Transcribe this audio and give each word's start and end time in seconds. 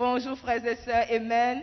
Bonjour 0.00 0.34
frères 0.38 0.64
et 0.64 0.76
sœurs, 0.76 1.04
Amen. 1.10 1.62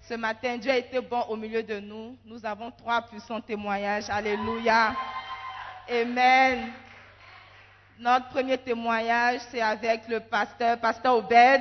Ce 0.00 0.14
matin, 0.14 0.56
Dieu 0.56 0.70
a 0.70 0.78
été 0.78 0.98
bon 0.98 1.20
au 1.28 1.36
milieu 1.36 1.62
de 1.62 1.78
nous. 1.78 2.16
Nous 2.24 2.46
avons 2.46 2.70
trois 2.70 3.02
puissants 3.02 3.42
témoignages. 3.42 4.08
Alléluia. 4.08 4.96
Amen. 5.86 6.72
Notre 7.98 8.30
premier 8.30 8.56
témoignage, 8.56 9.42
c'est 9.50 9.60
avec 9.60 10.08
le 10.08 10.20
pasteur, 10.20 10.80
pasteur 10.80 11.16
Obed. 11.18 11.60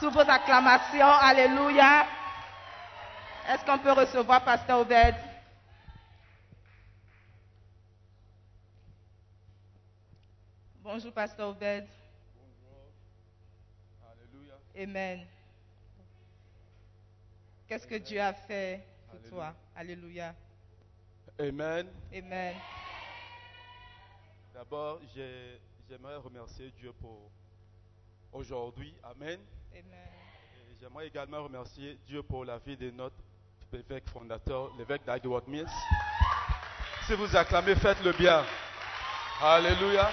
Sous 0.00 0.10
vos 0.10 0.20
acclamations, 0.20 1.04
Alléluia. 1.04 2.06
Est-ce 3.46 3.66
qu'on 3.66 3.78
peut 3.80 3.92
recevoir 3.92 4.42
pasteur 4.42 4.78
Obed? 4.78 5.14
Bonjour, 10.80 11.12
pasteur 11.12 11.50
Obed. 11.50 11.86
Alléluia. 14.10 14.54
Amen. 14.82 15.26
Qu'est-ce 17.66 17.86
que 17.86 17.94
Dieu 17.96 18.20
a 18.20 18.32
fait 18.32 18.84
pour 19.08 19.14
Alléluia. 19.18 19.30
toi? 19.30 19.54
Alléluia. 19.76 20.34
Amen. 21.40 21.86
Amen. 22.14 22.54
D'abord, 24.52 25.00
j'ai- 25.14 25.60
j'aimerais 25.88 26.16
remercier 26.16 26.70
Dieu 26.78 26.92
pour 27.00 27.30
aujourd'hui. 28.32 28.94
Amen. 29.02 29.40
Amen. 29.72 30.08
J'aimerais 30.80 31.06
également 31.08 31.42
remercier 31.42 31.98
Dieu 32.06 32.22
pour 32.22 32.44
la 32.44 32.58
vie 32.58 32.76
de 32.76 32.90
notre 32.90 33.16
évêque 33.72 34.08
fondateur, 34.10 34.70
l'évêque 34.76 35.04
d'Agward 35.04 35.48
Mills. 35.48 35.66
Si 37.06 37.14
vous 37.14 37.34
acclamez, 37.34 37.74
faites-le 37.76 38.12
bien. 38.12 38.44
Alléluia. 39.40 40.10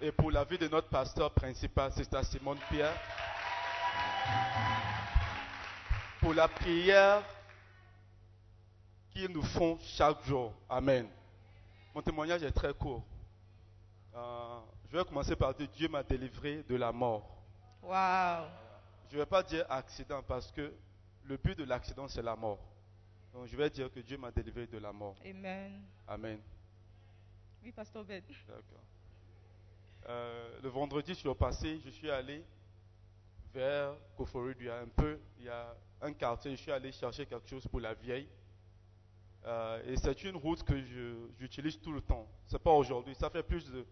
Et 0.00 0.12
pour 0.12 0.30
la 0.30 0.44
vie 0.44 0.56
de 0.56 0.68
notre 0.68 0.88
pasteur 0.88 1.30
principal, 1.32 1.92
c'est 1.94 2.22
Simone 2.24 2.58
Pierre. 2.70 2.94
Pour 6.20 6.34
la 6.34 6.48
prière 6.48 7.22
qu'ils 9.10 9.30
nous 9.30 9.42
font 9.42 9.78
chaque 9.80 10.22
jour. 10.24 10.52
Amen. 10.68 11.08
Mon 11.94 12.02
témoignage 12.02 12.42
est 12.42 12.52
très 12.52 12.72
court. 12.72 13.02
Euh, 14.14 14.60
je 14.90 14.96
vais 14.96 15.04
commencer 15.04 15.36
par 15.36 15.54
dire 15.54 15.68
Dieu 15.68 15.88
m'a 15.88 16.02
délivré 16.02 16.62
de 16.68 16.76
la 16.76 16.92
mort. 16.92 17.28
Wow. 17.82 18.46
Je 19.08 19.16
ne 19.16 19.20
vais 19.20 19.26
pas 19.26 19.42
dire 19.42 19.64
accident 19.68 20.22
parce 20.22 20.50
que 20.52 20.72
le 21.24 21.36
but 21.36 21.56
de 21.58 21.64
l'accident, 21.64 22.06
c'est 22.08 22.22
la 22.22 22.36
mort. 22.36 22.58
Donc 23.32 23.46
je 23.46 23.56
vais 23.56 23.70
dire 23.70 23.90
que 23.90 24.00
Dieu 24.00 24.16
m'a 24.18 24.30
délivré 24.30 24.66
de 24.66 24.78
la 24.78 24.92
mort. 24.92 25.16
Amen. 25.24 25.82
Amen. 26.06 26.40
Oui, 27.62 27.72
pasteur 27.72 28.02
Obed. 28.02 28.24
D'accord. 28.46 28.84
Euh, 30.08 30.60
le 30.62 30.68
vendredi 30.68 31.14
sur 31.14 31.28
le 31.28 31.34
passé, 31.34 31.80
je 31.84 31.90
suis 31.90 32.10
allé 32.10 32.44
vers 33.52 33.94
Koforid. 34.16 34.56
Il 34.60 34.66
y 34.66 34.70
a 34.70 34.80
un 34.80 34.88
peu, 34.88 35.18
il 35.38 35.44
y 35.44 35.48
a 35.48 35.74
un 36.02 36.12
quartier. 36.12 36.52
Je 36.52 36.62
suis 36.62 36.72
allé 36.72 36.92
chercher 36.92 37.26
quelque 37.26 37.48
chose 37.48 37.66
pour 37.66 37.80
la 37.80 37.94
vieille. 37.94 38.28
Euh, 39.46 39.82
et 39.86 39.96
c'est 39.96 40.22
une 40.24 40.36
route 40.36 40.62
que 40.62 40.74
j'utilise 41.38 41.80
tout 41.80 41.92
le 41.92 42.00
temps. 42.00 42.26
C'est 42.46 42.62
pas 42.62 42.72
aujourd'hui. 42.72 43.14
Ça 43.14 43.30
fait 43.30 43.42
plus 43.42 43.70
de 43.70 43.86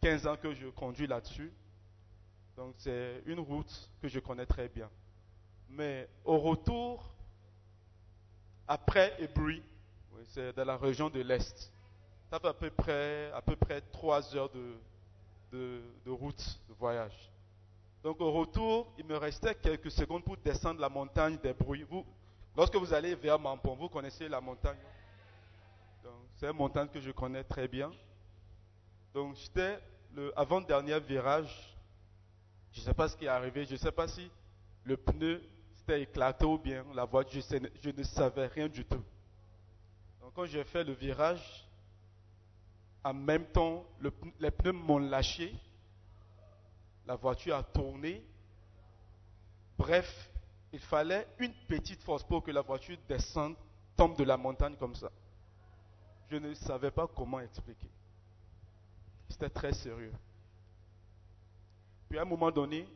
15 0.00 0.26
ans 0.26 0.36
que 0.36 0.54
je 0.54 0.68
conduis 0.68 1.06
là-dessus. 1.06 1.52
Donc 2.56 2.74
c'est 2.78 3.22
une 3.26 3.40
route 3.40 3.90
que 4.00 4.08
je 4.08 4.18
connais 4.20 4.46
très 4.46 4.68
bien. 4.68 4.90
Mais 5.68 6.08
au 6.24 6.38
retour, 6.38 7.14
après 8.66 9.14
Ebri, 9.22 9.62
c'est 10.28 10.54
dans 10.54 10.64
la 10.64 10.76
région 10.76 11.10
de 11.10 11.20
l'Est. 11.20 11.72
Ça 12.30 12.38
fait 12.38 12.48
à 12.48 12.54
peu 12.54 12.70
près, 12.70 13.30
à 13.32 13.42
peu 13.42 13.56
près 13.56 13.80
3 13.80 14.36
heures 14.36 14.50
de, 14.50 15.82
de 16.04 16.10
route, 16.10 16.60
de 16.68 16.74
voyage. 16.74 17.29
Donc 18.02 18.20
au 18.20 18.32
retour, 18.32 18.92
il 18.98 19.04
me 19.04 19.16
restait 19.16 19.54
quelques 19.54 19.90
secondes 19.90 20.24
pour 20.24 20.36
descendre 20.38 20.80
la 20.80 20.88
montagne 20.88 21.36
des 21.42 21.52
bruits. 21.52 21.86
Lorsque 22.56 22.76
vous 22.76 22.92
allez 22.94 23.14
vers 23.14 23.38
Mampon, 23.38 23.74
vous 23.74 23.88
connaissez 23.88 24.28
la 24.28 24.40
montagne. 24.40 24.78
C'est 26.36 26.46
une 26.46 26.56
montagne 26.56 26.88
que 26.88 27.00
je 27.00 27.10
connais 27.10 27.44
très 27.44 27.68
bien. 27.68 27.90
Donc 29.12 29.36
j'étais 29.36 29.78
le 30.14 30.32
avant-dernier 30.38 30.98
virage. 31.00 31.76
Je 32.72 32.80
ne 32.80 32.84
sais 32.86 32.94
pas 32.94 33.08
ce 33.08 33.16
qui 33.16 33.26
est 33.26 33.28
arrivé. 33.28 33.66
Je 33.66 33.72
ne 33.72 33.78
sais 33.78 33.92
pas 33.92 34.08
si 34.08 34.30
le 34.84 34.96
pneu 34.96 35.42
s'était 35.74 36.02
éclaté 36.02 36.46
ou 36.46 36.56
bien 36.56 36.84
la 36.94 37.04
voiture. 37.04 37.42
Je, 37.82 37.90
ne 37.90 38.02
savais 38.02 38.46
rien 38.46 38.68
du 38.68 38.84
tout. 38.84 39.02
Donc 40.22 40.32
quand 40.34 40.46
j'ai 40.46 40.64
fait 40.64 40.84
le 40.84 40.94
virage, 40.94 41.68
en 43.04 43.12
même 43.12 43.44
temps, 43.46 43.84
les 44.38 44.50
pneus 44.50 44.72
m'ont 44.72 44.98
lâché. 44.98 45.54
La 47.10 47.16
voiture 47.16 47.56
a 47.56 47.64
tourné. 47.64 48.24
Bref, 49.76 50.30
il 50.72 50.78
fallait 50.78 51.26
une 51.40 51.52
petite 51.66 52.00
force 52.04 52.22
pour 52.22 52.40
que 52.40 52.52
la 52.52 52.60
voiture 52.60 52.96
descende, 53.08 53.56
tombe 53.96 54.16
de 54.16 54.22
la 54.22 54.36
montagne 54.36 54.76
comme 54.76 54.94
ça. 54.94 55.10
Je 56.30 56.36
ne 56.36 56.54
savais 56.54 56.92
pas 56.92 57.08
comment 57.08 57.40
expliquer. 57.40 57.90
C'était 59.28 59.50
très 59.50 59.72
sérieux. 59.72 60.12
Puis 62.08 62.16
à 62.16 62.22
un 62.22 62.26
moment 62.26 62.52
donné, 62.52 62.86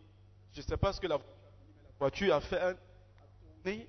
je 0.52 0.60
ne 0.60 0.64
sais 0.64 0.76
pas 0.76 0.92
ce 0.92 1.00
que 1.00 1.08
la 1.08 1.18
voiture 1.98 2.36
a 2.36 2.40
fait, 2.40 2.60
un, 2.60 2.70
a 2.70 2.76
tourné 3.64 3.88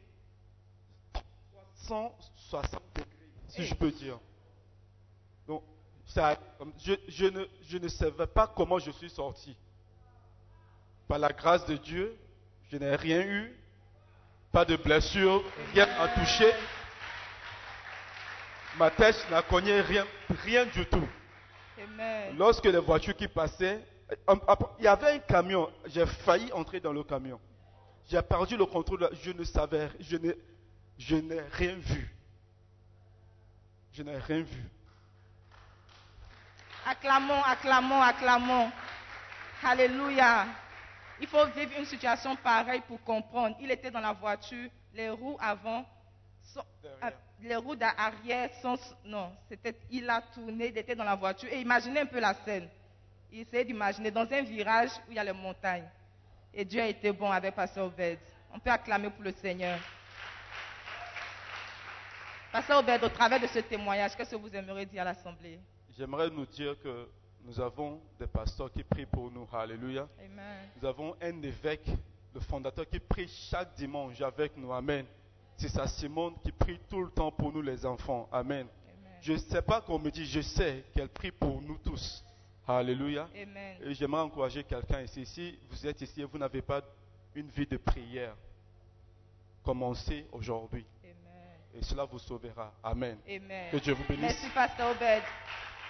360 1.84 2.82
degrés, 2.96 3.30
si 3.50 3.64
je 3.64 3.76
peux 3.76 3.92
dire. 3.92 4.20
Donc, 5.46 5.62
ça, 6.08 6.36
je, 6.80 6.96
je 7.10 7.78
ne 7.78 7.88
savais 7.90 8.26
pas 8.26 8.48
comment 8.48 8.80
je 8.80 8.90
suis 8.90 9.12
sorti. 9.12 9.56
Par 11.08 11.20
la 11.20 11.30
grâce 11.30 11.66
de 11.66 11.76
Dieu, 11.76 12.16
je 12.72 12.78
n'ai 12.78 12.96
rien 12.96 13.22
eu, 13.22 13.54
pas 14.52 14.66
de 14.66 14.76
blessure, 14.76 15.44
rien 15.74 15.88
à 16.00 16.08
toucher. 16.10 16.52
Ma 18.78 18.90
tête 18.90 19.26
n'a 19.30 19.42
cogné 19.42 19.82
rien, 19.82 20.06
rien 20.44 20.66
du 20.66 20.86
tout. 20.86 21.08
Amen. 21.82 22.36
Lorsque 22.38 22.66
les 22.66 22.80
voitures 22.80 23.16
qui 23.16 23.28
passaient, 23.28 23.82
euh, 24.30 24.36
il 24.80 24.86
y 24.86 24.88
avait 24.88 25.12
un 25.12 25.20
camion, 25.20 25.72
j'ai 25.86 26.06
failli 26.06 26.52
entrer 26.54 26.80
dans 26.80 26.94
le 26.94 27.04
camion. 27.04 27.40
J'ai 28.10 28.22
perdu 28.22 28.58
le 28.58 28.66
contrôle, 28.66 29.10
je 29.24 29.32
ne 29.32 29.44
savais, 29.44 29.90
je 30.00 30.18
n'ai, 30.18 30.36
je 30.98 31.16
n'ai 31.16 31.42
rien 31.52 31.76
vu. 31.76 32.12
Je 33.94 34.04
n'ai 34.04 34.18
rien 34.18 34.42
vu. 34.42 34.64
Acclamons, 36.86 37.42
acclamons, 37.44 38.02
acclamons. 38.02 38.72
Alléluia. 39.64 40.46
Il 41.22 41.28
faut 41.28 41.46
vivre 41.48 41.72
une 41.78 41.86
situation 41.86 42.36
pareille 42.36 42.82
pour 42.88 43.02
comprendre. 43.04 43.56
Il 43.62 43.72
était 43.72 43.92
dans 43.92 44.00
la 44.02 44.14
voiture, 44.14 44.70
les 44.94 45.10
roues 45.10 45.38
avant, 45.40 45.86
sont- 46.44 46.66
ah, 47.02 47.12
les 47.42 47.56
roues 47.56 47.76
d'arrière 47.76 48.50
sont. 48.62 48.78
Non, 49.06 49.32
c'était. 49.50 49.76
Il 49.92 50.10
a 50.10 50.22
tourné, 50.22 50.68
il 50.68 50.78
était 50.78 50.96
dans 50.96 51.04
la 51.04 51.16
voiture. 51.16 51.50
Et 51.52 51.62
imaginez 51.62 52.02
un 52.02 52.06
peu 52.06 52.20
la 52.20 52.34
scène. 52.34 52.68
Il 53.32 53.42
essayait 53.42 53.66
d'imaginer 53.66 54.12
dans 54.12 54.22
un 54.32 54.42
virage 54.42 54.92
où 55.08 55.12
il 55.12 55.16
y 55.16 55.20
a 55.20 55.24
les 55.24 55.34
montagnes. 55.34 55.88
Et 56.54 56.64
Dieu 56.64 56.82
a 56.82 56.88
été 56.88 57.12
bon 57.12 57.30
avec 57.32 57.54
Pasteur 57.56 57.86
Obed. 57.86 58.18
On 58.54 58.60
peut 58.60 58.70
acclamer 58.70 59.10
pour 59.10 59.24
le 59.24 59.32
Seigneur. 59.34 59.78
Pasteur 62.52 62.80
Obed, 62.80 63.04
au 63.04 63.10
travers 63.10 63.40
de 63.40 63.48
ce 63.48 63.60
témoignage, 63.60 64.16
qu'est-ce 64.16 64.32
que 64.32 64.36
vous 64.38 64.56
aimeriez 64.56 64.86
dire 64.86 65.02
à 65.02 65.06
l'Assemblée? 65.06 65.60
J'aimerais 65.98 66.30
nous 66.30 66.46
dire 66.46 66.76
que 66.82 67.10
nous 67.46 67.60
avons 67.60 68.02
des 68.20 68.28
pasteurs 68.28 68.72
qui 68.72 68.84
prient 68.84 69.06
pour 69.06 69.32
nous. 69.32 69.48
Alléluia. 69.54 70.08
Amen. 70.20 70.70
Nous 70.82 70.88
avons 70.88 71.16
un 71.22 71.42
évêque, 71.44 71.90
le 72.34 72.40
fondateur, 72.40 72.88
qui 72.90 73.00
prie 73.00 73.28
chaque 73.28 73.76
dimanche 73.76 74.20
avec 74.22 74.58
nous. 74.58 74.74
Amen. 74.74 75.06
c'est 75.58 75.70
sa 75.70 75.88
Simone 75.88 76.34
qui 76.44 76.52
prie 76.52 76.80
tout 76.90 77.04
le 77.04 77.12
temps 77.12 77.32
pour 77.32 77.54
nous 77.54 77.62
les 77.62 77.86
enfants. 77.86 78.28
Amen. 78.32 78.68
Je 79.22 79.34
ne 79.34 79.38
sais 79.38 79.62
pas 79.62 79.82
qu'on 79.82 79.98
me 79.98 80.12
dit, 80.12 80.26
je 80.26 80.42
sais 80.42 80.84
qu'elle 80.94 81.10
prie 81.10 81.32
pour 81.32 81.62
nous 81.62 81.78
tous. 81.78 82.24
Alléluia. 82.68 83.28
Amen. 83.36 83.78
Et 83.84 83.94
j'aimerais 83.94 84.22
encourager 84.22 84.64
quelqu'un 84.64 85.02
ici. 85.02 85.26
Si 85.26 85.60
vous 85.70 85.86
êtes 85.86 86.02
ici 86.02 86.22
et 86.22 86.26
vous 86.26 86.38
n'avez 86.38 86.62
pas 86.62 86.82
une 87.36 87.50
vie 87.50 87.68
de 87.68 87.78
prière, 87.78 88.36
commencez 89.64 90.26
aujourd'hui. 90.32 90.86
Amen. 91.04 91.14
Et 91.76 91.84
cela 91.84 92.06
vous 92.06 92.20
sauvera. 92.20 92.74
Amen. 92.84 93.18
Amen. 93.28 93.72
Que 93.72 93.78
Dieu 93.78 93.94
vous 93.94 94.04
bénisse. 94.04 94.22
Merci, 94.24 94.50
Pasteur 94.54 94.92
Obed. 94.92 95.24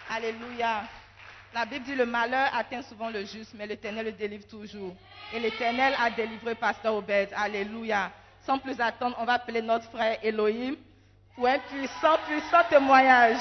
Alléluia. 0.10 0.84
La 1.56 1.66
Bible 1.66 1.86
dit 1.86 1.96
le 1.96 2.06
malheur 2.06 2.54
atteint 2.54 2.82
souvent 2.82 3.10
le 3.10 3.24
juste, 3.24 3.54
mais 3.54 3.66
l'Éternel 3.66 4.08
le 4.08 4.12
délivre 4.12 4.46
toujours. 4.46 4.94
Et 5.32 5.40
l'Éternel 5.40 5.96
a 5.98 6.10
délivré 6.12 6.54
Pasteur 6.54 6.94
Obed. 6.96 7.30
Alléluia. 7.34 8.12
Sans 8.46 8.60
plus 8.60 8.78
attendre, 8.82 9.16
on 9.20 9.24
va 9.24 9.36
appeler 9.36 9.62
notre 9.62 9.90
frère 9.90 10.20
Elohim 10.22 10.76
pour 11.34 11.48
un 11.48 11.58
puissant, 11.60 12.18
puissant 12.28 12.62
témoignage. 12.70 13.38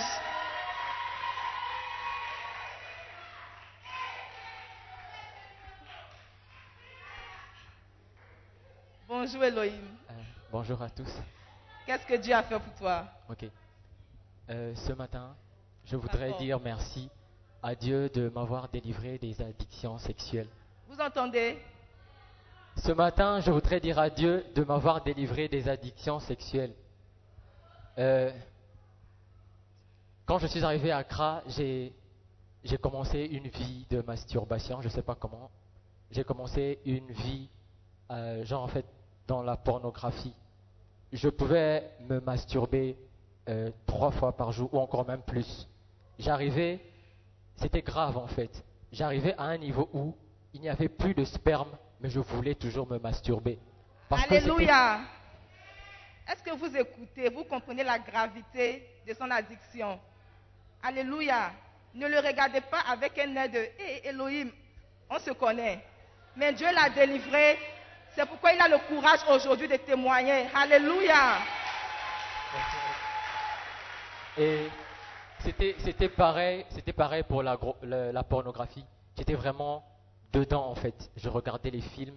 Bonjour 9.09 9.43
Elohim. 9.43 9.89
Euh, 10.09 10.13
bonjour 10.53 10.81
à 10.81 10.89
tous. 10.89 11.21
Qu'est-ce 11.85 12.07
que 12.07 12.15
Dieu 12.15 12.33
a 12.33 12.45
fait 12.45 12.61
pour 12.61 12.75
toi? 12.75 13.07
Ok. 13.29 13.45
Euh, 14.51 14.73
ce 14.77 14.93
matin, 14.93 15.35
je 15.85 15.97
voudrais 15.97 16.33
dire 16.35 16.61
merci 16.61 17.11
à 17.65 17.75
Dieu 17.75 18.11
de 18.11 18.29
m'avoir 18.29 18.69
délivré 18.69 19.17
des 19.17 19.41
addictions 19.41 19.97
sexuelles. 19.97 20.51
Vous 20.87 21.01
entendez? 21.01 21.57
Ce 22.77 22.93
matin, 22.93 23.41
je 23.41 23.51
voudrais 23.51 23.81
dire 23.81 23.99
à 23.99 24.11
Dieu 24.11 24.45
de 24.55 24.63
m'avoir 24.65 25.03
délivré 25.03 25.49
des 25.49 25.67
addictions 25.67 26.21
sexuelles. 26.21 26.75
Euh, 27.97 28.31
quand 30.27 30.39
je 30.39 30.47
suis 30.47 30.63
arrivé 30.63 30.91
à 30.91 30.99
Accra, 30.99 31.43
j'ai 31.49 31.95
commencé 32.83 33.21
une 33.21 33.49
vie 33.49 33.87
de 33.89 34.03
masturbation, 34.03 34.83
je 34.83 34.89
ne 34.89 34.93
sais 34.93 35.03
pas 35.03 35.15
comment. 35.15 35.51
J'ai 36.11 36.23
commencé 36.23 36.81
une 36.85 37.11
vie, 37.13 37.49
euh, 38.11 38.45
genre 38.45 38.65
en 38.65 38.69
fait, 38.69 38.85
dans 39.27 39.41
la 39.41 39.57
pornographie. 39.57 40.35
Je 41.15 41.31
pouvais 41.31 41.91
me 42.11 42.21
masturber 42.21 42.99
euh, 43.49 43.71
trois 43.87 44.11
fois 44.11 44.37
par 44.37 44.53
jour 44.53 44.69
ou 44.75 44.79
encore 44.79 45.07
même 45.07 45.23
plus. 45.23 45.67
J'arrivais, 46.19 46.79
c'était 47.57 47.83
grave 47.83 48.17
en 48.17 48.27
fait. 48.27 48.65
J'arrivais 48.93 49.35
à 49.37 49.45
un 49.45 49.59
niveau 49.59 49.89
où 49.93 50.17
il 50.53 50.61
n'y 50.61 50.69
avait 50.69 50.89
plus 50.89 51.15
de 51.15 51.25
sperme, 51.25 51.77
mais 52.01 52.11
je 52.11 52.21
voulais 52.21 52.55
toujours 52.55 52.89
me 52.89 52.99
masturber. 52.99 53.59
Parce 54.09 54.31
Alléluia. 54.31 55.01
Est-ce 56.31 56.43
que 56.43 56.57
vous 56.57 56.77
écoutez, 56.77 57.29
vous 57.29 57.45
comprenez 57.45 57.85
la 57.85 57.99
gravité 57.99 58.87
de 59.07 59.13
son 59.15 59.31
addiction? 59.31 60.01
Alléluia. 60.83 61.53
Ne 61.95 62.09
le 62.09 62.19
regardez 62.19 62.61
pas 62.61 62.81
avec 62.89 63.19
un 63.19 63.35
air 63.37 63.49
de 63.49 63.59
Hé 63.59 64.09
Elohim, 64.09 64.51
on 65.11 65.19
se 65.19 65.31
connaît. 65.33 65.85
Mais 66.37 66.53
Dieu 66.53 66.67
l'a 66.73 66.91
délivré. 66.91 67.59
C'est 68.15 68.27
pourquoi 68.27 68.53
il 68.53 68.61
a 68.61 68.69
le 68.69 68.79
courage 68.89 69.21
aujourd'hui 69.29 69.69
de 69.69 69.77
témoigner. 69.77 70.47
Alléluia. 70.55 71.39
Et 74.39 74.69
c'était, 75.79 76.09
pareil, 76.09 76.65
c'était 76.71 76.93
pareil 76.93 77.23
pour 77.23 77.43
la, 77.43 77.57
gro- 77.57 77.77
la- 77.83 78.13
la 78.13 78.23
pornographie. 78.23 78.85
J'étais 79.17 79.35
vraiment 79.35 79.85
dedans 80.33 80.67
en 80.67 80.75
fait. 80.75 81.11
Je 81.17 81.29
regardais 81.29 81.71
les 81.71 81.81
films 81.81 82.17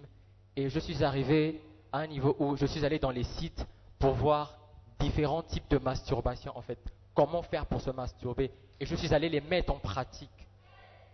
et 0.56 0.68
je 0.68 0.78
suis 0.80 1.04
arrivé 1.04 1.60
à 1.92 1.98
un 1.98 2.06
niveau 2.06 2.34
où 2.38 2.56
je 2.56 2.66
suis 2.66 2.84
allé 2.84 2.98
dans 2.98 3.10
les 3.10 3.24
sites 3.24 3.66
pour 3.98 4.12
voir 4.14 4.58
différents 4.98 5.42
types 5.42 5.68
de 5.70 5.78
masturbation 5.78 6.56
en 6.56 6.62
fait. 6.62 6.78
Comment 7.14 7.42
faire 7.42 7.66
pour 7.66 7.80
se 7.80 7.90
masturber? 7.90 8.50
Et 8.80 8.86
je 8.86 8.94
suis 8.96 9.12
allé 9.14 9.28
les 9.28 9.40
mettre 9.40 9.72
en 9.72 9.78
pratique. 9.78 10.30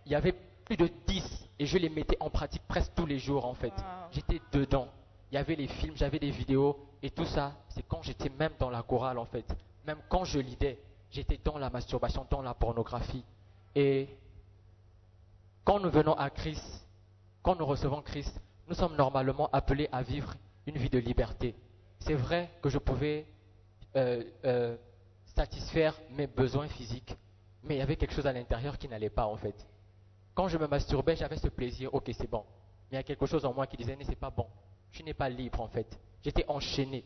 Il 0.07 0.13
y 0.13 0.15
avait 0.15 0.35
plus 0.65 0.77
de 0.77 0.89
10 1.07 1.49
et 1.59 1.67
je 1.67 1.79
les 1.79 1.89
mettais 1.89 2.17
en 2.21 2.31
pratique 2.31 2.63
presque 2.67 2.93
tous 2.95 3.07
les 3.07 3.19
jours 3.19 3.45
en 3.47 3.55
fait. 3.55 3.73
Wow. 3.73 3.85
J'étais 4.13 4.41
dedans. 4.53 4.89
Il 5.31 5.35
y 5.35 5.39
avait 5.39 5.55
les 5.57 5.67
films, 5.69 5.95
j'avais 5.97 6.19
des 6.19 6.31
vidéos 6.31 6.79
et 7.03 7.11
tout 7.11 7.25
ça, 7.27 7.53
c'est 7.69 7.83
quand 7.87 8.03
j'étais 8.03 8.31
même 8.39 8.53
dans 8.59 8.71
la 8.71 8.83
chorale 8.83 9.19
en 9.19 9.25
fait. 9.27 9.45
Même 9.87 9.99
quand 10.09 10.25
je 10.25 10.39
lidais, 10.39 10.79
j'étais 11.15 11.39
dans 11.43 11.59
la 11.59 11.71
masturbation, 11.71 12.27
dans 12.29 12.43
la 12.43 12.55
pornographie. 12.55 13.25
Et 13.75 14.09
quand 15.65 15.79
nous 15.79 15.91
venons 15.91 16.15
à 16.15 16.29
Christ, 16.29 16.87
quand 17.43 17.57
nous 17.57 17.67
recevons 17.67 18.03
Christ, 18.03 18.41
nous 18.69 18.75
sommes 18.75 18.97
normalement 18.97 19.49
appelés 19.53 19.89
à 19.93 20.03
vivre 20.03 20.35
une 20.67 20.77
vie 20.77 20.91
de 20.91 20.99
liberté. 20.99 21.55
C'est 22.01 22.15
vrai 22.15 22.51
que 22.61 22.69
je 22.69 22.79
pouvais 22.79 23.27
euh, 23.97 24.25
euh, 24.45 24.77
satisfaire 25.37 25.95
mes 26.11 26.27
besoins 26.27 26.67
physiques, 26.67 27.17
mais 27.63 27.77
il 27.77 27.79
y 27.79 27.83
avait 27.83 27.97
quelque 27.97 28.15
chose 28.15 28.27
à 28.27 28.33
l'intérieur 28.33 28.77
qui 28.77 28.89
n'allait 28.89 29.11
pas 29.11 29.27
en 29.27 29.37
fait. 29.37 29.55
Quand 30.35 30.49
je 30.49 30.59
me 30.59 30.67
masturbais, 30.67 31.15
j'avais 31.15 31.37
ce 31.37 31.49
plaisir, 31.49 31.95
ok 31.95 32.11
c'est 32.13 32.29
bon. 32.29 32.45
Mais 32.91 32.97
il 32.97 33.01
y 33.01 33.01
a 33.01 33.05
quelque 33.05 33.27
chose 33.27 33.45
en 33.45 33.55
moi 33.55 33.67
qui 33.67 33.77
disait, 33.77 33.95
mais 33.97 34.05
c'est 34.05 34.17
pas 34.17 34.31
bon. 34.31 34.47
Je 34.91 35.03
n'ai 35.03 35.15
pas 35.15 35.29
libre 35.29 35.61
en 35.61 35.69
fait. 35.69 35.99
J'étais 36.25 36.45
enchaîné. 36.49 37.05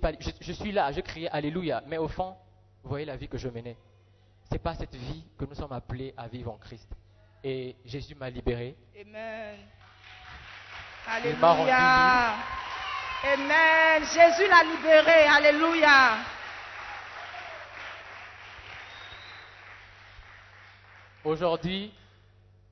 Pas, 0.00 0.12
je, 0.20 0.30
je 0.40 0.52
suis 0.52 0.70
là, 0.70 0.92
je 0.92 1.00
criais 1.00 1.28
Alléluia, 1.30 1.82
mais 1.88 1.98
au 1.98 2.06
fond, 2.06 2.36
vous 2.84 2.90
voyez 2.90 3.06
la 3.06 3.16
vie 3.16 3.28
que 3.28 3.38
je 3.38 3.48
menais. 3.48 3.76
C'est 4.50 4.58
pas 4.58 4.74
cette 4.74 4.94
vie 4.94 5.24
que 5.38 5.46
nous 5.46 5.54
sommes 5.54 5.72
appelés 5.72 6.12
à 6.18 6.28
vivre 6.28 6.52
en 6.52 6.58
Christ. 6.58 6.88
Et 7.42 7.76
Jésus 7.84 8.14
m'a 8.14 8.28
libéré. 8.28 8.76
Amen. 9.00 9.58
Alléluia. 11.08 12.34
Amen. 13.24 14.02
Jésus 14.04 14.48
l'a 14.48 14.62
libéré. 14.64 15.26
Alléluia. 15.26 16.18
Aujourd'hui, 21.24 21.90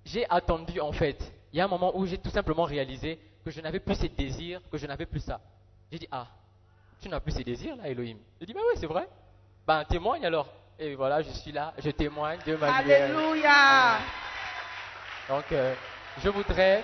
j'ai 0.05 0.29
attendu 0.29 0.79
en 0.79 0.93
fait. 0.93 1.33
Il 1.55 1.57
y 1.57 1.61
a 1.63 1.65
un 1.65 1.69
moment 1.69 1.97
où 1.97 2.05
j'ai 2.05 2.19
tout 2.19 2.31
simplement 2.31 2.65
réalisé 2.65 3.19
que 3.45 3.51
je 3.51 3.63
n'avais 3.63 3.81
plus 3.81 3.95
ces 3.95 4.11
désirs, 4.11 4.61
que 4.71 4.77
je 4.77 4.87
n'avais 4.87 5.07
plus 5.07 5.21
ça. 5.21 5.41
J'ai 5.91 6.01
dit, 6.01 6.09
ah, 6.11 6.29
tu 7.01 7.09
n'as 7.09 7.21
plus 7.21 7.33
ces 7.33 7.45
désirs 7.45 7.77
là, 7.77 7.89
Elohim. 7.89 8.19
J'ai 8.41 8.47
dit, 8.47 8.53
bah 8.53 8.61
oui, 8.69 8.77
c'est 8.79 8.87
vrai. 8.87 9.09
Ben 9.67 9.85
témoigne 9.85 10.27
alors. 10.27 10.49
Et 10.79 10.95
voilà, 10.95 11.23
je 11.23 11.31
suis 11.31 11.53
là, 11.53 11.73
je 11.79 11.91
témoigne 11.91 12.41
de 12.45 12.57
ma 12.57 12.83
libération. 12.83 13.19
Alléluia. 13.19 13.99
Donc, 15.29 15.45
euh, 15.53 15.75
je 16.19 16.29
voudrais 16.29 16.83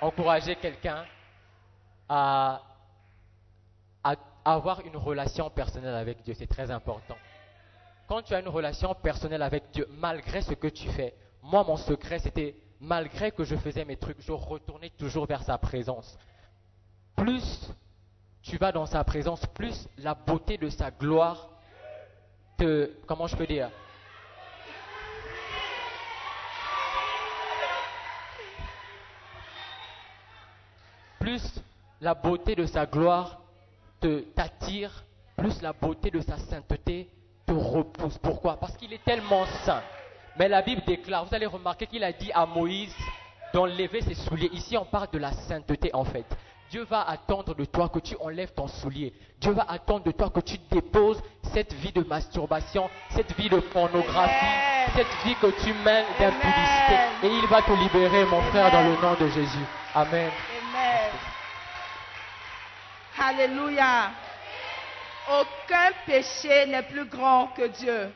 encourager 0.00 0.54
quelqu'un 0.54 1.04
à, 2.08 2.62
à 4.04 4.14
avoir 4.44 4.80
une 4.82 4.96
relation 4.96 5.50
personnelle 5.50 5.94
avec 5.94 6.22
Dieu. 6.22 6.34
C'est 6.34 6.46
très 6.46 6.70
important. 6.70 7.16
Quand 8.06 8.22
tu 8.22 8.34
as 8.34 8.40
une 8.40 8.48
relation 8.48 8.94
personnelle 8.94 9.42
avec 9.42 9.70
Dieu, 9.72 9.88
malgré 9.90 10.42
ce 10.42 10.54
que 10.54 10.68
tu 10.68 10.88
fais, 10.90 11.14
moi, 11.42 11.64
mon 11.64 11.76
secret, 11.76 12.18
c'était 12.18 12.54
malgré 12.80 13.30
que 13.32 13.44
je 13.44 13.56
faisais 13.56 13.84
mes 13.84 13.96
trucs, 13.96 14.20
je 14.20 14.32
retournais 14.32 14.90
toujours 14.90 15.26
vers 15.26 15.42
sa 15.42 15.58
présence. 15.58 16.18
Plus 17.16 17.70
tu 18.42 18.56
vas 18.56 18.72
dans 18.72 18.86
sa 18.86 19.04
présence, 19.04 19.44
plus 19.46 19.88
la 19.98 20.14
beauté 20.14 20.56
de 20.56 20.68
sa 20.70 20.90
gloire 20.90 21.49
comment 23.06 23.26
je 23.26 23.36
peux 23.36 23.46
dire, 23.46 23.70
plus 31.18 31.60
la 32.00 32.14
beauté 32.14 32.54
de 32.54 32.66
sa 32.66 32.86
gloire 32.86 33.40
te 34.00 34.20
t'attire, 34.20 35.04
plus 35.36 35.60
la 35.60 35.72
beauté 35.72 36.10
de 36.10 36.20
sa 36.20 36.38
sainteté 36.38 37.08
te 37.46 37.52
repousse. 37.52 38.18
Pourquoi? 38.18 38.56
Parce 38.58 38.76
qu'il 38.76 38.92
est 38.92 39.04
tellement 39.04 39.44
saint. 39.64 39.82
Mais 40.38 40.48
la 40.48 40.62
Bible 40.62 40.82
déclare, 40.86 41.26
vous 41.26 41.34
allez 41.34 41.46
remarquer 41.46 41.86
qu'il 41.86 42.02
a 42.02 42.12
dit 42.12 42.32
à 42.32 42.46
Moïse 42.46 42.94
d'enlever 43.52 44.00
ses 44.00 44.14
souliers. 44.14 44.50
Ici, 44.52 44.76
on 44.76 44.84
parle 44.84 45.10
de 45.12 45.18
la 45.18 45.32
sainteté 45.32 45.90
en 45.92 46.04
fait. 46.04 46.24
Dieu 46.70 46.84
va 46.84 47.02
attendre 47.02 47.52
de 47.56 47.64
toi 47.64 47.88
que 47.88 47.98
tu 47.98 48.14
enlèves 48.20 48.52
ton 48.52 48.68
soulier. 48.68 49.12
Dieu 49.40 49.50
va 49.50 49.66
attendre 49.68 50.04
de 50.04 50.12
toi 50.12 50.30
que 50.30 50.38
tu 50.38 50.56
déposes 50.70 51.20
cette 51.52 51.72
vie 51.72 51.90
de 51.90 52.04
masturbation, 52.04 52.88
cette 53.10 53.36
vie 53.36 53.48
de 53.48 53.58
pornographie, 53.58 54.46
Amen. 54.46 54.90
cette 54.94 55.24
vie 55.24 55.34
que 55.34 55.48
tu 55.64 55.74
mènes 55.74 56.06
d'impudicité. 56.20 56.94
Et 57.24 57.26
il 57.26 57.46
va 57.48 57.62
te 57.62 57.72
libérer, 57.72 58.24
mon 58.24 58.40
frère, 58.42 58.70
dans 58.70 58.84
le 58.84 59.02
nom 59.02 59.14
de 59.14 59.28
Jésus. 59.30 59.66
Amen. 59.96 60.30
Amen. 60.72 61.10
Alléluia. 63.18 64.12
Aucun 65.28 65.90
péché 66.06 66.66
n'est 66.66 66.84
plus 66.84 67.06
grand 67.06 67.48
que 67.48 67.66
Dieu. 67.66 68.12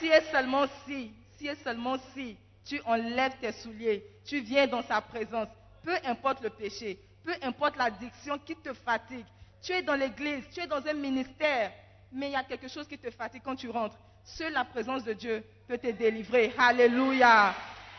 Si 0.00 0.08
et 0.08 0.20
seulement 0.32 0.66
si, 0.84 1.12
si 1.36 1.46
et 1.46 1.54
seulement 1.54 1.96
si, 2.12 2.36
tu 2.64 2.82
enlèves 2.84 3.36
tes 3.40 3.52
souliers, 3.52 4.04
tu 4.26 4.40
viens 4.40 4.66
dans 4.66 4.82
sa 4.82 5.00
présence, 5.00 5.48
peu 5.84 5.94
importe 6.04 6.42
le 6.42 6.50
péché, 6.50 6.98
peu 7.28 7.46
importe 7.46 7.76
l'addiction 7.76 8.38
qui 8.38 8.56
te 8.56 8.72
fatigue, 8.72 9.26
tu 9.62 9.72
es 9.72 9.82
dans 9.82 9.94
l'église, 9.94 10.48
tu 10.50 10.60
es 10.60 10.66
dans 10.66 10.84
un 10.86 10.94
ministère, 10.94 11.70
mais 12.10 12.28
il 12.28 12.32
y 12.32 12.36
a 12.36 12.42
quelque 12.42 12.68
chose 12.68 12.88
qui 12.88 12.96
te 12.96 13.10
fatigue 13.10 13.42
quand 13.44 13.54
tu 13.54 13.68
rentres. 13.68 13.98
Seule 14.24 14.54
la 14.54 14.64
présence 14.64 15.04
de 15.04 15.12
Dieu 15.12 15.44
peut 15.68 15.76
te 15.76 15.90
délivrer. 15.90 16.54
Alléluia. 16.56 17.54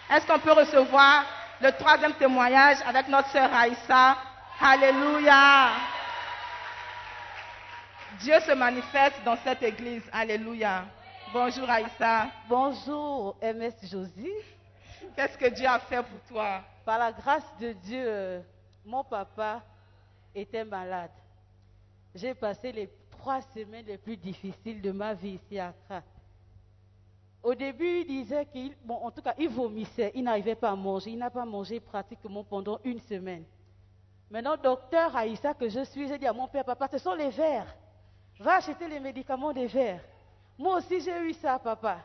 Est-ce 0.10 0.26
qu'on 0.26 0.40
peut 0.40 0.54
recevoir 0.54 1.26
le 1.62 1.72
troisième 1.74 2.14
témoignage 2.14 2.78
avec 2.88 3.08
notre 3.08 3.30
sœur 3.30 3.54
Aïssa? 3.54 4.18
Alléluia. 4.60 5.74
Dieu 8.22 8.40
se 8.40 8.54
manifeste 8.54 9.22
dans 9.24 9.38
cette 9.44 9.62
église. 9.62 10.10
Alléluia. 10.12 10.86
Bonjour 11.32 11.70
Aïssa. 11.70 12.30
Bonjour 12.48 13.38
MS 13.44 13.88
Josie. 13.92 14.34
Qu'est-ce 15.16 15.38
que 15.38 15.50
Dieu 15.50 15.68
a 15.68 15.78
fait 15.78 16.02
pour 16.02 16.20
toi? 16.28 16.62
Par 16.84 16.98
la 16.98 17.12
grâce 17.12 17.46
de 17.60 17.74
Dieu, 17.74 18.44
mon 18.86 19.04
papa 19.04 19.64
était 20.34 20.66
malade. 20.66 21.12
J'ai 22.16 22.34
passé 22.34 22.72
les 22.72 22.90
trois 23.12 23.42
semaines 23.42 23.86
les 23.86 23.98
plus 23.98 24.18
difficiles 24.18 24.82
de 24.82 24.92
ma 24.92 25.14
vie 25.14 25.36
ici 25.36 25.60
à 25.60 25.70
Accra. 25.70 26.02
Au 27.42 27.56
début, 27.56 28.02
il 28.02 28.08
disait 28.08 28.46
qu'il, 28.46 28.76
bon, 28.84 28.96
en 28.96 29.12
tout 29.12 29.22
cas, 29.22 29.34
il 29.38 29.50
vomissait, 29.50 30.12
il 30.14 30.24
n'arrivait 30.24 30.56
pas 30.56 30.72
à 30.72 30.76
manger, 30.76 31.12
il 31.12 31.18
n'a 31.18 31.30
pas 31.30 31.46
mangé 31.46 31.80
pratiquement 31.80 32.44
pendant 32.44 32.80
une 32.84 33.00
semaine. 33.00 33.46
Maintenant, 34.30 34.58
docteur 34.58 35.16
Aïssa 35.16 35.54
que 35.54 35.70
je 35.70 35.84
suis, 35.86 36.08
j'ai 36.08 36.18
dit 36.18 36.28
à 36.28 36.34
mon 36.34 36.48
père, 36.48 36.66
papa, 36.66 36.88
ce 36.92 36.98
sont 36.98 37.14
les 37.14 37.30
verres. 37.30 37.74
Va 38.40 38.56
acheter 38.56 38.88
les 38.88 39.00
médicaments 39.00 39.54
des 39.54 39.68
verres. 39.68 40.04
Moi 40.58 40.78
aussi, 40.78 41.00
j'ai 41.00 41.18
eu 41.22 41.34
ça, 41.34 41.58
papa. 41.58 42.00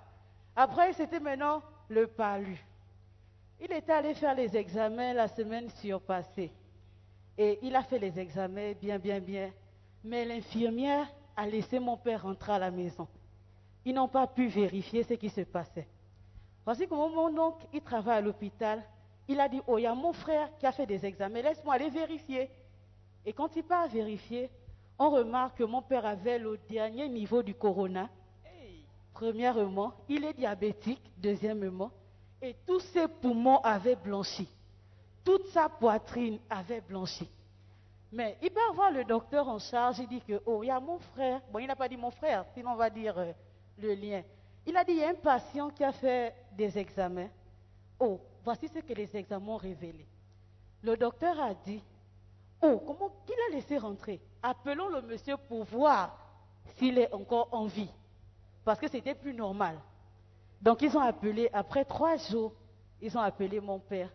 Après, 0.54 0.92
c'était 0.92 1.20
maintenant 1.20 1.62
le 1.88 2.06
palu. 2.06 2.64
Il 3.60 3.72
était 3.72 3.92
allé 3.92 4.14
faire 4.14 4.34
les 4.34 4.56
examens 4.56 5.12
la 5.12 5.28
semaine 5.28 5.68
surpassée. 5.70 6.52
Et 7.36 7.58
il 7.62 7.74
a 7.74 7.82
fait 7.82 7.98
les 7.98 8.18
examens 8.18 8.72
bien, 8.80 8.98
bien, 8.98 9.20
bien. 9.20 9.50
Mais 10.04 10.24
l'infirmière 10.24 11.06
a 11.36 11.46
laissé 11.46 11.78
mon 11.78 11.96
père 11.96 12.22
rentrer 12.22 12.52
à 12.52 12.58
la 12.58 12.70
maison. 12.70 13.08
Ils 13.84 13.94
n'ont 13.94 14.08
pas 14.08 14.26
pu 14.26 14.46
vérifier 14.46 15.02
ce 15.02 15.14
qui 15.14 15.28
se 15.28 15.42
passait. 15.42 15.88
Voici 16.64 16.86
comment 16.86 17.10
mon 17.10 17.38
oncle, 17.38 17.66
il 17.72 17.82
travaille 17.82 18.18
à 18.18 18.20
l'hôpital. 18.20 18.82
Il 19.28 19.40
a 19.40 19.48
dit, 19.48 19.60
oh, 19.66 19.78
il 19.78 19.82
y 19.82 19.86
a 19.86 19.94
mon 19.94 20.12
frère 20.12 20.48
qui 20.58 20.66
a 20.66 20.72
fait 20.72 20.86
des 20.86 21.04
examens, 21.04 21.42
laisse-moi 21.42 21.74
aller 21.74 21.90
vérifier. 21.90 22.50
Et 23.26 23.32
quand 23.32 23.54
il 23.56 23.64
part 23.64 23.88
vérifier, 23.88 24.50
on 24.98 25.10
remarque 25.10 25.58
que 25.58 25.64
mon 25.64 25.82
père 25.82 26.06
avait 26.06 26.38
le 26.38 26.58
dernier 26.68 27.08
niveau 27.08 27.42
du 27.42 27.54
corona. 27.54 28.08
Premièrement, 29.12 29.94
il 30.08 30.24
est 30.24 30.34
diabétique. 30.34 31.00
Deuxièmement, 31.16 31.90
et 32.42 32.54
tous 32.66 32.80
ses 32.80 33.08
poumons 33.08 33.58
avaient 33.58 33.96
blanchi. 33.96 34.48
Toute 35.24 35.46
sa 35.48 35.68
poitrine 35.68 36.38
avait 36.50 36.82
blanchi. 36.82 37.28
Mais 38.12 38.36
il 38.42 38.52
va 38.52 38.60
voir 38.74 38.92
le 38.92 39.04
docteur 39.04 39.48
en 39.48 39.58
charge, 39.58 39.98
il 39.98 40.06
dit 40.06 40.20
que, 40.20 40.40
oh, 40.46 40.62
il 40.62 40.66
y 40.66 40.70
a 40.70 40.78
mon 40.78 40.98
frère. 40.98 41.40
Bon, 41.50 41.58
il 41.58 41.66
n'a 41.66 41.74
pas 41.74 41.88
dit 41.88 41.96
mon 41.96 42.10
frère, 42.10 42.44
sinon 42.54 42.72
on 42.72 42.76
va 42.76 42.90
dire 42.90 43.18
euh, 43.18 43.32
le 43.78 43.94
lien. 43.94 44.22
Il 44.66 44.76
a 44.76 44.84
dit, 44.84 44.92
il 44.92 44.98
y 44.98 45.04
a 45.04 45.08
un 45.08 45.14
patient 45.14 45.70
qui 45.70 45.82
a 45.82 45.92
fait 45.92 46.34
des 46.52 46.78
examens. 46.78 47.28
Oh, 47.98 48.20
voici 48.44 48.68
ce 48.68 48.78
que 48.78 48.92
les 48.92 49.16
examens 49.16 49.54
ont 49.54 49.56
révélé. 49.56 50.06
Le 50.82 50.96
docteur 50.96 51.40
a 51.40 51.54
dit, 51.54 51.82
oh, 52.62 52.78
comment 52.86 53.10
qu'il 53.26 53.36
a 53.50 53.54
laissé 53.54 53.78
rentrer? 53.78 54.20
Appelons 54.42 54.88
le 54.88 55.02
monsieur 55.02 55.36
pour 55.36 55.64
voir 55.64 56.16
s'il 56.76 56.98
est 56.98 57.12
encore 57.12 57.48
en 57.52 57.66
vie. 57.66 57.90
Parce 58.64 58.78
que 58.78 58.88
c'était 58.88 59.14
plus 59.14 59.34
normal. 59.34 59.78
Donc 60.60 60.82
ils 60.82 60.96
ont 60.96 61.00
appelé, 61.00 61.50
après 61.52 61.84
trois 61.84 62.16
jours, 62.16 62.52
ils 63.00 63.16
ont 63.18 63.20
appelé 63.20 63.60
mon 63.60 63.78
père. 63.78 64.10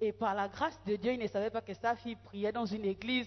Et 0.00 0.12
par 0.12 0.34
la 0.34 0.48
grâce 0.48 0.78
de 0.86 0.96
Dieu, 0.96 1.12
il 1.12 1.20
ne 1.20 1.26
savait 1.26 1.50
pas 1.50 1.60
que 1.60 1.74
sa 1.74 1.94
fille 1.94 2.16
priait 2.16 2.52
dans 2.52 2.66
une 2.66 2.84
église 2.84 3.26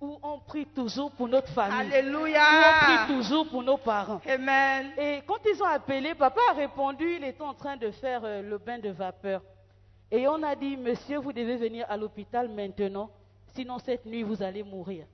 où 0.00 0.18
on 0.22 0.40
prie 0.40 0.66
toujours 0.66 1.12
pour 1.12 1.28
notre 1.28 1.48
famille. 1.52 1.92
Alléluia. 1.94 2.40
Où 2.40 2.64
on 2.64 3.06
prie 3.06 3.16
toujours 3.16 3.48
pour 3.48 3.62
nos 3.62 3.76
parents. 3.76 4.20
Amen. 4.28 4.92
Et 4.98 5.22
quand 5.26 5.38
ils 5.46 5.62
ont 5.62 5.66
appelé, 5.66 6.14
papa 6.14 6.40
a 6.50 6.54
répondu, 6.54 7.16
il 7.16 7.24
était 7.24 7.42
en 7.42 7.54
train 7.54 7.76
de 7.76 7.90
faire 7.92 8.22
euh, 8.24 8.42
le 8.42 8.58
bain 8.58 8.78
de 8.78 8.90
vapeur. 8.90 9.42
Et 10.10 10.26
on 10.26 10.42
a 10.42 10.56
dit, 10.56 10.76
monsieur, 10.76 11.18
vous 11.18 11.32
devez 11.32 11.56
venir 11.56 11.86
à 11.88 11.96
l'hôpital 11.96 12.48
maintenant, 12.48 13.10
sinon 13.54 13.78
cette 13.78 14.04
nuit, 14.04 14.22
vous 14.22 14.42
allez 14.42 14.62
mourir. 14.62 15.06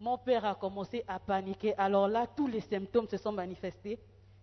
Mon 0.00 0.18
père 0.18 0.44
a 0.44 0.54
commencé 0.54 1.04
à 1.06 1.18
paniquer. 1.18 1.74
Alors 1.78 2.08
là, 2.08 2.26
tous 2.26 2.48
les 2.48 2.60
symptômes 2.60 3.08
se 3.08 3.16
sont 3.16 3.32
manifestés. 3.32 3.98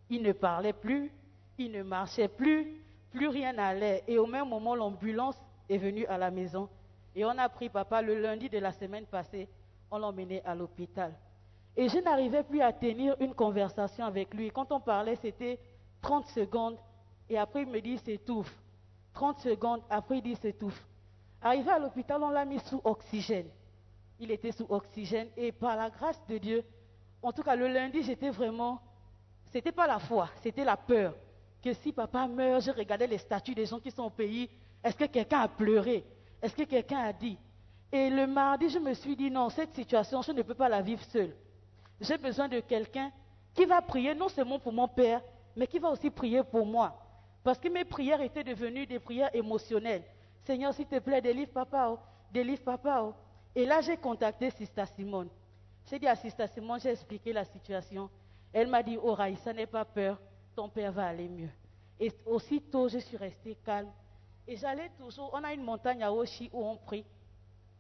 Il 0.10 0.24
ne 0.24 0.32
parlait 0.32 0.74
plus, 0.74 1.12
il 1.58 1.72
ne 1.72 1.84
marchait 1.84 2.30
plus, 2.30 2.82
plus 3.12 3.28
rien 3.28 3.54
n'allait. 3.54 4.04
Et 4.08 4.18
au 4.18 4.26
même 4.26 4.48
moment, 4.48 4.76
l'ambulance 4.76 5.36
est 5.72 5.78
venue 5.78 6.06
à 6.08 6.18
la 6.18 6.32
maison. 6.32 6.70
Et 7.16 7.26
on 7.26 7.38
a 7.38 7.50
pris 7.50 7.70
papa 7.70 8.02
le 8.02 8.20
lundi 8.20 8.50
de 8.50 8.58
la 8.58 8.72
semaine 8.72 9.06
passée, 9.06 9.48
on 9.90 9.98
l'a 9.98 10.08
emmené 10.08 10.42
à 10.44 10.56
l'hôpital. 10.56 11.14
Et 11.76 11.88
je 11.88 12.00
n'arrivais 12.00 12.44
plus 12.44 12.62
à 12.62 12.74
tenir 12.74 13.16
une 13.20 13.34
conversation 13.34 14.06
avec 14.06 14.34
lui. 14.34 14.52
Quand 14.52 14.72
on 14.72 14.80
parlait, 14.80 15.16
c'était 15.16 15.60
30 16.02 16.28
secondes. 16.28 16.78
Et 17.30 17.38
après, 17.38 17.64
il 17.64 17.70
me 17.70 17.80
dit, 17.80 17.98
s'étouffe. 17.98 18.54
30 19.14 19.40
secondes, 19.40 19.82
après, 19.90 20.18
il 20.18 20.22
dit, 20.22 20.36
s'étouffe. 20.36 20.86
Arrivé 21.42 21.72
à 21.72 21.80
l'hôpital, 21.80 22.22
on 22.22 22.30
l'a 22.30 22.46
mis 22.46 22.60
sous 22.60 22.82
oxygène. 22.84 23.48
Il 24.20 24.32
était 24.32 24.52
sous 24.52 24.66
oxygène. 24.70 25.30
Et 25.38 25.52
par 25.52 25.76
la 25.76 25.90
grâce 25.90 26.22
de 26.28 26.38
Dieu, 26.38 26.64
en 27.22 27.32
tout 27.32 27.44
cas, 27.44 27.56
le 27.56 27.68
lundi, 27.68 28.04
j'étais 28.04 28.30
vraiment. 28.30 28.82
C'était 29.52 29.72
pas 29.72 29.88
la 29.88 30.00
foi, 30.00 30.30
c'était 30.42 30.64
la 30.64 30.78
peur. 30.78 31.16
Que 31.62 31.74
si 31.74 31.92
papa 31.92 32.28
meurt, 32.28 32.64
je 32.64 32.72
regardais 32.72 33.08
les 33.08 33.18
statuts 33.18 33.54
des 33.54 33.66
gens 33.66 33.80
qui 33.80 33.92
sont 33.92 34.04
au 34.04 34.10
pays. 34.10 34.50
Est-ce 34.84 34.96
que 34.96 35.06
quelqu'un 35.06 35.42
a 35.42 35.48
pleuré? 35.48 36.04
Est-ce 36.42 36.56
que 36.56 36.64
quelqu'un 36.64 37.00
a 37.00 37.14
dit? 37.14 37.38
Et 37.92 38.10
le 38.10 38.26
mardi, 38.26 38.70
je 38.70 38.80
me 38.80 38.94
suis 38.94 39.16
dit, 39.16 39.30
non, 39.30 39.50
cette 39.50 39.74
situation, 39.74 40.22
je 40.22 40.32
ne 40.32 40.42
peux 40.42 40.54
pas 40.54 40.70
la 40.70 40.82
vivre 40.82 41.04
seule. 41.04 41.36
J'ai 42.00 42.18
besoin 42.18 42.48
de 42.48 42.60
quelqu'un 42.62 43.12
qui 43.54 43.66
va 43.66 43.82
prier 43.82 44.16
non 44.16 44.30
seulement 44.30 44.60
pour 44.60 44.72
mon 44.72 44.88
père, 44.88 45.22
mais 45.56 45.68
qui 45.68 45.78
va 45.78 45.90
aussi 45.90 46.10
prier 46.10 46.44
pour 46.44 46.66
moi. 46.66 46.96
Parce 47.44 47.60
que 47.60 47.68
mes 47.68 47.86
prières 47.86 48.22
étaient 48.22 48.44
devenues 48.44 48.86
des 48.86 49.00
prières 49.00 49.34
émotionnelles. 49.36 50.04
Seigneur, 50.44 50.74
s'il 50.74 50.88
te 50.88 51.00
plaît, 51.00 51.22
délivre 51.22 51.52
papa, 51.52 51.90
oh, 51.92 52.00
délivre 52.32 52.64
papa. 52.64 53.04
Oh. 53.04 53.14
Et 53.54 53.66
là, 53.66 53.82
j'ai 53.82 53.98
contacté 53.98 54.50
Sista 54.52 54.86
Simone. 54.86 55.30
J'ai 55.90 56.00
dit 56.00 56.08
à 56.08 56.16
Sista 56.16 56.48
Simone, 56.48 56.80
j'ai 56.80 56.92
expliqué 56.92 57.34
la 57.34 57.44
situation. 57.44 58.10
Elle 58.54 58.68
m'a 58.68 58.84
dit, 58.84 58.98
oh 59.02 59.14
Raïssa, 59.14 59.54
n'aie 59.54 59.66
pas 59.66 59.86
peur, 59.86 60.18
ton 60.56 60.70
père 60.70 60.92
va 60.92 61.08
aller 61.08 61.28
mieux. 61.28 61.50
Et 62.00 62.12
aussitôt, 62.26 62.88
je 62.88 63.00
suis 63.00 63.18
restée 63.18 63.56
calme. 63.66 63.92
Et 64.48 64.58
j'allais 64.58 64.90
toujours, 64.98 65.30
on 65.34 65.44
a 65.44 65.54
une 65.54 65.64
montagne 65.64 66.04
à 66.04 66.12
Oshi 66.12 66.50
où 66.52 66.66
on 66.66 66.78
prie. 66.78 67.06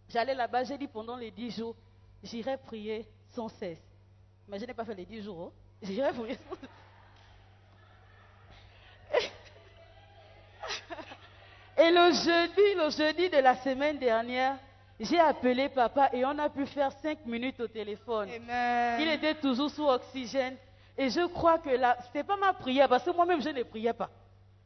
J'allais 0.10 0.36
là-bas, 0.36 0.64
j'ai 0.64 0.78
dit 0.78 0.88
pendant 0.88 1.16
les 1.16 1.32
dix 1.32 1.52
jours, 1.52 1.76
j'irai 2.24 2.58
prier 2.58 3.06
sans 3.30 3.50
cesse. 3.50 3.82
Mais 4.48 4.60
je 4.60 4.66
n'ai 4.66 4.74
pas 4.74 4.86
fait 4.86 4.96
les 4.96 5.06
dix 5.06 5.22
jours. 5.22 5.38
oh. 5.40 5.54
J'irai 5.82 6.12
prier 6.14 6.36
sans 6.36 6.56
cesse. 6.56 6.70
Et 11.78 11.90
le 11.90 12.12
jeudi, 12.12 12.76
le 12.76 12.90
jeudi 12.92 13.30
de 13.30 13.38
la 13.38 13.56
semaine 13.56 13.98
dernière, 13.98 14.58
j'ai 15.00 15.20
appelé 15.20 15.68
papa 15.70 16.10
et 16.14 16.24
on 16.26 16.38
a 16.38 16.48
pu 16.50 16.66
faire 16.68 16.92
cinq 16.92 17.26
minutes 17.26 17.60
au 17.60 17.68
téléphone. 17.68 18.30
Amen. 18.30 19.02
Il 19.02 19.08
était 19.10 19.34
toujours 19.36 19.70
sous 19.72 19.88
oxygène. 19.88 20.58
Et 20.98 21.10
je 21.10 21.26
crois 21.28 21.58
que 21.58 21.70
là, 21.70 21.98
ce 22.02 22.18
n'est 22.18 22.24
pas 22.24 22.38
ma 22.38 22.54
prière, 22.54 22.88
parce 22.88 23.04
que 23.04 23.10
moi-même, 23.10 23.42
je 23.42 23.50
ne 23.50 23.64
priais 23.64 23.94
pas. 23.94 24.10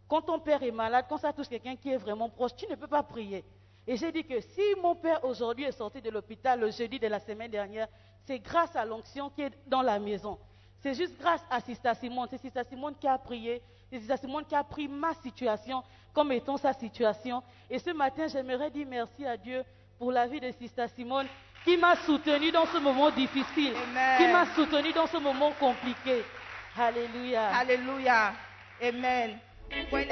Quand 0.07 0.21
ton 0.21 0.39
père 0.39 0.61
est 0.63 0.71
malade, 0.71 1.05
quand 1.09 1.17
ça 1.17 1.33
touche 1.33 1.47
quelqu'un 1.47 1.75
qui 1.75 1.89
est 1.91 1.97
vraiment 1.97 2.29
proche, 2.29 2.55
tu 2.55 2.67
ne 2.69 2.75
peux 2.75 2.87
pas 2.87 3.03
prier. 3.03 3.43
Et 3.87 3.97
j'ai 3.97 4.11
dit 4.11 4.23
que 4.23 4.39
si 4.39 4.61
mon 4.81 4.95
père 4.95 5.23
aujourd'hui 5.23 5.65
est 5.65 5.71
sorti 5.71 6.01
de 6.01 6.09
l'hôpital 6.09 6.59
le 6.59 6.71
jeudi 6.71 6.99
de 6.99 7.07
la 7.07 7.19
semaine 7.19 7.51
dernière, 7.51 7.87
c'est 8.25 8.39
grâce 8.39 8.75
à 8.75 8.85
l'onction 8.85 9.29
qui 9.29 9.41
est 9.43 9.51
dans 9.67 9.81
la 9.81 9.99
maison. 9.99 10.39
C'est 10.79 10.93
juste 10.93 11.17
grâce 11.19 11.43
à 11.49 11.59
Sista 11.61 11.93
Simone. 11.95 12.27
C'est 12.29 12.39
Sista 12.39 12.63
Simone 12.63 12.95
qui 12.99 13.07
a 13.07 13.17
prié. 13.17 13.61
C'est 13.89 13.99
Sista 13.99 14.17
Simone 14.17 14.45
qui 14.45 14.55
a 14.55 14.63
pris 14.63 14.87
ma 14.87 15.13
situation 15.15 15.83
comme 16.13 16.31
étant 16.31 16.57
sa 16.57 16.73
situation. 16.73 17.41
Et 17.69 17.79
ce 17.79 17.91
matin, 17.91 18.27
j'aimerais 18.27 18.69
dire 18.71 18.87
merci 18.89 19.25
à 19.25 19.37
Dieu 19.37 19.63
pour 19.97 20.11
la 20.11 20.27
vie 20.27 20.39
de 20.39 20.51
Sista 20.51 20.87
Simone 20.87 21.27
qui 21.63 21.77
m'a 21.77 21.95
soutenu 21.95 22.51
dans 22.51 22.67
ce 22.67 22.77
moment 22.77 23.09
difficile, 23.09 23.73
Amen. 23.75 24.17
qui 24.17 24.27
m'a 24.31 24.45
soutenu 24.53 24.93
dans 24.93 25.07
ce 25.07 25.17
moment 25.17 25.51
compliqué. 25.59 26.23
Alléluia. 26.77 27.47
Alléluia. 27.55 28.33
Amen. 28.81 29.39
Point 29.71 30.11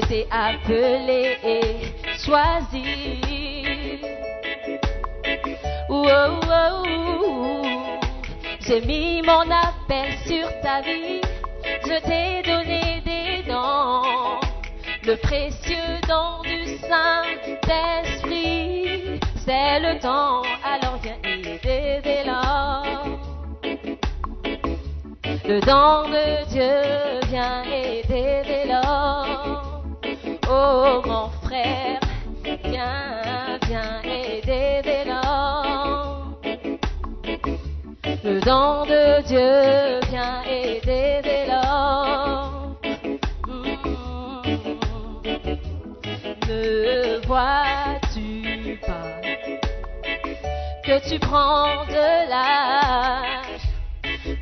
Je 0.00 0.06
t'ai 0.06 0.26
appelé 0.30 1.38
et 1.42 1.92
choisi. 2.24 3.20
Wow, 5.88 6.38
wow, 6.46 6.84
wow. 6.86 7.98
J'ai 8.60 8.80
mis 8.82 9.22
mon 9.22 9.50
appel 9.50 10.12
sur 10.24 10.46
ta 10.62 10.82
vie. 10.82 11.20
Je 11.84 11.98
t'ai 12.06 12.42
donné 12.48 13.02
des 13.04 13.42
dons. 13.50 14.38
le 15.04 15.16
précieux 15.16 15.98
don 16.06 16.42
du 16.42 16.76
Saint-Esprit. 16.86 18.38
C'est 19.44 19.80
le 19.80 19.98
temps, 19.98 20.42
alors 20.64 20.98
viens 21.02 21.18
et 21.24 21.58
révéla. 21.66 22.82
Le 25.44 25.60
don 25.60 26.08
de 26.08 26.44
Dieu 26.50 26.82
vient 27.28 27.64
et 27.64 28.02
révéla. 28.06 29.27
Oh 30.50 31.02
mon 31.04 31.28
frère, 31.42 32.00
viens, 32.42 33.58
viens 33.66 34.00
et 34.02 34.40
révéla. 34.40 35.22
Le 38.24 38.40
don 38.40 38.86
de 38.86 39.22
Dieu 39.26 40.00
vient 40.08 40.42
et 40.48 40.80
révéla. 40.84 42.44
Ne 46.48 47.26
vois-tu 47.26 48.80
pas 48.86 49.20
que 50.82 51.08
tu 51.10 51.18
prends 51.18 51.84
de 51.88 52.30
l'âge? 52.30 53.64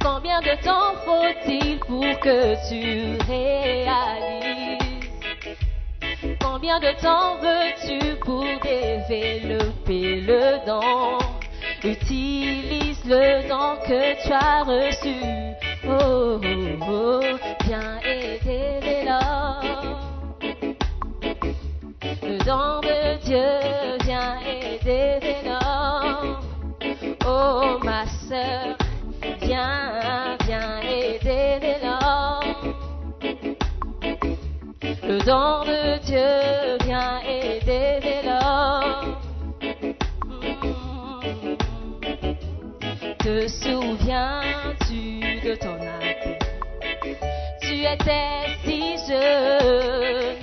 Combien 0.01 0.41
de 0.41 0.55
temps 0.63 0.95
faut-il 1.05 1.81
pour 1.81 2.21
que 2.21 2.55
tu 2.69 3.19
réalises 3.27 4.36
Combien 6.57 6.81
de 6.81 6.99
temps 7.03 7.37
veux-tu 7.37 8.17
pour 8.21 8.47
développer 8.63 10.23
le 10.23 10.65
don? 10.65 11.19
Utilise 11.85 13.05
le 13.05 13.47
don 13.47 13.77
que 13.87 14.15
tu 14.25 14.33
as 14.33 14.63
reçu. 14.63 15.17
Oh, 15.87 16.41
oh, 16.43 16.79
oh, 16.89 17.21
viens 17.67 18.01
aider 18.01 19.05
là. 19.05 19.61
Le 22.23 22.39
don 22.39 22.81
de 22.81 23.19
Dieu 23.27 23.99
vient 24.07 24.39
aider 24.41 25.37
là. 25.45 26.41
Oh, 27.27 27.79
ma 27.85 28.07
sœur, 28.07 28.66
Le 35.17 35.23
don 35.23 35.65
de 35.65 35.99
Dieu 36.05 36.77
vient 36.85 37.21
aider 37.23 38.21
là. 38.23 39.01
Te 43.19 43.49
souviens-tu 43.49 45.21
de 45.43 45.55
ton 45.55 45.79
âme? 45.81 46.37
Tu 47.63 47.87
étais 47.87 48.59
si 48.63 48.99
jeune, 49.09 50.37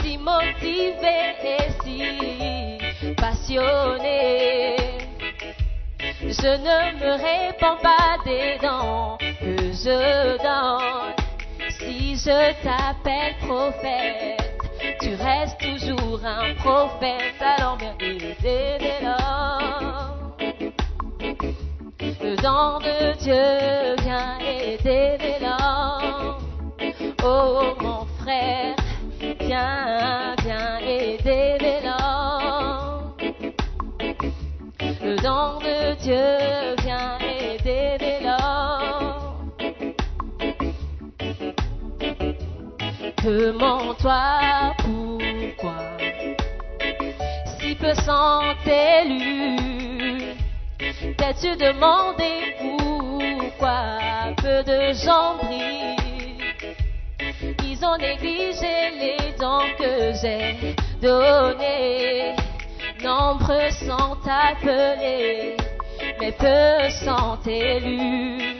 si 0.00 0.18
motivé 0.18 1.20
et 1.44 1.70
si 1.84 3.14
passionné. 3.14 4.76
Je 6.20 6.50
ne 6.66 6.98
me 6.98 7.12
répands 7.12 7.78
pas 7.80 8.18
des 8.24 8.58
dents 8.60 9.18
que 9.20 9.70
je 9.70 10.36
donne. 10.42 11.03
Je 12.24 12.54
t'appelle 12.62 13.34
prophète, 13.46 14.40
tu 15.02 15.14
restes 15.14 15.58
toujours 15.60 16.24
un 16.24 16.54
prophète. 16.54 17.34
Alors 17.38 17.76
viens 17.76 17.94
aider 18.00 18.78
l'homme. 19.02 20.32
Le 22.00 22.36
don 22.36 22.78
de 22.78 23.12
Dieu 23.18 24.02
vient 24.02 24.38
aider 24.38 25.36
l'homme. 25.42 26.38
Oh 27.22 27.74
mon 27.82 28.06
frère, 28.22 28.74
viens, 29.40 30.34
viens 30.42 30.78
aider 30.78 31.58
l'homme. 31.84 33.12
Le 35.02 35.16
don 35.16 35.58
de 35.58 35.94
Dieu 35.96 36.63
Demande-toi 43.24 44.74
pourquoi 44.84 45.96
si 47.58 47.74
peu 47.74 47.94
sont 47.94 48.42
élus. 48.66 50.34
T'es-tu 51.16 51.56
demandé 51.56 52.54
pourquoi 52.60 53.96
peu 54.36 54.62
de 54.64 54.92
gens 54.92 55.36
brillent? 55.42 56.36
Ils 57.64 57.82
ont 57.82 57.96
négligé 57.96 58.90
les 59.00 59.32
dons 59.40 59.72
que 59.78 60.12
j'ai 60.20 60.76
donnés. 61.00 62.36
Nombreux 63.02 63.70
sont 63.70 64.18
appelés, 64.28 65.56
mais 66.20 66.32
peu 66.32 66.90
sont 66.90 67.38
élus. 67.46 68.58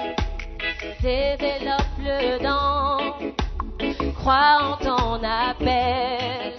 Développe 1.03 1.99
le 1.99 2.39
don, 2.43 3.04
crois 4.25 4.57
en 4.63 4.77
ton 4.79 5.21
appel, 5.23 6.55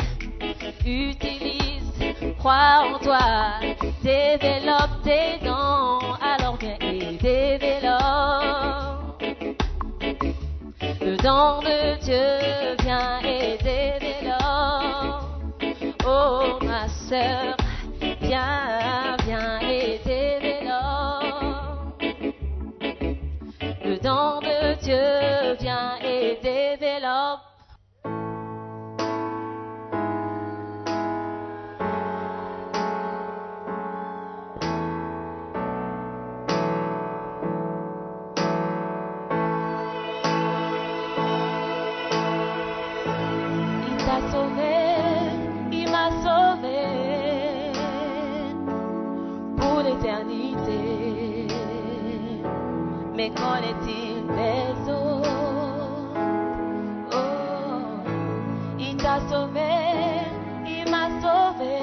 utilise, 0.85 1.99
crois 2.37 2.83
en 2.85 2.99
toi, 2.99 3.57
développe 4.03 5.01
tes 5.03 5.43
dons, 5.43 6.13
alors 6.21 6.57
viens 6.59 6.77
et 6.79 7.17
développe. 7.17 8.03
Le 11.01 11.17
don 11.17 11.61
de 11.61 11.97
Dieu 12.05 12.75
vient 12.83 13.19
et 13.23 13.57
développe. 13.63 15.23
Oh 16.05 16.59
ma 16.63 16.87
sœur, 16.87 17.54
qu'en 53.35 53.57
est-il 53.71 54.25
des 54.27 54.91
autres 54.91 55.29
Oh, 57.11 58.09
il 58.79 58.95
t'a 58.97 59.19
sauvé, 59.29 59.73
il 60.65 60.89
m'a 60.89 61.07
sauvé. 61.21 61.77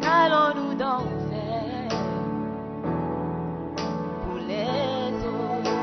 Qu'allons-nous 0.00 0.74
donc 0.74 1.08
faire 1.30 1.98
pour 4.24 4.38
les 4.38 5.12
autres 5.34 5.76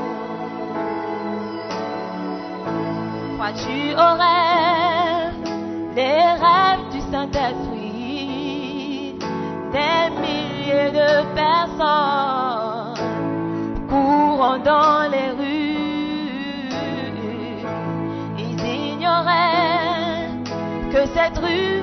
Crois-tu 3.36 3.76
aux 3.94 4.16
cette 21.24 21.38
rue 21.38 21.73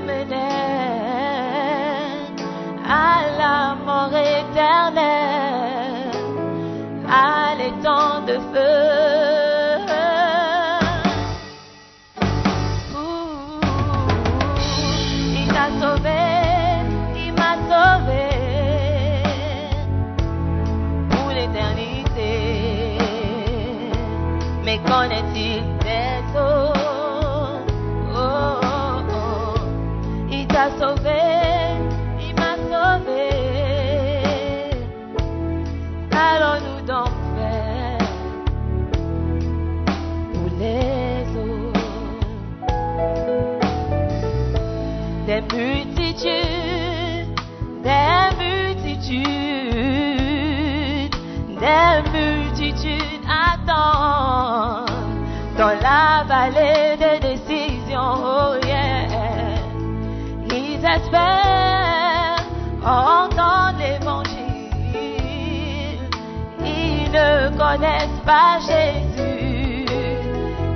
connaissent 67.81 68.21
pas 68.25 68.59
Jésus. 68.59 69.85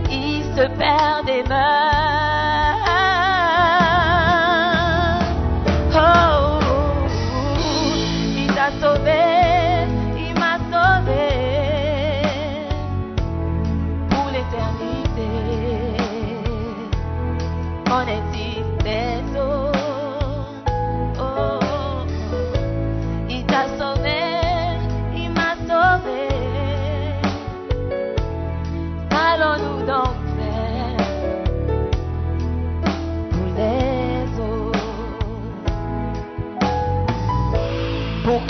Ils 0.09 0.43
se 0.55 0.67
perdent 0.77 1.25
des 1.27 1.43
mains. 1.47 1.94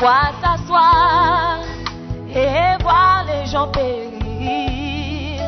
S'asseoir 0.05 1.61
et 2.29 2.77
voir 2.83 3.25
les 3.25 3.47
gens 3.47 3.67
périr 3.69 5.41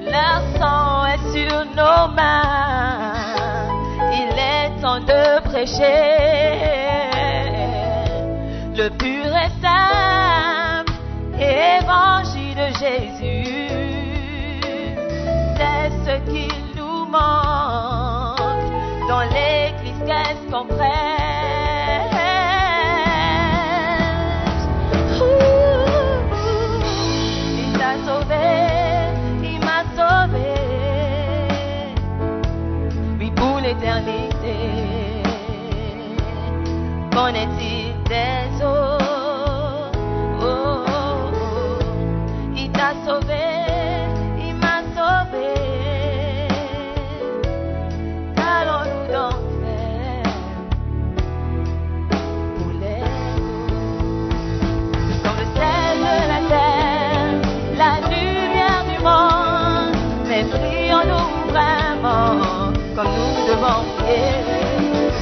Leur 0.00 0.42
sang 0.60 1.06
est 1.06 1.24
sur 1.32 1.64
nos 1.74 2.06
mains. 2.14 3.66
Il 4.12 4.38
est 4.38 4.80
temps 4.80 5.00
de 5.00 5.40
prêcher 5.48 6.36
le 8.76 8.88
pur 8.90 9.26
et 9.26 9.50
simple 9.60 10.92
évangile 11.40 12.54
de 12.54 12.68
Jésus. 12.78 13.15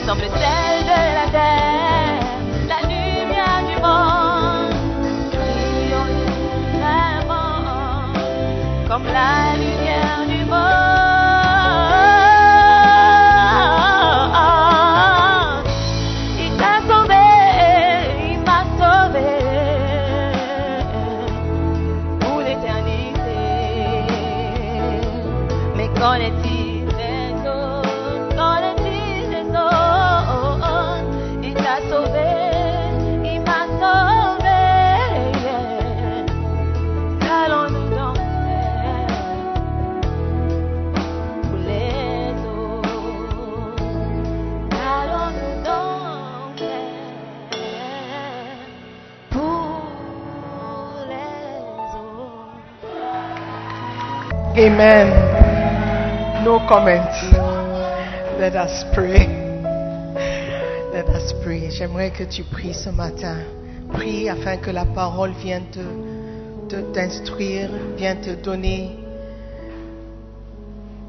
Prier. 0.04 0.10
Nous 0.10 0.10
sommes 0.10 0.20
le 0.20 0.28
sel 0.28 0.84
de 0.84 1.00
la 1.14 1.26
terre, 1.30 2.20
la 2.68 2.80
lumière 2.82 3.62
du 3.68 3.76
monde, 3.80 4.74
prions-nous 5.32 6.78
vraiment 6.78 8.12
comme 8.88 9.06
la 9.06 9.53
Amen. 54.56 56.44
No 56.44 56.60
comments. 56.68 57.18
Let 58.38 58.54
us 58.54 58.84
pray. 58.94 59.26
Let 60.92 61.08
us 61.08 61.32
pray. 61.42 61.70
J'aimerais 61.72 62.12
que 62.12 62.22
tu 62.22 62.44
pries 62.44 62.72
ce 62.72 62.90
matin. 62.90 63.38
Prie 63.92 64.28
afin 64.28 64.58
que 64.58 64.70
la 64.70 64.84
parole 64.84 65.32
vienne 65.42 65.64
te, 65.72 66.76
t'instruire, 66.92 67.68
vienne 67.96 68.20
te 68.20 68.30
donner. 68.30 68.92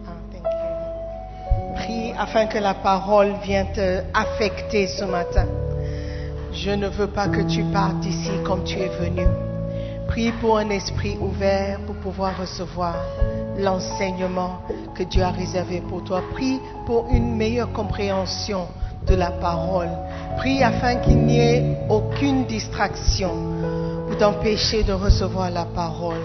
Ah. 0.07 0.13
Prie 1.75 2.13
afin 2.17 2.47
que 2.47 2.57
la 2.57 2.73
parole 2.73 3.35
vienne 3.43 3.71
te 3.75 4.01
affecter 4.11 4.87
ce 4.87 5.05
matin. 5.05 5.45
Je 6.51 6.71
ne 6.71 6.87
veux 6.87 7.11
pas 7.11 7.27
que 7.27 7.41
tu 7.41 7.63
partes 7.65 7.99
d'ici 7.99 8.31
comme 8.43 8.63
tu 8.63 8.79
es 8.79 8.89
venu. 8.99 9.44
Prie 10.15 10.31
pour 10.39 10.57
un 10.57 10.69
esprit 10.69 11.17
ouvert 11.19 11.77
pour 11.81 11.95
pouvoir 11.97 12.39
recevoir 12.39 12.95
l'enseignement 13.57 14.61
que 14.95 15.03
Dieu 15.03 15.21
a 15.21 15.31
réservé 15.31 15.81
pour 15.81 16.05
toi. 16.05 16.23
Prie 16.31 16.61
pour 16.85 17.07
une 17.11 17.35
meilleure 17.35 17.73
compréhension 17.73 18.65
de 19.05 19.13
la 19.13 19.31
parole. 19.31 19.89
Prie 20.37 20.63
afin 20.63 20.95
qu'il 21.01 21.17
n'y 21.17 21.37
ait 21.37 21.77
aucune 21.89 22.45
distraction 22.45 23.35
pour 24.07 24.17
t'empêcher 24.17 24.83
de 24.83 24.93
recevoir 24.93 25.51
la 25.51 25.65
parole. 25.65 26.23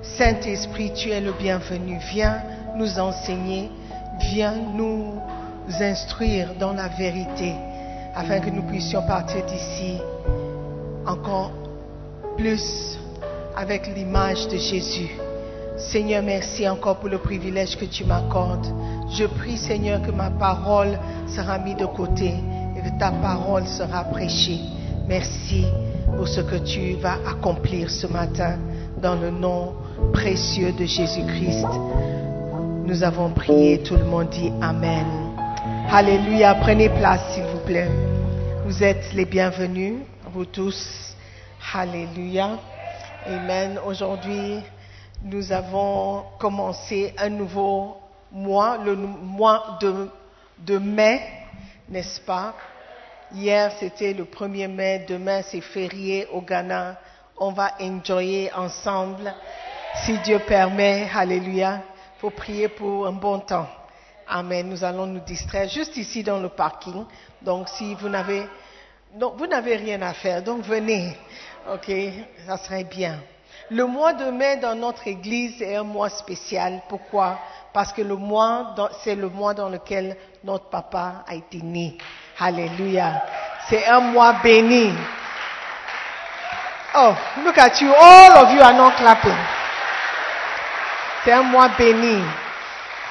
Saint-Esprit, 0.00 0.92
tu 0.94 1.10
es 1.10 1.20
le 1.20 1.32
bienvenu. 1.32 1.98
Viens 2.12 2.40
nous 2.76 3.00
enseigner, 3.00 3.68
viens 4.30 4.54
nous 4.76 5.12
instruire 5.80 6.50
dans 6.60 6.72
la 6.72 6.86
vérité 6.86 7.52
afin 8.14 8.38
que 8.38 8.50
nous 8.50 8.62
puissions 8.62 9.02
partir 9.02 9.44
d'ici 9.44 9.98
encore 11.04 11.50
plus 12.36 12.96
avec 13.56 13.86
l'image 13.94 14.48
de 14.48 14.56
Jésus. 14.56 15.10
Seigneur, 15.76 16.22
merci 16.22 16.68
encore 16.68 16.96
pour 16.96 17.08
le 17.08 17.18
privilège 17.18 17.76
que 17.76 17.84
tu 17.84 18.04
m'accordes. 18.04 18.66
Je 19.10 19.24
prie, 19.24 19.56
Seigneur, 19.56 20.02
que 20.02 20.10
ma 20.10 20.30
parole 20.30 20.98
sera 21.26 21.58
mise 21.58 21.76
de 21.76 21.86
côté 21.86 22.32
et 22.76 22.80
que 22.80 22.98
ta 22.98 23.10
parole 23.10 23.66
sera 23.66 24.04
prêchée. 24.04 24.60
Merci 25.08 25.66
pour 26.16 26.28
ce 26.28 26.40
que 26.40 26.56
tu 26.56 26.94
vas 26.94 27.18
accomplir 27.28 27.90
ce 27.90 28.06
matin 28.06 28.58
dans 29.00 29.16
le 29.16 29.30
nom 29.30 29.74
précieux 30.12 30.72
de 30.72 30.84
Jésus-Christ. 30.84 31.66
Nous 32.86 33.02
avons 33.02 33.30
prié, 33.30 33.82
tout 33.82 33.96
le 33.96 34.04
monde 34.04 34.30
dit 34.30 34.52
Amen. 34.60 35.06
Alléluia, 35.90 36.54
prenez 36.54 36.88
place 36.88 37.20
s'il 37.34 37.44
vous 37.44 37.64
plaît. 37.66 37.90
Vous 38.64 38.82
êtes 38.82 39.12
les 39.14 39.24
bienvenus, 39.24 39.94
vous 40.32 40.44
tous. 40.44 41.14
Alléluia. 41.72 42.58
Amen. 43.26 43.80
Aujourd'hui, 43.86 44.60
nous 45.22 45.50
avons 45.50 46.24
commencé 46.38 47.14
un 47.16 47.30
nouveau 47.30 47.96
mois, 48.30 48.76
le 48.76 48.96
mois 48.96 49.78
de, 49.80 50.76
mai, 50.76 51.22
n'est-ce 51.88 52.20
pas? 52.20 52.52
Hier, 53.32 53.72
c'était 53.80 54.12
le 54.12 54.24
1er 54.24 54.68
mai, 54.68 55.06
demain, 55.08 55.40
c'est 55.40 55.62
férié 55.62 56.28
au 56.34 56.42
Ghana. 56.42 56.96
On 57.38 57.52
va 57.52 57.72
enjoyer 57.80 58.52
ensemble, 58.52 59.34
si 60.04 60.18
Dieu 60.18 60.38
permet. 60.40 61.08
Alléluia. 61.14 61.80
faut 62.18 62.28
prier 62.28 62.68
pour 62.68 63.06
un 63.06 63.12
bon 63.12 63.38
temps. 63.38 63.68
Amen. 64.28 64.68
Nous 64.68 64.84
allons 64.84 65.06
nous 65.06 65.20
distraire 65.20 65.70
juste 65.70 65.96
ici 65.96 66.22
dans 66.22 66.40
le 66.40 66.50
parking. 66.50 67.06
Donc, 67.40 67.70
si 67.70 67.94
vous 67.94 68.10
n'avez, 68.10 68.46
vous 69.14 69.46
n'avez 69.46 69.76
rien 69.76 70.02
à 70.02 70.12
faire, 70.12 70.42
donc 70.42 70.60
venez. 70.60 71.16
OK, 71.72 71.90
ça 72.46 72.58
serait 72.58 72.84
bien. 72.84 73.20
Le 73.70 73.86
mois 73.86 74.12
de 74.12 74.26
mai 74.26 74.56
dans 74.56 74.74
notre 74.74 75.08
église 75.08 75.62
est 75.62 75.76
un 75.76 75.82
mois 75.82 76.10
spécial. 76.10 76.82
Pourquoi? 76.90 77.38
Parce 77.72 77.90
que 77.92 78.02
le 78.02 78.16
mois, 78.16 78.74
c'est 79.02 79.14
le 79.14 79.30
mois 79.30 79.54
dans 79.54 79.70
lequel 79.70 80.16
notre 80.44 80.68
papa 80.68 81.24
a 81.26 81.34
été 81.34 81.62
né. 81.62 81.96
Alléluia. 82.38 83.22
C'est 83.68 83.86
un 83.86 84.00
mois 84.00 84.34
béni. 84.42 84.92
Oh, 86.96 87.14
look 87.42 87.56
at 87.56 87.80
you. 87.80 87.90
All 87.98 88.44
of 88.44 88.52
you 88.52 88.60
are 88.60 88.74
not 88.74 88.92
clapping. 88.98 89.32
C'est 91.24 91.32
un 91.32 91.42
mois 91.44 91.68
béni. 91.78 92.22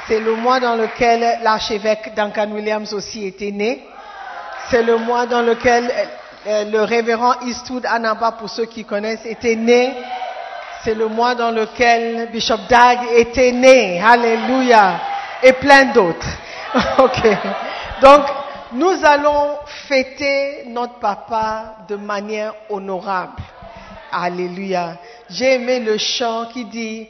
C'est 0.08 0.20
le 0.20 0.36
mois 0.36 0.60
dans 0.60 0.76
lequel 0.76 1.40
l'archevêque 1.42 2.14
Duncan 2.14 2.52
Williams 2.52 2.94
aussi 2.94 3.26
était 3.26 3.52
né. 3.52 3.84
C'est 4.70 4.84
le 4.84 4.98
mois 4.98 5.26
dans 5.26 5.42
lequel 5.42 5.92
euh, 6.46 6.66
le 6.66 6.82
révérend 6.84 7.36
Eastwood 7.46 7.86
Anaba, 7.86 8.34
pour 8.34 8.50
ceux 8.50 8.66
qui 8.66 8.84
connaissent, 8.84 9.26
était 9.26 9.56
né. 9.56 9.94
C'est 10.84 10.96
le 10.96 11.08
mois 11.08 11.36
dans 11.36 11.52
lequel 11.52 12.30
Bishop 12.32 12.58
Dag 12.70 13.00
était 13.16 13.52
né. 13.52 14.02
Alléluia. 14.02 15.00
Et 15.42 15.54
plein 15.54 15.86
d'autres. 15.94 16.28
ok. 17.00 17.38
Donc, 18.02 18.26
nous 18.74 19.06
allons 19.06 19.58
fêter 19.88 20.66
notre 20.68 21.00
papa 21.00 21.78
de 21.88 21.96
manière 21.96 22.54
honorable. 22.70 23.42
Alléluia. 24.12 24.98
J'ai 25.30 25.54
aimé 25.54 25.80
le 25.80 25.98
chant 25.98 26.48
qui 26.52 26.66
dit, 26.66 27.08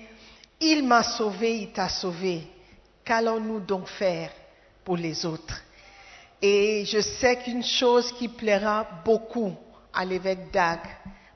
il 0.62 0.84
m'a 0.84 1.04
sauvé, 1.04 1.58
il 1.58 1.72
t'a 1.72 1.90
sauvé. 1.90 2.48
Qu'allons-nous 3.04 3.62
donc 3.62 3.88
faire 3.88 4.30
pour 4.86 4.98
les 4.98 5.26
autres? 5.26 5.62
Et 6.46 6.84
je 6.84 7.00
sais 7.00 7.38
qu'une 7.38 7.64
chose 7.64 8.12
qui 8.12 8.28
plaira 8.28 8.86
beaucoup 9.06 9.56
à 9.94 10.04
l'évêque 10.04 10.52
Dag 10.52 10.80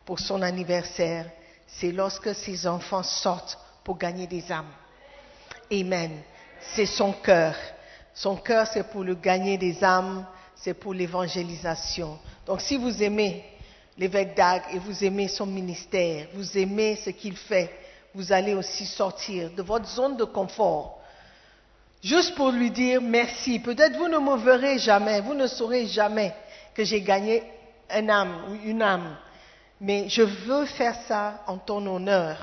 pour 0.03 0.19
son 0.19 0.41
anniversaire, 0.41 1.31
c'est 1.65 1.93
lorsque 1.93 2.35
ses 2.35 2.67
enfants 2.67 3.03
sortent 3.03 3.57
pour 3.85 3.97
gagner 3.97 4.27
des 4.27 4.51
âmes. 4.51 4.73
Amen. 5.71 6.11
C'est 6.59 6.85
son 6.85 7.13
cœur. 7.13 7.55
Son 8.13 8.35
cœur, 8.35 8.67
c'est 8.67 8.83
pour 8.83 9.05
le 9.05 9.15
gagner 9.15 9.57
des 9.57 9.81
âmes, 9.81 10.25
c'est 10.57 10.73
pour 10.73 10.93
l'évangélisation. 10.93 12.19
Donc 12.45 12.59
si 12.59 12.75
vous 12.75 13.01
aimez 13.01 13.45
l'évêque 13.97 14.35
Dag 14.35 14.63
et 14.73 14.79
vous 14.79 15.05
aimez 15.05 15.29
son 15.29 15.45
ministère, 15.45 16.27
vous 16.33 16.57
aimez 16.57 16.97
ce 16.97 17.11
qu'il 17.11 17.37
fait, 17.37 17.71
vous 18.13 18.33
allez 18.33 18.55
aussi 18.55 18.85
sortir 18.85 19.51
de 19.51 19.61
votre 19.61 19.87
zone 19.87 20.17
de 20.17 20.25
confort 20.25 20.96
juste 22.03 22.35
pour 22.35 22.51
lui 22.51 22.71
dire 22.71 23.01
merci. 23.01 23.59
Peut-être 23.59 23.97
vous 23.97 24.07
ne 24.07 24.17
me 24.17 24.37
verrez 24.37 24.77
jamais, 24.79 25.21
vous 25.21 25.33
ne 25.33 25.47
saurez 25.47 25.87
jamais 25.87 26.33
que 26.73 26.83
j'ai 26.83 27.01
gagné 27.01 27.43
un 27.89 28.07
âme 28.09 28.35
ou 28.49 28.67
une 28.69 28.81
âme. 28.81 29.15
Mais 29.79 30.09
je 30.09 30.23
veux 30.23 30.65
faire 30.65 30.95
ça 31.07 31.41
en 31.47 31.57
ton 31.57 31.85
honneur. 31.85 32.37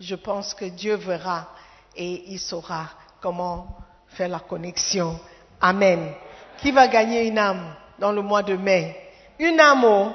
Je 0.00 0.14
pense 0.14 0.54
que 0.54 0.66
Dieu 0.66 0.94
verra 0.96 1.48
et 1.96 2.24
il 2.32 2.38
saura 2.38 2.86
comment 3.20 3.66
faire 4.08 4.28
la 4.28 4.38
connexion. 4.40 5.18
Amen. 5.60 6.12
Qui 6.58 6.70
va 6.70 6.86
gagner 6.88 7.26
une 7.26 7.38
âme 7.38 7.74
dans 7.98 8.12
le 8.12 8.22
mois 8.22 8.42
de 8.42 8.54
mai? 8.54 8.96
Une 9.38 9.58
âme 9.60 9.84
oh, 9.84 10.12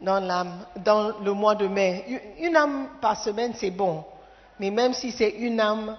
dans, 0.00 0.20
l'âme- 0.20 0.66
dans 0.76 1.18
le 1.18 1.32
mois 1.32 1.54
de 1.54 1.66
mai. 1.66 2.34
Une 2.40 2.56
âme 2.56 2.88
par 3.00 3.16
semaine, 3.22 3.52
c'est 3.56 3.70
bon. 3.70 4.04
Mais 4.60 4.70
même 4.70 4.92
si 4.92 5.10
c'est 5.10 5.30
une 5.30 5.60
âme 5.60 5.96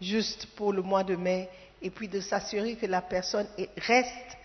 juste 0.00 0.46
pour 0.56 0.72
le 0.72 0.82
mois 0.82 1.04
de 1.04 1.16
mai, 1.16 1.48
et 1.82 1.90
puis 1.90 2.08
de 2.08 2.20
s'assurer 2.20 2.76
que 2.76 2.86
la 2.86 3.00
personne 3.02 3.46
est- 3.58 3.68
reste 3.78 4.38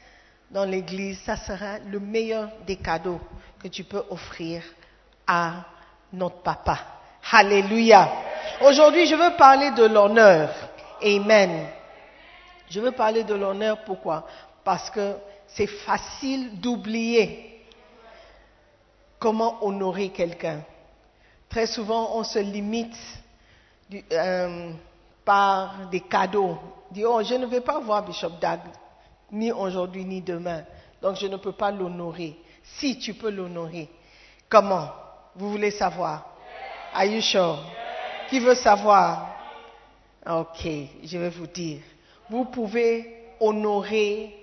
dans 0.52 0.66
l'église, 0.66 1.20
ça 1.22 1.38
sera 1.38 1.80
le 1.80 2.00
meilleur 2.00 2.50
des 2.66 2.76
cadeaux 2.76 3.20
que 3.62 3.68
tu 3.68 3.84
peux 3.84 4.04
offrir 4.10 4.64
à 5.28 5.66
notre 6.12 6.42
papa. 6.42 6.80
Alléluia. 7.32 8.10
Aujourd'hui, 8.62 9.06
je 9.06 9.16
veux 9.16 9.36
parler 9.38 9.72
de 9.72 9.86
l'honneur. 9.86 10.54
Amen. 11.04 11.68
Je 12.70 12.80
veux 12.80 12.92
parler 12.92 13.24
de 13.24 13.34
l'honneur, 13.36 13.84
pourquoi? 13.86 14.28
Parce 14.64 14.90
que 14.90 15.16
c'est 15.48 15.68
facile 15.68 16.60
d'oublier 16.60 17.64
comment 19.20 19.64
honorer 19.64 20.10
quelqu'un. 20.10 20.62
Très 21.50 21.68
souvent, 21.68 22.16
on 22.18 22.24
se 22.24 22.40
limite 22.40 22.96
du- 23.90 24.04
euh, 24.12 24.72
par 25.30 25.88
des 25.92 26.00
cadeaux. 26.00 26.58
Dit, 26.89 27.06
oh, 27.06 27.22
je 27.22 27.36
ne 27.36 27.46
vais 27.46 27.62
pas 27.62 27.80
voir 27.80 28.04
Bishop 28.04 28.32
Dag, 28.42 28.62
ni 29.32 29.52
aujourd'hui, 29.52 30.04
ni 30.04 30.22
demain. 30.22 30.63
Donc, 31.04 31.18
je 31.18 31.28
ne 31.28 31.38
peux 31.38 31.52
pas 31.52 31.70
l'honorer. 31.70 32.36
Si 32.63 32.98
tu 32.98 33.13
peux 33.13 33.30
l'honorer, 33.30 33.89
comment? 34.50 34.89
Vous 35.36 35.52
voulez 35.52 35.70
savoir? 35.70 36.26
Are 36.96 37.06
Qui 38.28 38.39
veut 38.39 38.56
savoir? 38.56 39.30
Ok, 40.28 40.68
je 41.04 41.18
vais 41.20 41.30
vous 41.30 41.46
dire. 41.46 41.82
Vous 42.28 42.46
pouvez 42.46 43.36
honorer 43.39 44.36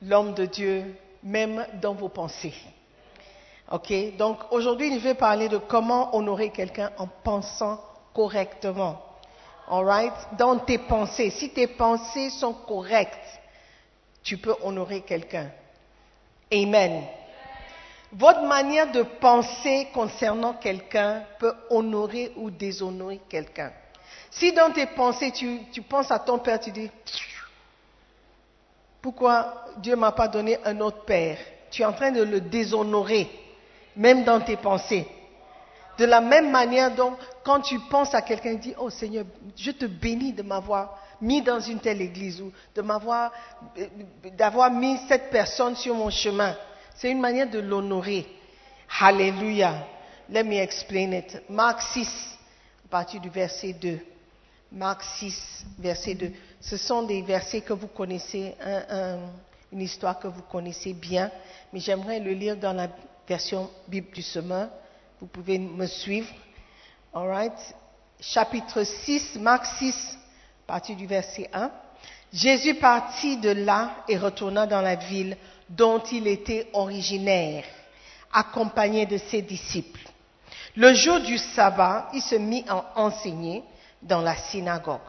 l'homme 0.00 0.32
de 0.32 0.46
Dieu 0.46 0.96
même 1.22 1.66
dans 1.82 1.92
vos 1.92 2.08
pensées. 2.08 2.54
Ok, 3.70 3.92
donc 4.16 4.50
aujourd'hui 4.50 4.98
je 4.98 5.04
vais 5.04 5.14
parler 5.14 5.50
de 5.50 5.58
comment 5.58 6.16
honorer 6.16 6.48
quelqu'un 6.48 6.90
en 6.96 7.06
pensant 7.06 7.78
correctement. 8.14 9.02
Dans 9.68 10.58
tes 10.58 10.78
pensées. 10.78 11.30
Si 11.30 11.50
tes 11.50 11.66
pensées 11.66 12.30
sont 12.30 12.52
correctes, 12.52 13.40
tu 14.22 14.38
peux 14.38 14.54
honorer 14.62 15.00
quelqu'un. 15.00 15.50
Amen. 16.52 17.04
Votre 18.12 18.42
manière 18.42 18.90
de 18.92 19.02
penser 19.02 19.88
concernant 19.92 20.54
quelqu'un 20.54 21.24
peut 21.38 21.54
honorer 21.70 22.32
ou 22.36 22.50
déshonorer 22.50 23.20
quelqu'un. 23.28 23.72
Si 24.30 24.52
dans 24.52 24.70
tes 24.70 24.86
pensées, 24.86 25.32
tu, 25.32 25.60
tu 25.72 25.82
penses 25.82 26.10
à 26.10 26.18
ton 26.18 26.38
père, 26.38 26.60
tu 26.60 26.70
dis, 26.70 26.90
pourquoi 29.02 29.64
Dieu 29.78 29.96
m'a 29.96 30.12
pas 30.12 30.28
donné 30.28 30.58
un 30.64 30.80
autre 30.80 31.04
père? 31.04 31.38
Tu 31.70 31.82
es 31.82 31.84
en 31.84 31.92
train 31.92 32.12
de 32.12 32.22
le 32.22 32.40
déshonorer, 32.40 33.28
même 33.96 34.24
dans 34.24 34.40
tes 34.40 34.56
pensées. 34.56 35.06
De 35.98 36.04
la 36.04 36.20
même 36.20 36.50
manière, 36.50 36.94
donc, 36.94 37.16
quand 37.44 37.60
tu 37.60 37.78
penses 37.90 38.14
à 38.14 38.22
quelqu'un, 38.22 38.54
dis, 38.54 38.74
oh 38.78 38.90
Seigneur, 38.90 39.24
je 39.56 39.70
te 39.70 39.86
bénis 39.86 40.32
de 40.32 40.42
m'avoir 40.42 40.98
mis 41.20 41.40
dans 41.40 41.60
une 41.60 41.78
telle 41.80 42.02
église 42.02 42.40
ou 42.42 42.52
de 42.74 42.82
m'avoir, 42.82 43.32
d'avoir 44.36 44.70
mis 44.70 44.98
cette 45.08 45.30
personne 45.30 45.74
sur 45.76 45.94
mon 45.94 46.10
chemin. 46.10 46.54
C'est 46.94 47.10
une 47.10 47.20
manière 47.20 47.48
de 47.48 47.58
l'honorer. 47.58 48.26
Hallelujah. 49.00 49.86
Let 50.28 50.44
me 50.44 50.56
explain 50.56 51.12
it. 51.12 51.42
Marc 51.48 51.80
6, 51.82 52.08
à 52.84 52.88
partir 52.90 53.20
du 53.20 53.28
verset 53.30 53.72
2. 53.72 53.98
Marc 54.72 55.02
6, 55.04 55.64
verset 55.78 56.14
2. 56.14 56.32
Ce 56.60 56.76
sont 56.76 57.02
des 57.04 57.22
versets 57.22 57.60
que 57.62 57.72
vous 57.72 57.86
connaissez, 57.88 58.54
un- 58.60 58.84
un- 58.96 59.18
une 59.72 59.80
histoire 59.80 60.18
que 60.18 60.26
vous 60.28 60.42
connaissez 60.42 60.92
bien, 60.92 61.30
mais 61.72 61.80
j'aimerais 61.80 62.18
le 62.20 62.32
lire 62.32 62.56
dans 62.56 62.72
la 62.72 62.88
version 63.28 63.70
Bible 63.88 64.10
du 64.12 64.22
semeur. 64.22 64.68
Vous 65.20 65.26
pouvez 65.26 65.58
me 65.58 65.86
suivre. 65.86 66.28
All 67.14 67.28
right. 67.28 67.74
Chapitre 68.20 68.82
6, 68.82 69.36
Marc 69.36 69.64
6, 69.78 70.18
à 70.64 70.66
partir 70.66 70.96
du 70.96 71.06
verset 71.06 71.48
1. 71.52 71.70
Jésus 72.32 72.74
partit 72.74 73.38
de 73.38 73.50
là 73.50 74.04
et 74.08 74.18
retourna 74.18 74.66
dans 74.66 74.82
la 74.82 74.96
ville 74.96 75.36
dont 75.70 76.00
il 76.12 76.26
était 76.26 76.68
originaire, 76.74 77.64
accompagné 78.32 79.06
de 79.06 79.16
ses 79.16 79.42
disciples. 79.42 80.00
Le 80.76 80.92
jour 80.92 81.20
du 81.20 81.38
sabbat, 81.38 82.10
il 82.12 82.20
se 82.20 82.34
mit 82.34 82.64
à 82.68 82.92
enseigner 82.96 83.62
dans 84.02 84.20
la 84.20 84.36
synagogue. 84.36 85.00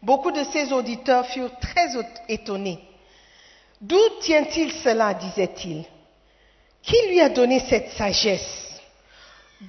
Beaucoup 0.00 0.32
de 0.32 0.44
ses 0.44 0.72
auditeurs 0.72 1.26
furent 1.26 1.58
très 1.60 1.90
étonnés. 2.28 2.82
D'où 3.80 4.00
tient-il 4.22 4.72
cela 4.72 5.12
disait-il? 5.12 5.84
Qui 6.82 6.96
lui 7.08 7.20
a 7.20 7.28
donné 7.28 7.60
cette 7.60 7.90
sagesse? 7.90 8.63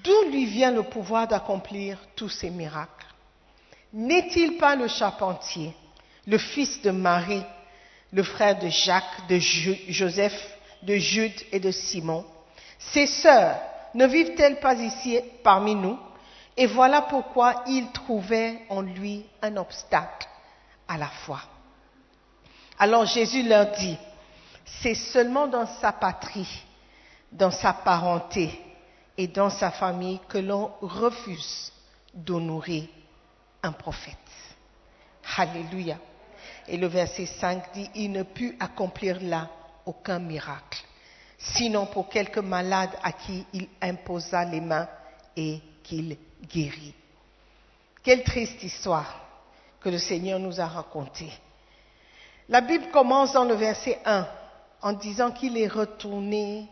D'où 0.03 0.29
lui 0.31 0.45
vient 0.45 0.71
le 0.71 0.84
pouvoir 0.84 1.27
d'accomplir 1.27 1.97
tous 2.15 2.29
ces 2.29 2.49
miracles? 2.49 3.05
N'est-il 3.93 4.58
pas 4.58 4.75
le 4.75 4.88
charpentier, 4.88 5.73
le 6.27 6.38
fils 6.38 6.81
de 6.81 6.91
Marie, 6.91 7.43
le 8.12 8.23
frère 8.23 8.58
de 8.60 8.67
Jacques, 8.67 9.27
de 9.29 9.38
Jo- 9.38 9.75
Joseph, 9.88 10.58
de 10.81 10.95
Jude 10.95 11.39
et 11.51 11.60
de 11.60 11.71
Simon? 11.71 12.25
Ses 12.79 13.08
sœurs 13.08 13.58
ne 13.93 14.05
vivent-elles 14.05 14.60
pas 14.60 14.73
ici 14.73 15.19
parmi 15.43 15.75
nous? 15.75 15.97
Et 16.58 16.65
voilà 16.67 17.03
pourquoi 17.03 17.63
ils 17.67 17.91
trouvaient 17.91 18.62
en 18.69 18.81
lui 18.81 19.25
un 19.41 19.55
obstacle 19.58 20.27
à 20.88 20.97
la 20.97 21.08
foi. 21.08 21.41
Alors 22.79 23.05
Jésus 23.05 23.43
leur 23.43 23.71
dit, 23.71 23.97
c'est 24.65 24.95
seulement 24.95 25.47
dans 25.47 25.65
sa 25.67 25.91
patrie, 25.91 26.63
dans 27.31 27.51
sa 27.51 27.71
parenté 27.73 28.62
et 29.17 29.28
dans 29.28 29.49
sa 29.49 29.71
famille 29.71 30.19
que 30.28 30.38
l'on 30.38 30.71
refuse 30.82 31.71
d'honorer 32.13 32.89
un 33.63 33.71
prophète. 33.71 34.15
Alléluia. 35.38 35.97
Et 36.67 36.78
le 36.78 36.88
verset 36.88 37.25
5 37.25 37.73
dit, 37.73 37.89
il 37.95 38.12
ne 38.12 38.23
put 38.23 38.56
accomplir 38.60 39.19
là 39.21 39.49
aucun 39.86 40.19
miracle, 40.19 40.84
sinon 41.38 41.86
pour 41.86 42.10
quelques 42.10 42.39
malades 42.39 42.97
à 43.04 43.12
qui 43.12 43.45
il 43.54 43.67
imposa 43.82 44.45
les 44.45 44.62
mains 44.62 44.88
et 45.36 45.60
qu'il 45.84 46.17
guérit. 46.47 46.93
Quelle 48.04 48.23
triste 48.23 48.63
histoire 48.63 49.21
que 49.80 49.89
le 49.89 49.99
Seigneur 49.99 50.39
nous 50.39 50.60
a 50.60 50.65
racontée. 50.65 51.32
La 52.49 52.62
Bible 52.62 52.89
commence 52.91 53.34
dans 53.34 53.43
le 53.43 53.54
verset 53.54 53.99
1 54.06 54.28
en 54.82 54.93
disant 54.93 55.32
qu'il 55.32 55.58
est 55.58 55.67
retourné 55.67 56.67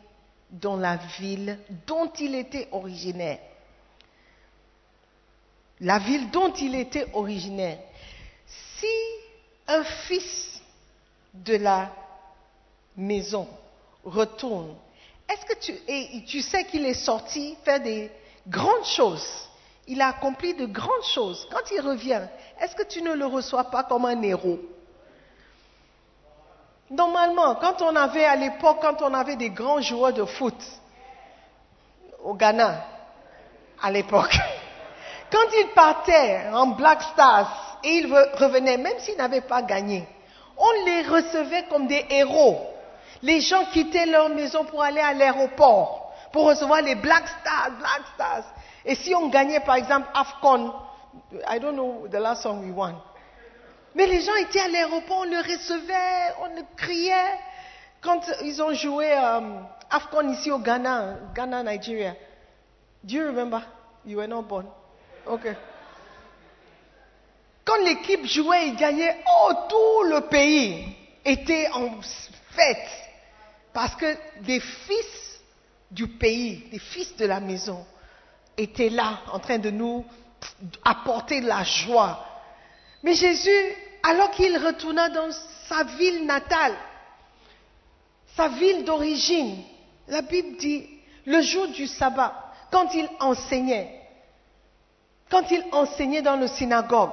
dans 0.54 0.78
la 0.78 0.98
ville 1.20 1.58
dont 1.88 2.12
il 2.20 2.36
était 2.36 2.68
originaire. 2.72 3.40
La 5.82 6.00
ville 6.00 6.30
dont 6.30 6.54
il 6.54 6.76
était 6.76 7.08
originaire. 7.14 7.80
Si 8.78 8.88
un 9.68 9.84
fils 9.84 10.62
de 11.34 11.56
la 11.56 11.92
maison 12.96 13.48
retourne, 14.04 14.76
est-ce 15.28 15.46
que 15.46 15.60
tu, 15.60 15.74
et 15.88 16.24
tu 16.26 16.42
sais 16.42 16.66
qu'il 16.66 16.86
est 16.86 16.94
sorti 16.94 17.58
faire 17.64 17.82
des 17.82 18.12
grandes 18.48 18.86
choses, 18.86 19.50
il 19.88 20.00
a 20.02 20.10
accompli 20.10 20.54
de 20.54 20.66
grandes 20.68 21.04
choses. 21.14 21.48
Quand 21.52 21.72
il 21.72 21.82
revient, 21.82 22.22
est-ce 22.60 22.76
que 22.76 22.84
tu 22.84 23.02
ne 23.02 23.14
le 23.14 23.26
reçois 23.26 23.66
pas 23.66 23.84
comme 23.84 24.06
un 24.06 24.22
héros? 24.22 24.60
Normalement, 26.90 27.56
quand 27.56 27.82
on 27.82 27.96
avait 27.96 28.26
à 28.26 28.36
l'époque, 28.36 28.78
quand 28.82 29.02
on 29.02 29.14
avait 29.14 29.36
des 29.36 29.50
grands 29.50 29.82
joueurs 29.82 30.14
de 30.14 30.26
foot 30.26 30.56
au 32.24 32.34
Ghana, 32.34 32.86
à 33.82 33.92
l'époque, 33.92 34.36
quand 35.32 35.48
ils 35.60 35.70
partaient 35.74 36.50
en 36.54 36.68
Black 36.68 37.02
Stars 37.02 37.80
et 37.84 37.90
ils 37.90 38.14
revenaient, 38.14 38.78
même 38.78 39.00
s'ils 39.00 39.18
n'avaient 39.18 39.42
pas 39.42 39.62
gagné, 39.62 40.08
on 40.58 40.86
les 40.86 41.02
recevait 41.04 41.64
comme 41.70 41.88
des 41.88 42.06
héros. 42.10 42.62
Les 43.22 43.42
gens 43.42 43.66
quittaient 43.72 44.06
leur 44.06 44.30
maison 44.30 44.66
pour 44.66 44.84
aller 44.84 45.00
à 45.00 45.14
l'aéroport, 45.14 46.14
pour 46.32 46.46
recevoir 46.46 46.82
les 46.82 46.96
Black 46.96 47.24
Stars, 47.28 47.72
Black 47.80 48.02
Stars. 48.16 48.44
Et 48.86 48.96
si 48.96 49.16
on 49.16 49.30
gagnait 49.30 49.62
par 49.62 49.76
exemple 49.76 50.08
AFCON, 50.14 50.74
I 51.48 51.60
don't 51.60 51.74
know 51.74 52.08
the 52.10 52.20
last 52.20 52.44
song 52.44 52.64
we 52.66 52.72
won. 52.72 52.96
Mais 53.96 54.08
les 54.08 54.22
gens 54.22 54.36
étaient 54.36 54.60
à 54.60 54.68
l'aéroport, 54.68 55.20
on 55.20 55.24
le 55.24 55.38
recevait, 55.38 56.34
on 56.42 56.56
le 56.56 56.64
criait. 56.76 57.40
Quand 58.02 58.22
ils 58.44 58.62
ont 58.62 58.74
joué 58.74 59.12
euh, 59.12 59.60
AFCON 59.90 60.30
ici 60.30 60.52
au 60.52 60.60
Ghana, 60.60 61.18
Ghana, 61.36 61.64
Nigeria. 61.64 62.16
Do 63.04 63.16
you 63.16 63.28
remember? 63.28 63.62
You 64.06 64.18
were 64.18 64.28
not 64.28 64.44
born. 64.44 64.66
Ok. 65.26 65.48
Quand 67.66 67.78
l'équipe 67.86 68.26
jouait 68.26 68.70
et 68.70 68.72
gagnait, 68.74 69.24
oh, 69.26 69.54
tout 69.70 70.10
le 70.10 70.22
pays 70.28 70.86
était 71.24 71.70
en 71.72 72.02
fête. 72.52 72.90
Parce 73.72 73.96
que 73.96 74.18
des 74.42 74.60
fils 74.60 75.42
du 75.90 76.08
pays, 76.08 76.68
des 76.72 76.80
fils 76.80 77.16
de 77.16 77.26
la 77.26 77.40
maison, 77.40 77.86
étaient 78.58 78.90
là 78.90 79.22
en 79.32 79.40
train 79.40 79.58
de 79.60 79.70
nous 79.70 80.06
apporter 80.84 81.42
la 81.42 81.64
joie. 81.64 82.26
Mais 83.02 83.14
Jésus, 83.14 83.76
alors 84.04 84.32
qu'il 84.32 84.58
retourna 84.58 85.10
dans 85.10 85.30
sa 85.70 85.84
ville 85.84 86.26
natale, 86.26 86.76
sa 88.36 88.50
ville 88.50 88.84
d'origine, 88.84 89.64
la 90.08 90.22
Bible 90.22 90.58
dit, 90.58 90.90
le 91.26 91.42
jour 91.42 91.70
du 91.70 91.88
sabbat, 91.88 92.54
quand 92.70 92.94
il 92.94 93.08
enseignait, 93.22 94.02
quand 95.32 95.50
il 95.52 95.64
enseignait 95.72 96.22
dans 96.22 96.36
le 96.36 96.48
synagogue, 96.48 97.12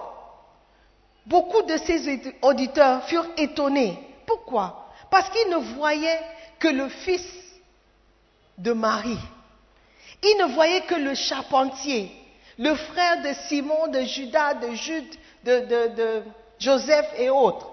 beaucoup 1.27 1.63
de 1.63 1.77
ses 1.77 2.35
auditeurs 2.43 3.05
furent 3.05 3.29
étonnés. 3.37 3.99
Pourquoi? 4.27 4.89
Parce 5.11 5.31
qu'ils 5.31 5.51
ne 5.51 5.75
voyaient 5.77 6.21
que 6.59 6.69
le 6.69 6.89
fils 6.89 7.27
de 8.59 8.73
Marie. 8.73 9.19
Ils 10.23 10.37
ne 10.39 10.53
voyaient 10.55 10.83
que 10.83 10.95
le 10.97 11.15
charpentier, 11.15 12.13
le 12.59 12.75
frère 12.75 13.23
de 13.23 13.33
Simon, 13.49 13.87
de 13.89 14.03
Judas, 14.03 14.55
de 14.55 14.73
Jude, 14.73 15.15
de, 15.45 16.23
Joseph 16.61 17.07
et 17.17 17.31
autres. 17.31 17.69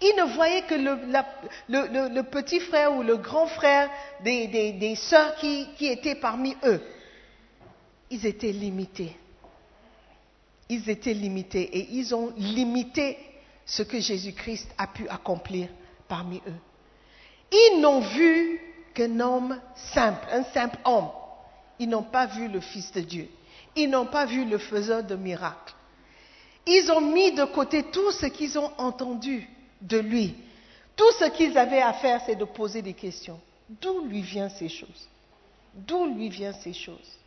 Ils 0.00 0.14
ne 0.16 0.34
voyaient 0.34 0.62
que 0.62 0.74
le, 0.74 2.22
petit 2.22 2.60
frère 2.60 2.94
ou 2.94 3.02
le 3.02 3.16
grand 3.16 3.46
frère 3.46 3.90
des, 4.22 4.94
sœurs 4.94 5.34
qui, 5.36 5.68
qui 5.76 5.86
étaient 5.86 6.14
parmi 6.14 6.54
eux. 6.64 6.82
Ils 8.10 8.26
étaient 8.26 8.52
limités. 8.52 9.16
Ils 10.68 10.88
étaient 10.90 11.14
limités 11.14 11.62
et 11.62 11.88
ils 11.92 12.14
ont 12.14 12.32
limité 12.36 13.18
ce 13.64 13.82
que 13.82 13.98
Jésus-Christ 13.98 14.68
a 14.76 14.86
pu 14.86 15.08
accomplir 15.08 15.68
parmi 16.08 16.42
eux. 16.46 16.60
Ils 17.52 17.80
n'ont 17.80 18.00
vu 18.00 18.60
qu'un 18.94 19.20
homme 19.20 19.58
simple, 19.74 20.26
un 20.30 20.44
simple 20.44 20.78
homme. 20.84 21.08
Ils 21.78 21.88
n'ont 21.88 22.02
pas 22.02 22.26
vu 22.26 22.48
le 22.48 22.60
Fils 22.60 22.92
de 22.92 23.00
Dieu. 23.00 23.28
Ils 23.76 23.88
n'ont 23.88 24.06
pas 24.06 24.26
vu 24.26 24.44
le 24.44 24.58
faiseur 24.58 25.04
de 25.04 25.14
miracles. 25.14 25.74
Ils 26.66 26.90
ont 26.90 27.00
mis 27.00 27.32
de 27.32 27.44
côté 27.44 27.84
tout 27.84 28.10
ce 28.10 28.26
qu'ils 28.26 28.58
ont 28.58 28.72
entendu 28.78 29.48
de 29.80 29.98
lui. 29.98 30.34
Tout 30.96 31.12
ce 31.18 31.26
qu'ils 31.26 31.56
avaient 31.56 31.82
à 31.82 31.92
faire, 31.92 32.22
c'est 32.26 32.36
de 32.36 32.44
poser 32.44 32.82
des 32.82 32.94
questions. 32.94 33.40
D'où 33.68 34.06
lui 34.06 34.22
viennent 34.22 34.50
ces 34.50 34.68
choses? 34.68 35.08
D'où 35.74 36.06
lui 36.06 36.28
viennent 36.28 36.54
ces 36.60 36.72
choses? 36.72 37.18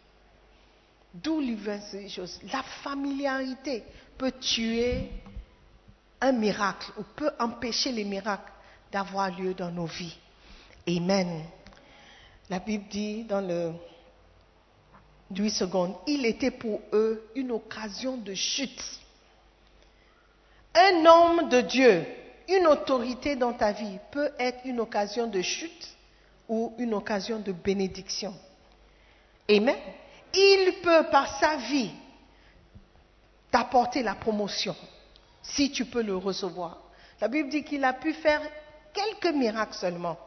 D'où 1.14 1.40
lui 1.40 1.56
viennent 1.56 1.82
ces 1.82 2.10
choses? 2.10 2.40
La 2.52 2.64
familiarité 2.64 3.84
peut 4.18 4.32
tuer 4.32 5.10
un 6.20 6.32
miracle 6.32 6.92
ou 6.98 7.04
peut 7.16 7.32
empêcher 7.40 7.92
les 7.92 8.04
miracles 8.04 8.52
d'avoir 8.92 9.30
lieu 9.38 9.54
dans 9.54 9.72
nos 9.72 9.86
vies. 9.86 10.18
Amen. 10.88 11.44
La 12.50 12.60
Bible 12.60 12.86
dit 12.90 13.24
dans 13.24 13.42
le 13.42 13.72
8 15.32 15.50
secondes, 15.52 15.96
il 16.08 16.26
était 16.26 16.52
pour 16.52 16.82
eux 16.92 17.30
une 17.36 17.52
occasion 17.52 18.18
de 18.18 18.34
chute. 18.34 18.99
Un 20.76 21.06
homme 21.06 21.50
de 21.50 21.62
Dieu, 21.62 22.06
une 22.48 22.68
autorité 22.68 23.36
dans 23.36 23.54
ta 23.54 23.72
vie 23.72 23.98
peut 24.12 24.32
être 24.40 24.60
une 24.66 24.80
occasion 24.80 25.28
de 25.28 25.42
chute 25.42 25.88
ou 26.48 26.74
une 26.78 26.94
occasion 26.94 27.40
de 27.40 27.52
bénédiction. 27.52 28.34
Amen. 29.50 29.78
Il 30.34 30.74
peut 30.82 31.06
par 31.12 31.40
sa 31.40 31.58
vie 31.58 31.92
t'apporter 33.52 34.04
la 34.04 34.16
promotion 34.16 34.76
si 35.42 35.72
tu 35.72 35.86
peux 35.86 36.04
le 36.04 36.16
recevoir. 36.16 36.78
La 37.20 37.28
Bible 37.28 37.50
dit 37.50 37.64
qu'il 37.64 37.84
a 37.84 37.94
pu 37.94 38.14
faire 38.14 38.42
quelques 38.94 39.36
miracles 39.36 39.74
seulement. 39.74 40.18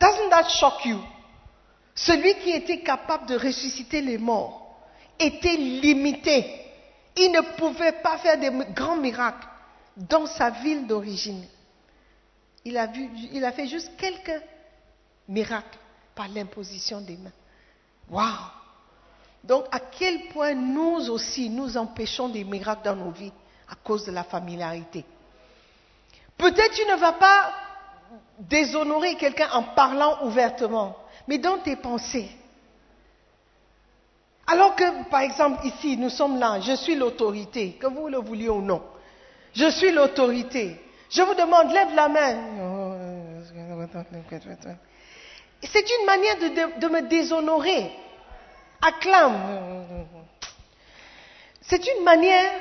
Doesn't 0.00 0.30
that 0.30 0.48
shock 0.48 0.84
you? 0.84 0.98
Celui 1.94 2.34
qui 2.36 2.50
était 2.50 2.80
capable 2.80 3.26
de 3.26 3.38
ressusciter 3.38 4.00
les 4.00 4.18
morts 4.18 4.76
était 5.18 5.56
limité. 5.56 6.63
Il 7.16 7.30
ne 7.30 7.40
pouvait 7.56 7.92
pas 7.92 8.18
faire 8.18 8.38
de 8.38 8.72
grands 8.72 8.96
miracles 8.96 9.46
dans 9.96 10.26
sa 10.26 10.50
ville 10.50 10.86
d'origine. 10.86 11.44
Il 12.64 12.76
a, 12.76 12.88
il 13.32 13.44
a 13.44 13.52
fait 13.52 13.66
juste 13.66 13.92
quelques 13.96 14.42
miracles 15.28 15.78
par 16.14 16.28
l'imposition 16.28 17.00
des 17.00 17.16
mains. 17.16 17.32
Waouh! 18.10 18.28
Donc, 19.42 19.66
à 19.70 19.78
quel 19.78 20.28
point 20.28 20.54
nous 20.54 21.10
aussi, 21.10 21.50
nous 21.50 21.76
empêchons 21.76 22.28
des 22.28 22.44
miracles 22.44 22.84
dans 22.84 22.96
nos 22.96 23.10
vies 23.10 23.32
à 23.68 23.74
cause 23.74 24.06
de 24.06 24.12
la 24.12 24.24
familiarité? 24.24 25.04
Peut-être 26.36 26.74
tu 26.74 26.86
ne 26.86 26.96
vas 26.96 27.12
pas 27.12 27.52
déshonorer 28.38 29.14
quelqu'un 29.16 29.50
en 29.52 29.62
parlant 29.62 30.24
ouvertement, 30.24 30.96
mais 31.28 31.38
dans 31.38 31.58
tes 31.58 31.76
pensées. 31.76 32.30
Alors 34.46 34.76
que, 34.76 35.04
par 35.08 35.20
exemple, 35.20 35.66
ici, 35.66 35.96
nous 35.96 36.10
sommes 36.10 36.38
là, 36.38 36.60
je 36.60 36.74
suis 36.76 36.94
l'autorité, 36.94 37.72
que 37.80 37.86
vous 37.86 38.08
le 38.08 38.18
vouliez 38.18 38.50
ou 38.50 38.60
non. 38.60 38.82
Je 39.54 39.70
suis 39.70 39.90
l'autorité. 39.90 40.80
Je 41.10 41.22
vous 41.22 41.34
demande, 41.34 41.72
lève 41.72 41.94
la 41.94 42.08
main. 42.08 42.36
C'est 45.62 45.90
une 45.98 46.06
manière 46.06 46.36
de, 46.78 46.88
me 46.88 47.02
déshonorer. 47.08 47.90
Acclame. 48.82 50.06
C'est 51.62 51.86
une 51.86 52.04
manière 52.04 52.52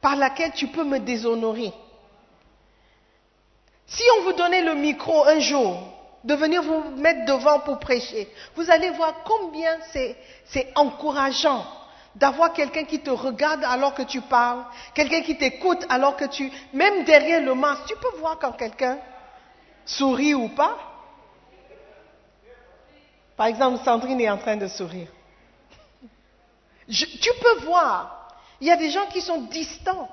par 0.00 0.16
laquelle 0.16 0.52
tu 0.52 0.66
peux 0.66 0.84
me 0.84 0.98
déshonorer. 0.98 1.72
Si 3.86 4.02
on 4.18 4.22
vous 4.24 4.32
donnait 4.32 4.62
le 4.62 4.74
micro 4.74 5.24
un 5.26 5.38
jour, 5.38 5.91
de 6.24 6.34
venir 6.34 6.62
vous 6.62 6.90
mettre 6.96 7.24
devant 7.24 7.60
pour 7.60 7.78
prêcher, 7.78 8.28
vous 8.54 8.70
allez 8.70 8.90
voir 8.90 9.22
combien 9.24 9.78
c'est 10.44 10.72
encourageant 10.74 11.64
d'avoir 12.14 12.52
quelqu'un 12.52 12.84
qui 12.84 13.00
te 13.00 13.10
regarde 13.10 13.64
alors 13.64 13.94
que 13.94 14.02
tu 14.02 14.20
parles, 14.20 14.64
quelqu'un 14.94 15.22
qui 15.22 15.36
t'écoute 15.36 15.84
alors 15.88 16.16
que 16.16 16.26
tu, 16.26 16.50
même 16.72 17.04
derrière 17.04 17.42
le 17.42 17.54
masque, 17.54 17.86
tu 17.88 17.96
peux 17.96 18.18
voir 18.18 18.38
quand 18.38 18.52
quelqu'un 18.52 18.98
sourit 19.84 20.34
ou 20.34 20.48
pas. 20.48 20.76
Par 23.36 23.46
exemple, 23.46 23.82
Sandrine 23.84 24.20
est 24.20 24.30
en 24.30 24.38
train 24.38 24.56
de 24.56 24.68
sourire. 24.68 25.08
tu 26.88 27.30
peux 27.40 27.64
voir. 27.64 28.28
Il 28.60 28.68
y 28.68 28.70
a 28.70 28.76
des 28.76 28.90
gens 28.90 29.06
qui 29.06 29.20
sont 29.20 29.42
distants. 29.42 30.08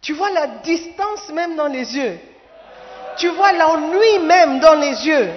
Tu 0.00 0.14
vois 0.14 0.30
la 0.30 0.46
distance 0.46 1.28
même 1.28 1.56
dans 1.56 1.68
les 1.68 1.96
yeux. 1.96 2.18
Tu 3.16 3.28
vois 3.28 3.52
l'ennui 3.52 4.18
même 4.20 4.60
dans 4.60 4.74
les 4.74 5.06
yeux. 5.06 5.30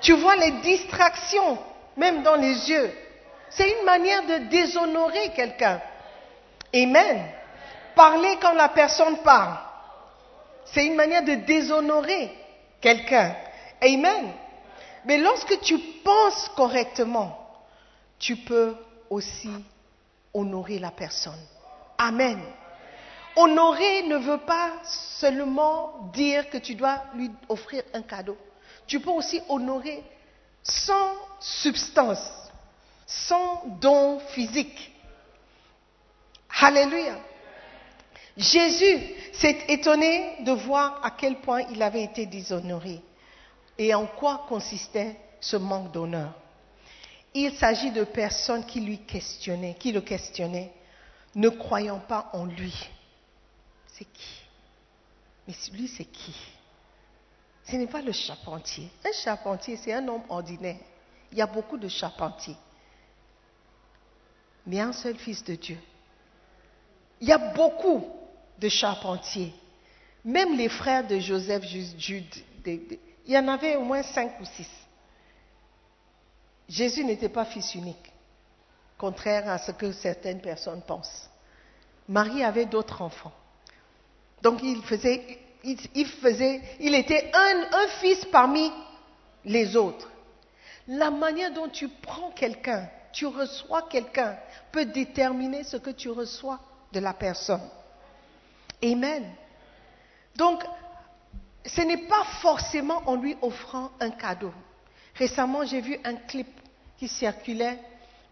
Tu 0.00 0.12
vois 0.14 0.36
les 0.36 0.52
distractions 0.62 1.58
même 1.96 2.22
dans 2.22 2.36
les 2.36 2.70
yeux. 2.70 2.90
C'est 3.50 3.68
une 3.78 3.84
manière 3.84 4.24
de 4.26 4.48
déshonorer 4.48 5.30
quelqu'un. 5.30 5.80
Amen. 6.74 7.26
Parler 7.94 8.38
quand 8.40 8.52
la 8.52 8.68
personne 8.68 9.18
parle. 9.18 9.56
C'est 10.64 10.86
une 10.86 10.94
manière 10.94 11.24
de 11.24 11.34
déshonorer 11.34 12.32
quelqu'un. 12.80 13.34
Amen. 13.82 14.32
Mais 15.04 15.18
lorsque 15.18 15.60
tu 15.60 15.78
penses 16.04 16.50
correctement, 16.56 17.36
tu 18.18 18.36
peux 18.36 18.76
aussi 19.08 19.50
honorer 20.32 20.78
la 20.78 20.90
personne. 20.90 21.40
Amen. 21.98 22.40
Honorer 23.36 24.02
ne 24.02 24.16
veut 24.16 24.38
pas 24.38 24.72
seulement 24.84 26.10
dire 26.12 26.48
que 26.50 26.58
tu 26.58 26.74
dois 26.74 27.04
lui 27.14 27.30
offrir 27.48 27.82
un 27.94 28.02
cadeau. 28.02 28.36
Tu 28.86 29.00
peux 29.00 29.10
aussi 29.10 29.40
honorer 29.48 30.02
sans 30.62 31.14
substance, 31.38 32.28
sans 33.06 33.62
don 33.80 34.18
physique. 34.18 34.92
Alléluia. 36.60 37.18
Jésus 38.36 39.14
s'est 39.32 39.64
étonné 39.68 40.36
de 40.40 40.52
voir 40.52 41.00
à 41.04 41.10
quel 41.10 41.36
point 41.36 41.62
il 41.70 41.82
avait 41.82 42.04
été 42.04 42.26
déshonoré 42.26 43.00
et 43.78 43.94
en 43.94 44.06
quoi 44.06 44.44
consistait 44.48 45.16
ce 45.40 45.56
manque 45.56 45.92
d'honneur. 45.92 46.34
Il 47.32 47.56
s'agit 47.56 47.92
de 47.92 48.04
personnes 48.04 48.66
qui 48.66 48.80
lui 48.80 48.98
questionnaient, 48.98 49.76
qui 49.78 49.92
le 49.92 50.00
questionnaient, 50.00 50.72
ne 51.34 51.48
croyant 51.48 52.00
pas 52.00 52.28
en 52.32 52.44
lui. 52.44 52.90
C'est 54.00 54.06
qui? 54.06 54.42
Mais 55.46 55.54
lui, 55.76 55.86
c'est 55.86 56.06
qui? 56.06 56.34
Ce 57.64 57.76
n'est 57.76 57.86
pas 57.86 58.00
le 58.00 58.12
charpentier. 58.12 58.88
Un 59.04 59.12
charpentier, 59.12 59.76
c'est 59.76 59.92
un 59.92 60.08
homme 60.08 60.22
ordinaire. 60.30 60.80
Il 61.30 61.36
y 61.36 61.42
a 61.42 61.46
beaucoup 61.46 61.76
de 61.76 61.86
charpentiers. 61.86 62.56
Mais 64.66 64.80
un 64.80 64.94
seul 64.94 65.16
fils 65.18 65.44
de 65.44 65.54
Dieu. 65.54 65.78
Il 67.20 67.28
y 67.28 67.32
a 67.32 67.52
beaucoup 67.52 68.06
de 68.58 68.70
charpentiers. 68.70 69.52
Même 70.24 70.56
les 70.56 70.70
frères 70.70 71.06
de 71.06 71.18
Joseph, 71.18 71.62
Jude, 71.64 72.34
il 72.64 72.98
y 73.26 73.36
en 73.36 73.48
avait 73.48 73.76
au 73.76 73.82
moins 73.82 74.02
cinq 74.02 74.40
ou 74.40 74.46
six. 74.46 74.68
Jésus 76.70 77.04
n'était 77.04 77.28
pas 77.28 77.44
fils 77.44 77.74
unique, 77.74 78.10
contraire 78.96 79.46
à 79.50 79.58
ce 79.58 79.72
que 79.72 79.92
certaines 79.92 80.40
personnes 80.40 80.82
pensent. 80.82 81.28
Marie 82.08 82.42
avait 82.42 82.66
d'autres 82.66 83.02
enfants. 83.02 83.32
Donc 84.42 84.62
il 84.62 84.78
était 86.94 87.30
un, 87.34 87.88
fils 88.00 88.24
parmi 88.26 88.72
les 89.44 89.76
autres. 89.76 90.08
La 90.88 91.10
manière 91.10 91.52
dont 91.52 91.68
tu 91.68 91.88
prends 91.88 92.30
quelqu'un, 92.30 92.88
tu 93.12 93.26
reçois 93.26 93.82
quelqu'un, 93.82 94.36
peut 94.72 94.86
déterminer 94.86 95.64
ce 95.64 95.76
que 95.76 95.90
tu 95.90 96.10
reçois 96.10 96.58
de 96.92 97.00
la 97.00 97.12
personne. 97.12 97.60
Amen. 98.82 99.24
Donc, 100.36 100.64
ce 101.66 101.82
n'est 101.82 102.08
pas 102.08 102.24
forcément 102.40 103.02
en 103.06 103.16
lui 103.16 103.36
offrant 103.42 103.90
un 104.00 104.10
cadeau. 104.10 104.52
Récemment, 105.14 105.64
j'ai 105.64 105.80
vu 105.80 105.98
un 106.04 106.14
clip 106.14 106.48
qui 106.96 107.08
circulait 107.08 107.78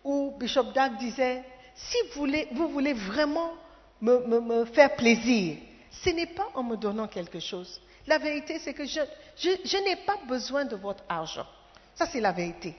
où 0.02 0.32
Bishop 0.38 0.72
Dag 0.74 0.96
disait, 0.96 1.44
si 1.74 1.96
vous 2.14 2.68
voulez 2.68 2.92
vraiment 2.94 3.52
me, 4.00 4.64
faire 4.66 4.94
plaisir, 4.96 5.56
ce 5.90 6.10
n'est 6.10 6.26
pas 6.26 6.48
en 6.54 6.62
me 6.62 6.76
donnant 6.76 7.08
quelque 7.08 7.40
chose. 7.40 7.80
La 8.06 8.18
vérité, 8.18 8.58
c'est 8.58 8.74
que 8.74 8.86
je, 8.86 9.78
n'ai 9.84 9.96
pas 9.96 10.16
besoin 10.26 10.64
de 10.64 10.76
votre 10.76 11.04
argent. 11.08 11.46
Ça, 11.94 12.06
c'est 12.06 12.20
la 12.20 12.32
vérité. 12.32 12.74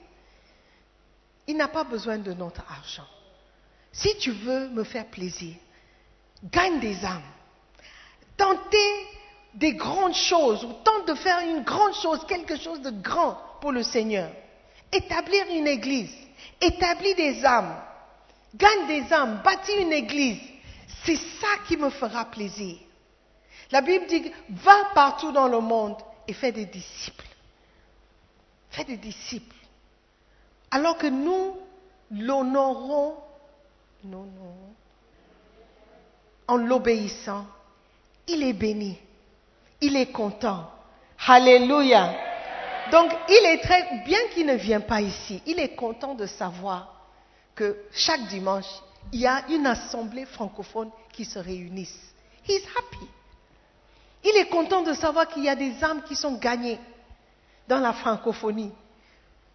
Il 1.46 1.56
n'a 1.56 1.68
pas 1.68 1.84
besoin 1.84 2.18
de 2.18 2.32
notre 2.32 2.62
argent. 2.70 3.06
Si 3.92 4.16
tu 4.18 4.30
veux 4.30 4.68
me 4.68 4.84
faire 4.84 5.06
plaisir, 5.06 5.54
gagne 6.44 6.80
des 6.80 7.04
âmes. 7.04 7.22
Tentez 8.36 9.06
des 9.54 9.74
grandes 9.74 10.14
choses, 10.14 10.64
ou 10.64 10.72
tente 10.84 11.08
de 11.08 11.14
faire 11.14 11.40
une 11.40 11.62
grande 11.62 11.94
chose, 11.94 12.24
quelque 12.26 12.56
chose 12.56 12.80
de 12.80 12.90
grand 12.90 13.38
pour 13.60 13.72
le 13.72 13.82
Seigneur. 13.82 14.30
Établir 14.92 15.44
une 15.50 15.66
église, 15.66 16.14
établir 16.60 17.14
des 17.16 17.44
âmes, 17.44 17.76
gagne 18.54 18.86
des 18.86 19.12
âmes, 19.12 19.40
bâtis 19.44 19.74
une 19.80 19.92
église. 19.92 20.40
C'est 21.04 21.16
ça 21.16 21.48
qui 21.66 21.76
me 21.76 21.90
fera 21.90 22.24
plaisir. 22.24 22.76
La 23.72 23.82
Bible 23.82 24.06
dit, 24.06 24.32
va 24.48 24.90
partout 24.94 25.32
dans 25.32 25.48
le 25.48 25.60
monde 25.60 25.96
et 26.26 26.32
fais 26.32 26.52
des 26.52 26.66
disciples. 26.66 27.24
Fais 28.70 28.84
des 28.84 28.96
disciples. 28.96 29.56
Alors 30.70 30.96
que 30.96 31.06
nous 31.06 31.56
l'honorons, 32.10 33.16
en 36.48 36.56
l'obéissant, 36.56 37.46
il 38.26 38.42
est 38.42 38.52
béni, 38.52 38.98
il 39.80 39.96
est 39.96 40.10
content. 40.12 40.70
Alléluia. 41.26 42.14
Donc, 42.90 43.12
il 43.28 43.46
est 43.46 43.58
très, 43.58 44.02
bien 44.04 44.18
qu'il 44.32 44.46
ne 44.46 44.54
vienne 44.54 44.82
pas 44.82 45.00
ici, 45.00 45.42
il 45.46 45.60
est 45.60 45.74
content 45.74 46.14
de 46.14 46.26
savoir 46.26 47.06
que 47.54 47.84
chaque 47.92 48.26
dimanche, 48.28 48.66
il 49.12 49.20
y 49.20 49.26
a 49.26 49.44
une 49.48 49.66
assemblée 49.66 50.24
francophone 50.24 50.90
qui 51.12 51.24
se 51.24 51.38
réunissent. 51.38 52.14
He's 52.48 52.64
happy. 52.64 53.06
Il 54.24 54.36
est 54.36 54.48
content 54.48 54.82
de 54.82 54.92
savoir 54.92 55.28
qu'il 55.28 55.44
y 55.44 55.48
a 55.48 55.56
des 55.56 55.82
âmes 55.82 56.02
qui 56.02 56.14
sont 56.14 56.34
gagnées 56.34 56.78
dans 57.66 57.78
la 57.78 57.92
francophonie. 57.92 58.72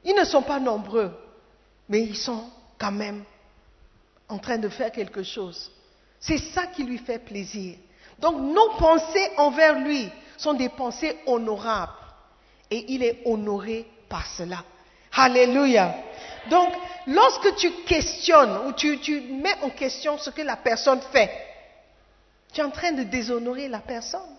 Ils 0.03 0.15
ne 0.15 0.23
sont 0.23 0.41
pas 0.41 0.59
nombreux, 0.59 1.11
mais 1.89 2.01
ils 2.01 2.17
sont 2.17 2.49
quand 2.77 2.91
même 2.91 3.23
en 4.27 4.37
train 4.37 4.57
de 4.57 4.69
faire 4.69 4.91
quelque 4.91 5.23
chose. 5.23 5.71
C'est 6.19 6.37
ça 6.37 6.67
qui 6.67 6.83
lui 6.83 6.97
fait 6.97 7.19
plaisir. 7.19 7.77
Donc 8.19 8.39
nos 8.39 8.69
pensées 8.77 9.31
envers 9.37 9.77
lui 9.79 10.09
sont 10.37 10.53
des 10.53 10.69
pensées 10.69 11.17
honorables. 11.25 11.91
Et 12.71 12.93
il 12.93 13.03
est 13.03 13.21
honoré 13.25 13.85
par 14.09 14.25
cela. 14.25 14.63
Alléluia. 15.13 15.95
Donc, 16.49 16.73
lorsque 17.07 17.55
tu 17.55 17.71
questionnes 17.85 18.67
ou 18.67 18.73
tu, 18.73 18.99
tu, 18.99 19.21
mets 19.21 19.55
en 19.61 19.69
question 19.69 20.17
ce 20.17 20.29
que 20.29 20.41
la 20.41 20.57
personne 20.57 21.01
fait, 21.11 21.31
tu 22.53 22.61
es 22.61 22.63
en 22.63 22.71
train 22.71 22.91
de 22.91 23.03
déshonorer 23.03 23.67
la 23.67 23.79
personne. 23.79 24.34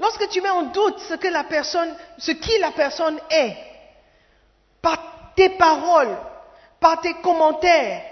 Lorsque 0.00 0.30
tu 0.30 0.40
mets 0.40 0.48
en 0.48 0.62
doute 0.62 0.98
ce 1.00 1.14
que 1.14 1.28
la 1.28 1.44
qui 1.44 2.58
la 2.58 2.70
personne 2.70 3.18
est, 3.30 3.56
par 4.80 5.34
tes 5.36 5.50
paroles, 5.50 6.16
par 6.80 7.02
tes 7.02 7.12
commentaires, 7.20 8.02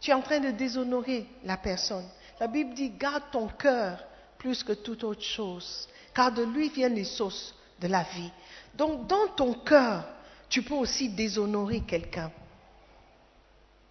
tu 0.00 0.12
es 0.12 0.14
en 0.14 0.22
train 0.22 0.38
de 0.38 0.52
déshonorer 0.52 1.26
la 1.44 1.56
personne. 1.56 2.06
La 2.38 2.46
Bible 2.46 2.74
dit, 2.74 2.90
garde 2.90 3.24
ton 3.32 3.48
cœur 3.48 3.98
plus 4.38 4.62
que 4.62 4.72
toute 4.72 5.02
autre 5.02 5.22
chose, 5.22 5.88
car 6.14 6.30
de 6.30 6.44
lui 6.44 6.68
viennent 6.68 6.94
les 6.94 7.04
sources 7.04 7.54
de 7.80 7.88
la 7.88 8.04
vie. 8.04 8.30
Donc 8.74 9.08
dans 9.08 9.26
ton 9.34 9.54
cœur, 9.54 10.04
tu 10.48 10.62
peux 10.62 10.74
aussi 10.74 11.08
déshonorer 11.08 11.80
quelqu'un. 11.80 12.30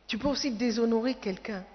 Tu 0.08 0.18
peux 0.18 0.30
aussi 0.30 0.52
déshonorer 0.52 1.16
quelqu'un. 1.16 1.66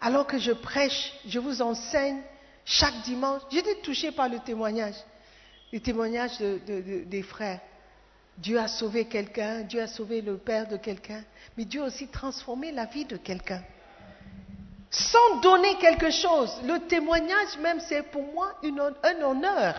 Alors 0.00 0.26
que 0.26 0.38
je 0.38 0.52
prêche, 0.52 1.12
je 1.26 1.40
vous 1.40 1.60
enseigne 1.60 2.20
chaque 2.64 3.02
dimanche. 3.02 3.42
J'étais 3.50 3.76
touché 3.76 4.12
par 4.12 4.28
le 4.28 4.38
témoignage, 4.40 4.96
le 5.72 5.80
témoignage 5.80 6.38
des 6.38 7.22
frères. 7.22 7.60
Dieu 8.38 8.58
a 8.58 8.68
sauvé 8.68 9.04
quelqu'un, 9.04 9.62
Dieu 9.62 9.82
a 9.82 9.86
sauvé 9.86 10.22
le 10.22 10.38
père 10.38 10.66
de 10.66 10.76
quelqu'un, 10.76 11.22
mais 11.56 11.64
Dieu 11.64 11.82
a 11.82 11.86
aussi 11.86 12.08
transformé 12.08 12.72
la 12.72 12.86
vie 12.86 13.04
de 13.04 13.16
quelqu'un. 13.16 13.62
Sans 14.90 15.40
donner 15.40 15.76
quelque 15.76 16.10
chose, 16.10 16.60
le 16.64 16.80
témoignage 16.86 17.58
même, 17.60 17.80
c'est 17.80 18.02
pour 18.02 18.22
moi 18.32 18.58
un 18.62 19.22
honneur. 19.22 19.76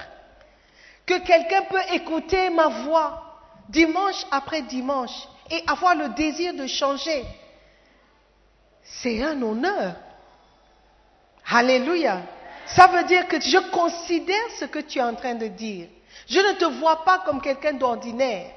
Que 1.06 1.20
quelqu'un 1.26 1.64
peut 1.64 1.94
écouter 1.94 2.50
ma 2.50 2.68
voix 2.68 3.32
dimanche 3.68 4.26
après 4.30 4.62
dimanche 4.62 5.28
et 5.50 5.64
avoir 5.68 5.96
le 5.96 6.10
désir 6.10 6.54
de 6.54 6.68
changer. 6.68 7.26
C'est 8.84 9.22
un 9.22 9.42
honneur. 9.42 9.96
Alléluia. 11.50 12.22
Ça 12.76 12.88
veut 12.88 13.04
dire 13.04 13.28
que 13.28 13.40
je 13.40 13.58
considère 13.70 14.50
ce 14.60 14.66
que 14.66 14.80
tu 14.80 15.00
es 15.00 15.02
en 15.02 15.16
train 15.16 15.36
de 15.36 15.48
dire. 15.48 15.88
Je 16.28 16.40
ne 16.40 16.54
te 16.54 16.66
vois 16.80 17.04
pas 17.04 17.20
comme 17.26 17.42
quelqu'un 17.42 17.74
d'ordinaire. 17.74 18.52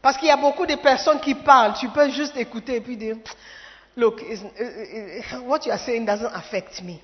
Parce 0.00 0.16
qu'il 0.18 0.28
y 0.28 0.32
a 0.32 0.36
beaucoup 0.36 0.66
de 0.66 0.74
personnes 0.76 1.20
qui 1.20 1.34
parlent. 1.34 1.74
Tu 1.78 1.88
peux 1.88 2.10
juste 2.10 2.36
écouter 2.36 2.76
et 2.76 2.80
puis 2.80 2.96
dire, 2.96 3.16
look, 3.96 4.20
what 5.44 5.60
you 5.64 5.72
are 5.72 5.78
saying 5.78 6.04
doesn't 6.04 6.32
affect 6.34 6.82
me. 6.82 6.96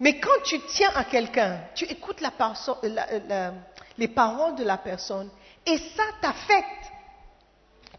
Mais 0.00 0.18
quand 0.18 0.42
tu 0.44 0.58
tiens 0.60 0.90
à 0.94 1.04
quelqu'un, 1.04 1.60
tu 1.74 1.84
écoutes 1.84 2.22
les 3.98 4.08
paroles 4.08 4.54
de 4.54 4.64
la 4.64 4.78
personne 4.78 5.28
et 5.66 5.76
ça 5.76 6.04
t'affecte. 6.22 6.90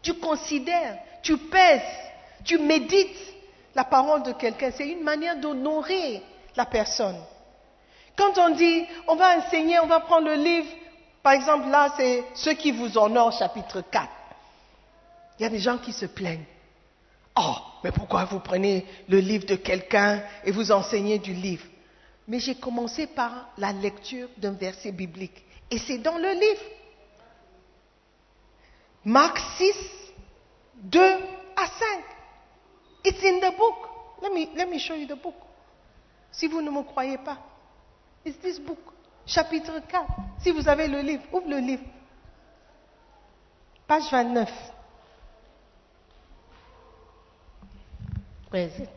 Tu 0.02 0.14
considères, 0.14 0.98
tu 1.22 1.38
pèses, 1.38 1.80
tu 2.44 2.58
médites 2.58 3.16
la 3.76 3.84
parole 3.84 4.24
de 4.24 4.32
quelqu'un, 4.32 4.72
c'est 4.76 4.88
une 4.88 5.04
manière 5.04 5.36
d'honorer 5.36 6.22
la 6.56 6.66
personne. 6.66 7.22
Quand 8.16 8.36
on 8.38 8.50
dit, 8.50 8.84
on 9.08 9.16
va 9.16 9.38
enseigner, 9.38 9.78
on 9.80 9.86
va 9.86 10.00
prendre 10.00 10.28
le 10.28 10.34
livre, 10.34 10.68
par 11.22 11.32
exemple 11.32 11.68
là, 11.68 11.94
c'est 11.96 12.24
ceux 12.34 12.54
qui 12.54 12.72
vous 12.72 12.98
honorent, 12.98 13.32
chapitre 13.32 13.80
4. 13.80 14.08
Il 15.38 15.42
y 15.42 15.46
a 15.46 15.48
des 15.48 15.58
gens 15.58 15.78
qui 15.78 15.92
se 15.92 16.06
plaignent. 16.06 16.44
Oh, 17.36 17.54
mais 17.82 17.92
pourquoi 17.92 18.24
vous 18.24 18.40
prenez 18.40 18.86
le 19.08 19.18
livre 19.18 19.46
de 19.46 19.56
quelqu'un 19.56 20.22
et 20.44 20.50
vous 20.50 20.70
enseignez 20.70 21.18
du 21.18 21.32
livre? 21.32 21.64
Mais 22.28 22.38
j'ai 22.38 22.54
commencé 22.54 23.06
par 23.06 23.48
la 23.56 23.72
lecture 23.72 24.28
d'un 24.36 24.52
verset 24.52 24.92
biblique. 24.92 25.42
Et 25.70 25.78
c'est 25.78 25.98
dans 25.98 26.18
le 26.18 26.32
livre. 26.32 26.62
Marc 29.04 29.38
6, 29.58 29.74
2 30.76 31.00
à 31.00 31.66
5. 31.66 32.04
It's 33.04 33.24
in 33.24 33.38
the 33.40 33.56
book. 33.56 33.74
Let 34.22 34.30
me, 34.30 34.46
let 34.54 34.66
me 34.66 34.78
show 34.78 34.94
you 34.94 35.06
the 35.06 35.20
book. 35.20 35.34
Si 36.30 36.46
vous 36.46 36.60
ne 36.60 36.70
me 36.70 36.82
croyez 36.82 37.18
pas. 37.18 37.38
It's 38.24 38.38
this 38.38 38.58
book. 38.58 38.78
Chapitre 39.26 39.80
4. 39.88 40.06
Si 40.42 40.50
vous 40.50 40.68
avez 40.68 40.88
le 40.88 41.00
livre, 41.00 41.22
ouvre 41.32 41.48
le 41.48 41.58
livre. 41.58 41.84
Page 43.86 44.10
29. 44.10 44.48
Where 48.50 48.66
is? 48.66 48.88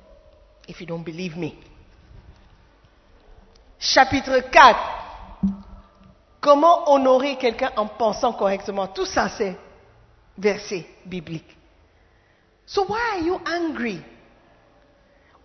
If 0.68 0.80
you 0.82 0.88
don't 0.88 1.04
believe 1.04 1.38
me. 1.38 1.56
Chapitre 3.80 4.42
4. 4.52 4.80
Comment 6.42 6.92
honorer 6.92 7.38
quelqu'un 7.38 7.72
en 7.76 7.88
pensant 7.88 8.34
correctement 8.34 8.88
Tout 8.88 9.06
ça, 9.06 9.30
c'est 9.30 9.58
verset 10.38 10.86
biblique. 11.06 11.58
So 12.66 12.86
why 12.86 13.00
are 13.14 13.24
you 13.24 13.40
angry? 13.46 14.02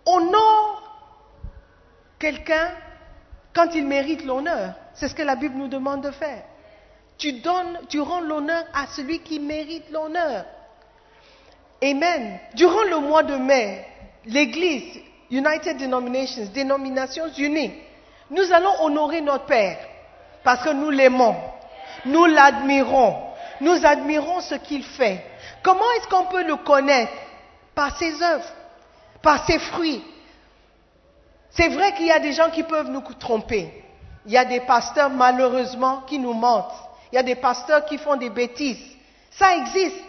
Honore 0.05 0.81
quelqu'un 2.19 2.71
quand 3.53 3.73
il 3.73 3.85
mérite 3.85 4.25
l'honneur. 4.25 4.73
C'est 4.93 5.07
ce 5.07 5.15
que 5.15 5.21
la 5.23 5.35
Bible 5.35 5.55
nous 5.57 5.67
demande 5.67 6.03
de 6.03 6.11
faire. 6.11 6.43
Tu 7.17 7.33
donnes, 7.33 7.79
tu 7.89 7.99
rends 7.99 8.21
l'honneur 8.21 8.63
à 8.73 8.87
celui 8.87 9.19
qui 9.19 9.39
mérite 9.39 9.89
l'honneur. 9.91 10.45
Amen. 11.83 12.39
Durant 12.55 12.83
le 12.83 12.99
mois 12.99 13.23
de 13.23 13.35
mai, 13.35 13.85
l'Église, 14.25 14.99
United 15.29 15.77
Denominations, 15.77 16.45
Dénominations 16.53 17.27
Unies, 17.37 17.73
nous 18.29 18.51
allons 18.51 18.83
honorer 18.83 19.21
notre 19.21 19.45
Père 19.45 19.77
parce 20.43 20.63
que 20.63 20.73
nous 20.73 20.89
l'aimons, 20.89 21.35
nous 22.05 22.25
l'admirons, 22.25 23.15
nous 23.61 23.85
admirons 23.85 24.41
ce 24.41 24.55
qu'il 24.55 24.83
fait. 24.83 25.23
Comment 25.63 25.89
est-ce 25.97 26.07
qu'on 26.07 26.25
peut 26.25 26.45
le 26.45 26.55
connaître? 26.57 27.11
Par 27.75 27.97
ses 27.97 28.21
œuvres, 28.21 28.51
par 29.21 29.45
ses 29.45 29.59
fruits. 29.59 30.03
C'est 31.51 31.69
vrai 31.69 31.93
qu'il 31.93 32.07
y 32.07 32.11
a 32.11 32.19
des 32.19 32.33
gens 32.33 32.49
qui 32.49 32.63
peuvent 32.63 32.89
nous 32.89 33.01
tromper. 33.19 33.83
Il 34.25 34.31
y 34.31 34.37
a 34.37 34.45
des 34.45 34.61
pasteurs, 34.61 35.09
malheureusement, 35.09 36.01
qui 36.01 36.17
nous 36.19 36.33
mentent. 36.33 36.73
Il 37.11 37.15
y 37.15 37.19
a 37.19 37.23
des 37.23 37.35
pasteurs 37.35 37.85
qui 37.85 37.97
font 37.97 38.15
des 38.15 38.29
bêtises. 38.29 38.81
Ça 39.31 39.55
existe. 39.57 40.03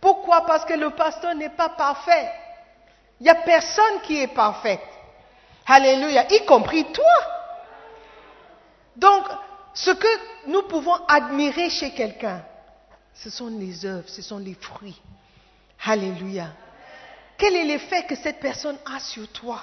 Pourquoi? 0.00 0.44
Parce 0.44 0.64
que 0.64 0.74
le 0.74 0.90
pasteur 0.90 1.34
n'est 1.34 1.48
pas 1.48 1.70
parfait. 1.70 2.30
Il 3.20 3.24
n'y 3.24 3.30
a 3.30 3.36
personne 3.36 4.00
qui 4.02 4.20
est 4.20 4.34
parfait. 4.34 4.80
Alléluia, 5.66 6.26
y 6.30 6.44
compris 6.44 6.84
toi. 6.92 7.14
Donc, 8.96 9.24
ce 9.74 9.92
que 9.92 10.08
nous 10.48 10.62
pouvons 10.62 10.96
admirer 11.06 11.70
chez 11.70 11.92
quelqu'un, 11.92 12.42
ce 13.14 13.30
sont 13.30 13.46
les 13.46 13.86
œuvres, 13.86 14.08
ce 14.08 14.22
sont 14.22 14.38
les 14.38 14.54
fruits. 14.54 15.00
Alléluia. 15.84 16.48
Quel 17.38 17.56
est 17.56 17.64
l'effet 17.64 18.04
que 18.04 18.16
cette 18.16 18.40
personne 18.40 18.76
a 18.92 18.98
sur 19.00 19.30
toi? 19.32 19.62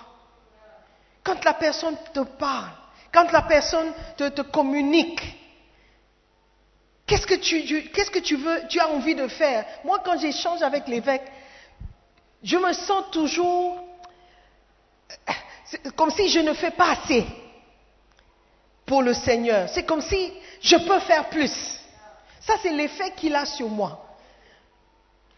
Quand 1.30 1.46
la 1.46 1.54
personne 1.54 1.96
te 2.12 2.22
parle, 2.22 2.72
quand 3.14 3.32
la 3.32 3.44
personne 3.44 3.94
te, 4.18 4.42
communique, 4.42 5.22
qu'est-ce 7.06 7.28
que 7.28 7.36
que 7.36 8.20
tu 8.20 8.36
veux, 8.36 8.68
tu 8.68 8.80
as 8.80 8.90
envie 8.90 9.14
de 9.14 9.28
faire? 9.28 9.64
Moi, 9.84 10.02
quand 10.04 10.20
j'échange 10.20 10.64
avec 10.64 10.88
l'évêque, 10.88 11.32
je 12.42 12.58
me 12.58 12.74
sens 12.74 13.12
toujours 13.12 13.78
comme 15.96 16.10
si 16.10 16.30
je 16.30 16.40
ne 16.40 16.54
fais 16.54 16.72
pas 16.72 16.94
assez 16.94 17.28
pour 18.88 19.04
le 19.04 19.14
Seigneur. 19.14 19.70
C'est 19.70 19.86
comme 19.86 20.02
si 20.02 20.34
je 20.62 20.78
peux 20.78 21.00
faire 21.02 21.30
plus. 21.30 21.80
Ça, 22.42 22.56
c'est 22.60 22.74
l'effet 22.74 23.12
qu'il 23.16 23.36
a 23.36 23.46
sur 23.46 23.70
moi. 23.70 24.04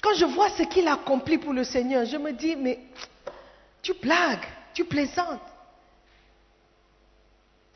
Quand 0.02 0.14
je 0.14 0.24
vois 0.24 0.52
ce 0.52 0.64
qu'il 0.64 0.88
accomplit 0.88 1.38
pour 1.38 1.52
le 1.52 1.66
Seigneur, 1.66 2.06
je 2.06 2.16
me 2.16 2.32
dis, 2.32 2.56
mais 2.56 2.80
tu 3.82 3.94
blagues, 3.96 4.48
tu 4.74 4.86
plaisantes. 4.86 5.51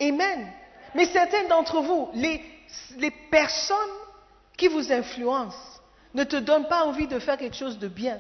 Amen. 0.01 0.51
Mais 0.93 1.05
certains 1.05 1.47
d'entre 1.47 1.81
vous, 1.81 2.09
les, 2.13 2.41
personnes 3.29 3.77
qui 4.57 4.67
vous 4.67 4.91
influencent 4.91 5.81
ne 6.13 6.23
te 6.23 6.37
donnent 6.37 6.67
pas 6.67 6.83
envie 6.85 7.07
de 7.07 7.19
faire 7.19 7.37
quelque 7.37 7.55
chose 7.55 7.77
de 7.77 7.87
bien. 7.87 8.19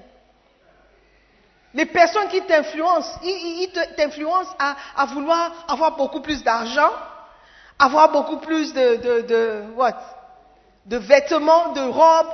Les 1.73 1.85
personnes 1.85 2.27
qui 2.29 2.41
t'influencent, 2.41 3.19
ils, 3.23 3.69
t'influencent 3.97 4.55
à, 4.59 5.05
vouloir 5.05 5.65
avoir 5.67 5.95
beaucoup 5.95 6.21
plus 6.21 6.43
d'argent, 6.43 6.91
avoir 7.79 8.11
beaucoup 8.11 8.37
plus 8.37 8.73
de 8.73 9.63
what? 9.75 10.15
de 10.85 10.97
vêtements, 10.97 11.73
de 11.73 11.81
robes, 11.81 12.33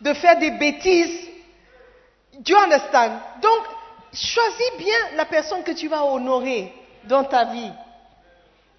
de 0.00 0.12
faire 0.14 0.38
des 0.38 0.50
bêtises. 0.52 1.28
Do 2.40 2.52
you 2.52 2.58
understand? 2.58 3.12
Donc, 3.40 3.62
choisis 4.12 4.70
bien 4.78 5.16
la 5.16 5.24
personne 5.24 5.62
que 5.62 5.72
tu 5.72 5.88
vas 5.88 6.04
honorer 6.04 6.72
dans 7.04 7.24
ta 7.24 7.44
vie. 7.44 7.72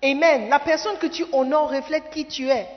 Amen. 0.04 0.50
La 0.50 0.60
personne 0.60 0.98
que 0.98 1.08
tu 1.08 1.26
honores 1.32 1.70
reflète 1.70 2.10
qui 2.12 2.26
tu 2.26 2.50
es. 2.50 2.68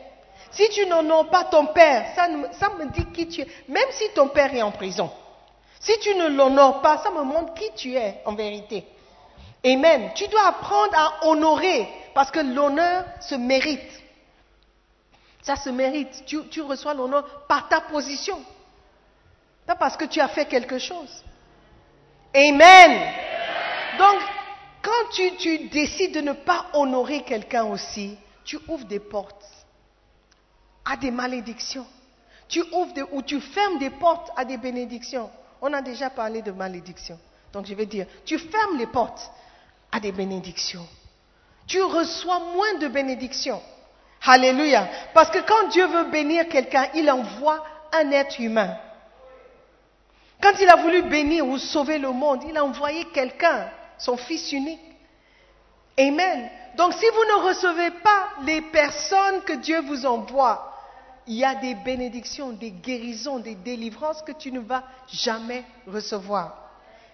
Si 0.51 0.68
tu 0.71 0.87
n'honores 0.87 1.31
pas 1.31 1.45
ton 1.45 1.66
père, 1.66 2.07
ça, 2.14 2.29
me 2.29 2.87
dit 2.93 3.07
qui 3.12 3.29
tu 3.29 3.43
es. 3.43 3.49
Même 3.68 3.89
si 3.91 4.09
ton 4.14 4.29
père 4.29 4.53
est 4.55 4.62
en 4.62 4.73
prison. 4.73 5.11
Si 5.79 5.99
tu 6.01 6.14
ne 6.14 6.29
l'honores 6.29 6.83
pas, 6.83 6.99
ça 6.99 7.11
me 7.11 7.23
montre 7.23 7.55
qui 7.55 7.71
tu 7.75 7.95
es 7.95 8.21
en 8.25 8.35
vérité. 8.35 8.85
Amen. 9.64 10.11
Tu 10.14 10.27
dois 10.29 10.49
apprendre 10.49 10.95
à 10.95 11.27
honorer 11.27 11.89
parce 12.14 12.31
que 12.31 12.41
l'honneur 12.41 13.05
se 13.21 13.35
mérite. 13.35 14.03
Ça 15.43 15.57
se 15.57 15.71
mérite. 15.71 16.25
Tu, 16.27 16.61
reçois 16.62 16.95
l'honneur 16.95 17.25
par 17.47 17.68
ta 17.68 17.81
position. 17.81 18.39
Pas 19.66 19.77
parce 19.77 19.97
que 19.97 20.05
tu 20.07 20.21
as 20.21 20.29
fait 20.29 20.47
quelque 20.47 20.79
chose. 20.79 21.25
Amen. 22.35 23.14
Donc, 23.99 24.21
quand 24.83 25.11
tu, 25.39 25.68
décides 25.68 26.14
de 26.14 26.20
ne 26.20 26.33
pas 26.33 26.66
honorer 26.72 27.22
quelqu'un 27.22 27.64
aussi, 27.64 28.16
tu 28.45 28.59
ouvres 28.68 28.87
des 28.87 29.01
portes 29.01 29.45
à 30.85 30.97
des 30.97 31.11
malédictions. 31.11 31.87
Tu 32.49 32.62
ouvres 32.72 32.95
ou 33.12 33.22
tu 33.22 33.41
fermes 33.41 33.78
des 33.78 33.91
portes 33.91 34.31
à 34.37 34.45
des 34.45 34.57
bénédictions. 34.57 35.31
On 35.61 35.72
a 35.72 35.83
déjà 35.83 36.11
parlé 36.11 36.43
de 36.43 36.51
malédictions. 36.51 37.18
Donc 37.53 37.66
je 37.66 37.74
vais 37.74 37.87
dire, 37.87 38.07
tu 38.24 38.39
fermes 38.39 38.78
les 38.78 38.87
portes 38.87 39.31
à 39.93 40.01
des 40.01 40.12
bénédictions. 40.12 40.87
Tu 41.66 41.81
reçois 41.83 42.41
moins 42.41 42.74
de 42.78 42.89
bénédictions. 42.89 43.62
Alléluia. 44.26 44.89
Parce 45.14 45.31
que 45.31 45.39
quand 45.39 45.68
Dieu 45.68 45.87
veut 45.87 46.11
bénir 46.11 46.49
quelqu'un, 46.49 46.89
il 46.95 47.11
envoie 47.11 47.64
un 47.93 48.11
être 48.11 48.41
humain. 48.41 48.76
Quand 50.43 50.53
il 50.61 50.68
a 50.68 50.76
voulu 50.76 51.03
bénir 51.03 51.47
ou 51.47 51.59
sauver 51.59 51.99
le 51.99 52.11
monde, 52.11 52.43
il 52.49 52.57
a 52.57 52.64
envoyé 52.64 53.05
quelqu'un, 53.07 53.68
son 54.01 54.16
fils 54.16 54.53
unique. 54.53 54.80
Amen. 55.98 56.51
Donc 56.76 56.92
si 56.94 57.05
vous 57.07 57.24
ne 57.24 57.48
recevez 57.48 57.90
pas 58.03 58.28
les 58.44 58.62
personnes 58.62 59.42
que 59.42 59.55
Dieu 59.55 59.80
vous 59.82 60.07
envoie, 60.07 60.66
il 61.26 61.36
y 61.36 61.44
a 61.44 61.55
des 61.55 61.74
bénédictions, 61.74 62.51
des 62.51 62.70
guérisons, 62.70 63.38
des 63.38 63.55
délivrances 63.55 64.22
que 64.22 64.32
tu 64.32 64.51
ne 64.51 64.61
vas 64.61 64.84
jamais 65.09 65.64
recevoir, 65.86 66.57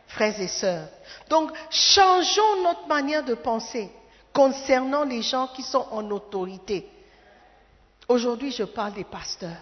frères 0.06 0.40
et 0.40 0.48
sœurs. 0.48 0.88
Donc 1.28 1.50
changeons 1.70 2.62
notre 2.62 2.86
manière 2.86 3.24
de 3.24 3.34
penser 3.34 3.90
concernant 4.32 5.04
les 5.04 5.22
gens 5.22 5.48
qui 5.48 5.62
sont 5.62 5.86
en 5.90 6.10
autorité. 6.10 6.88
Aujourd'hui, 8.08 8.52
je 8.52 8.62
parle 8.62 8.92
des 8.92 9.04
pasteurs. 9.04 9.56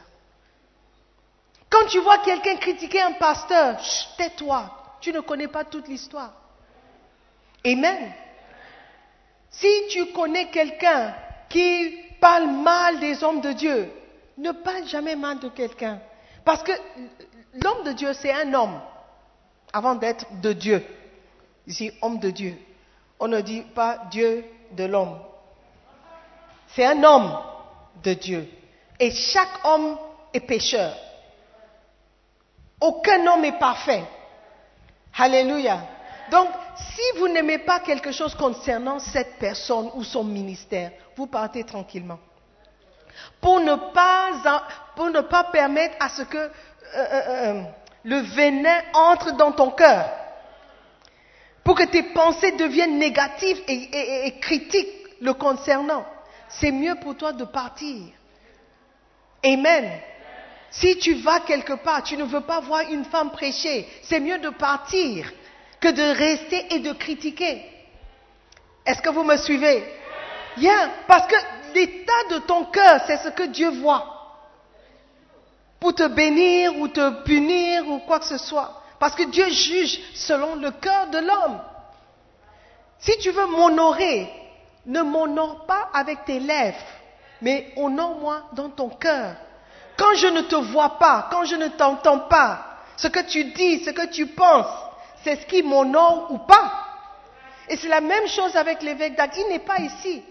Quand 1.70 1.86
tu 1.86 1.98
vois 2.00 2.18
quelqu'un 2.18 2.56
critiquer 2.56 3.00
un 3.00 3.12
pasteur, 3.12 3.78
tais-toi. 4.18 4.96
Tu 5.00 5.12
ne 5.12 5.20
connais 5.20 5.48
pas 5.48 5.64
toute 5.64 5.88
l'histoire. 5.88 6.32
Amen. 7.66 8.12
Si 9.50 9.68
tu 9.90 10.06
connais 10.12 10.50
quelqu'un 10.50 11.14
qui 11.48 11.96
parle 12.20 12.46
mal 12.50 13.00
des 13.00 13.22
hommes 13.22 13.40
de 13.40 13.52
Dieu, 13.52 13.90
ne 14.36 14.52
parle 14.52 14.86
jamais 14.86 15.16
mal 15.16 15.38
de 15.38 15.48
quelqu'un. 15.48 16.00
Parce 16.44 16.62
que 16.62 16.72
l'homme 17.62 17.84
de 17.84 17.92
Dieu, 17.92 18.12
c'est 18.12 18.32
un 18.32 18.52
homme 18.52 18.80
avant 19.72 19.94
d'être 19.94 20.26
de 20.40 20.52
Dieu. 20.52 20.84
Ici, 21.66 21.92
homme 22.02 22.18
de 22.18 22.30
Dieu. 22.30 22.56
On 23.18 23.28
ne 23.28 23.40
dit 23.40 23.62
pas 23.62 24.02
Dieu 24.10 24.44
de 24.72 24.84
l'homme. 24.84 25.18
C'est 26.68 26.84
un 26.84 27.02
homme 27.02 27.38
de 28.02 28.12
Dieu. 28.14 28.48
Et 29.00 29.10
chaque 29.10 29.64
homme 29.64 29.96
est 30.32 30.40
pécheur. 30.40 30.94
Aucun 32.80 33.26
homme 33.26 33.44
est 33.44 33.58
parfait. 33.58 34.02
Alléluia. 35.16 35.93
Donc, 36.34 36.48
si 36.76 37.18
vous 37.18 37.28
n'aimez 37.28 37.58
pas 37.58 37.78
quelque 37.78 38.10
chose 38.10 38.34
concernant 38.34 38.98
cette 38.98 39.38
personne 39.38 39.88
ou 39.94 40.02
son 40.02 40.24
ministère, 40.24 40.90
vous 41.16 41.28
partez 41.28 41.62
tranquillement. 41.62 42.18
Pour 43.40 43.60
ne 43.60 43.76
pas, 43.92 44.30
pour 44.96 45.10
ne 45.10 45.20
pas 45.20 45.44
permettre 45.44 45.94
à 46.00 46.08
ce 46.08 46.22
que 46.22 46.36
euh, 46.36 46.50
euh, 46.96 47.22
euh, 47.28 47.62
le 48.02 48.16
venin 48.18 48.80
entre 48.94 49.30
dans 49.36 49.52
ton 49.52 49.70
cœur. 49.70 50.10
Pour 51.62 51.76
que 51.76 51.84
tes 51.84 52.02
pensées 52.02 52.50
deviennent 52.56 52.98
négatives 52.98 53.62
et, 53.68 53.72
et- 53.72 54.26
et 54.26 54.38
critiques 54.40 54.90
le 55.20 55.34
concernant. 55.34 56.04
C'est 56.48 56.72
mieux 56.72 56.96
pour 56.96 57.16
toi 57.16 57.32
de 57.32 57.44
partir. 57.44 58.06
Amen. 59.44 59.88
Si 60.72 60.98
tu 60.98 61.14
vas 61.14 61.38
quelque 61.46 61.74
part, 61.74 62.02
tu 62.02 62.16
ne 62.16 62.24
veux 62.24 62.40
pas 62.40 62.58
voir 62.58 62.80
une 62.90 63.04
femme 63.04 63.30
prêcher, 63.30 63.88
c'est 64.02 64.18
mieux 64.18 64.38
de 64.40 64.48
partir 64.48 65.32
que 65.84 65.90
de 65.90 66.16
rester 66.16 66.74
et 66.74 66.78
de 66.78 66.94
critiquer. 66.94 67.62
Est-ce 68.86 69.02
que 69.02 69.10
vous 69.10 69.22
me 69.22 69.36
suivez? 69.36 69.84
Bien, 70.56 70.90
parce 71.06 71.26
que 71.26 71.36
l'état 71.74 72.24
de 72.30 72.38
ton 72.38 72.64
cœur, 72.64 73.02
c'est 73.06 73.18
ce 73.18 73.28
que 73.28 73.42
Dieu 73.42 73.68
voit. 73.68 74.02
Pour 75.78 75.94
te 75.94 76.08
bénir 76.08 76.78
ou 76.78 76.88
te 76.88 77.22
punir 77.24 77.86
ou 77.86 77.98
quoi 77.98 78.18
que 78.18 78.24
ce 78.24 78.38
soit. 78.38 78.80
Parce 78.98 79.14
que 79.14 79.24
Dieu 79.24 79.46
juge 79.50 80.00
selon 80.14 80.54
le 80.54 80.70
cœur 80.70 81.08
de 81.08 81.18
l'homme. 81.18 81.60
Si 83.00 83.18
tu 83.18 83.30
veux 83.30 83.46
m'honorer, 83.46 84.32
ne 84.86 85.02
m'honore 85.02 85.66
pas 85.66 85.90
avec 85.92 86.24
tes 86.24 86.40
lèvres, 86.40 86.78
mais 87.42 87.74
honore-moi 87.76 88.44
dans 88.54 88.70
ton 88.70 88.88
cœur. 88.88 89.34
Quand 89.98 90.14
je 90.14 90.28
ne 90.28 90.40
te 90.40 90.56
vois 90.56 90.98
pas, 90.98 91.28
quand 91.30 91.44
je 91.44 91.56
ne 91.56 91.68
t'entends 91.68 92.20
pas, 92.20 92.74
ce 92.96 93.08
que 93.08 93.20
tu 93.20 93.44
dis, 93.44 93.84
ce 93.84 93.90
que 93.90 94.06
tu 94.06 94.28
penses, 94.28 94.83
c'est 95.24 95.40
ce 95.40 95.46
qui 95.46 95.62
m'honore 95.62 96.30
ou 96.30 96.38
pas. 96.38 96.70
Et 97.68 97.76
c'est 97.76 97.88
la 97.88 98.02
même 98.02 98.28
chose 98.28 98.54
avec 98.56 98.82
l'évêque 98.82 99.16
d'Ag. 99.16 99.30
Il 99.36 99.48
n'est 99.48 99.58
pas 99.60 99.78
ici, 99.78 100.22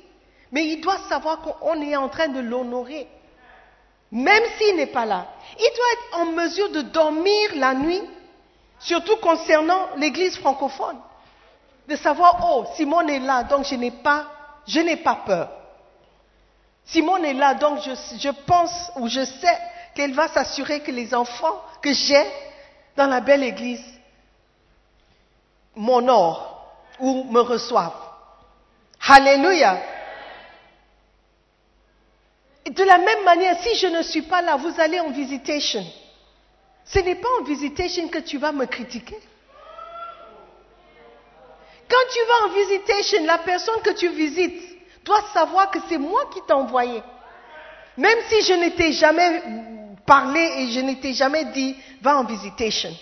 mais 0.52 0.68
il 0.68 0.82
doit 0.82 1.00
savoir 1.10 1.42
qu'on 1.42 1.82
est 1.82 1.96
en 1.96 2.08
train 2.08 2.28
de 2.28 2.40
l'honorer. 2.40 3.08
Même 4.12 4.44
s'il 4.58 4.76
n'est 4.76 4.86
pas 4.86 5.06
là. 5.06 5.26
Il 5.60 5.72
doit 5.76 5.94
être 5.94 6.20
en 6.22 6.26
mesure 6.34 6.70
de 6.72 6.82
dormir 6.82 7.56
la 7.56 7.74
nuit, 7.74 8.04
surtout 8.80 9.18
concernant 9.18 9.96
l'église 9.98 10.38
francophone. 10.38 11.00
De 11.88 11.96
savoir, 11.96 12.48
oh, 12.52 12.66
Simone 12.76 13.10
est 13.10 13.20
là, 13.20 13.44
donc 13.44 13.66
je 13.66 13.76
n'ai 13.76 13.92
pas, 13.92 14.28
je 14.68 14.80
n'ai 14.80 14.98
pas 14.98 15.24
peur. 15.26 15.50
Simone 16.86 17.26
est 17.26 17.34
là, 17.34 17.56
donc 17.56 17.80
je, 17.82 17.92
je 18.20 18.30
pense 18.46 18.92
ou 18.98 19.08
je 19.08 19.26
sais 19.26 19.58
qu'elle 19.96 20.14
va 20.14 20.28
s'assurer 20.28 20.82
que 20.82 20.92
les 20.92 21.16
enfants 21.16 21.62
que 21.82 21.92
j'ai 21.92 22.26
dans 22.96 23.08
la 23.08 23.20
belle 23.20 23.44
église 23.44 23.93
m'honorent 25.76 26.68
ou 27.00 27.26
me 27.26 27.42
reçoivent. 27.42 27.92
Alléluia. 29.08 29.82
De 32.66 32.84
la 32.84 32.98
même 32.98 33.24
manière, 33.26 33.58
si 33.62 33.76
je 33.76 33.88
ne 33.88 34.02
suis 34.02 34.22
pas 34.22 34.42
là, 34.42 34.56
vous 34.56 34.80
allez 34.80 35.00
en 35.00 35.10
visitation. 35.12 35.86
Ce 36.86 37.00
n'est 37.00 37.16
pas 37.16 37.28
en 37.42 37.44
visitation 37.44 38.08
que 38.08 38.20
tu 38.20 38.38
vas 38.38 38.52
me 38.52 38.66
critiquer. 38.66 39.18
Quand 41.90 42.12
tu 42.12 42.20
vas 42.28 42.46
en 42.48 42.54
visitation, 42.54 43.26
la 43.26 43.38
personne 43.40 43.82
que 43.84 43.92
tu 43.92 44.10
visites 44.10 45.04
doit 45.04 45.22
savoir 45.34 45.70
que 45.70 45.80
c'est 45.90 45.98
moi 45.98 46.30
qui 46.34 46.42
t'ai 46.48 46.54
envoyé. 46.54 47.04
Même 47.98 48.18
si 48.30 48.42
je 48.42 48.54
ne 48.54 48.70
t'ai 48.70 48.94
jamais 48.94 49.44
parlé 50.06 50.40
et 50.40 50.72
je 50.72 50.80
ne 50.80 50.94
t'ai 50.96 51.14
jamais 51.14 51.46
dit, 51.46 51.76
va 52.02 52.18
en 52.18 52.24
visitation. 52.24 52.96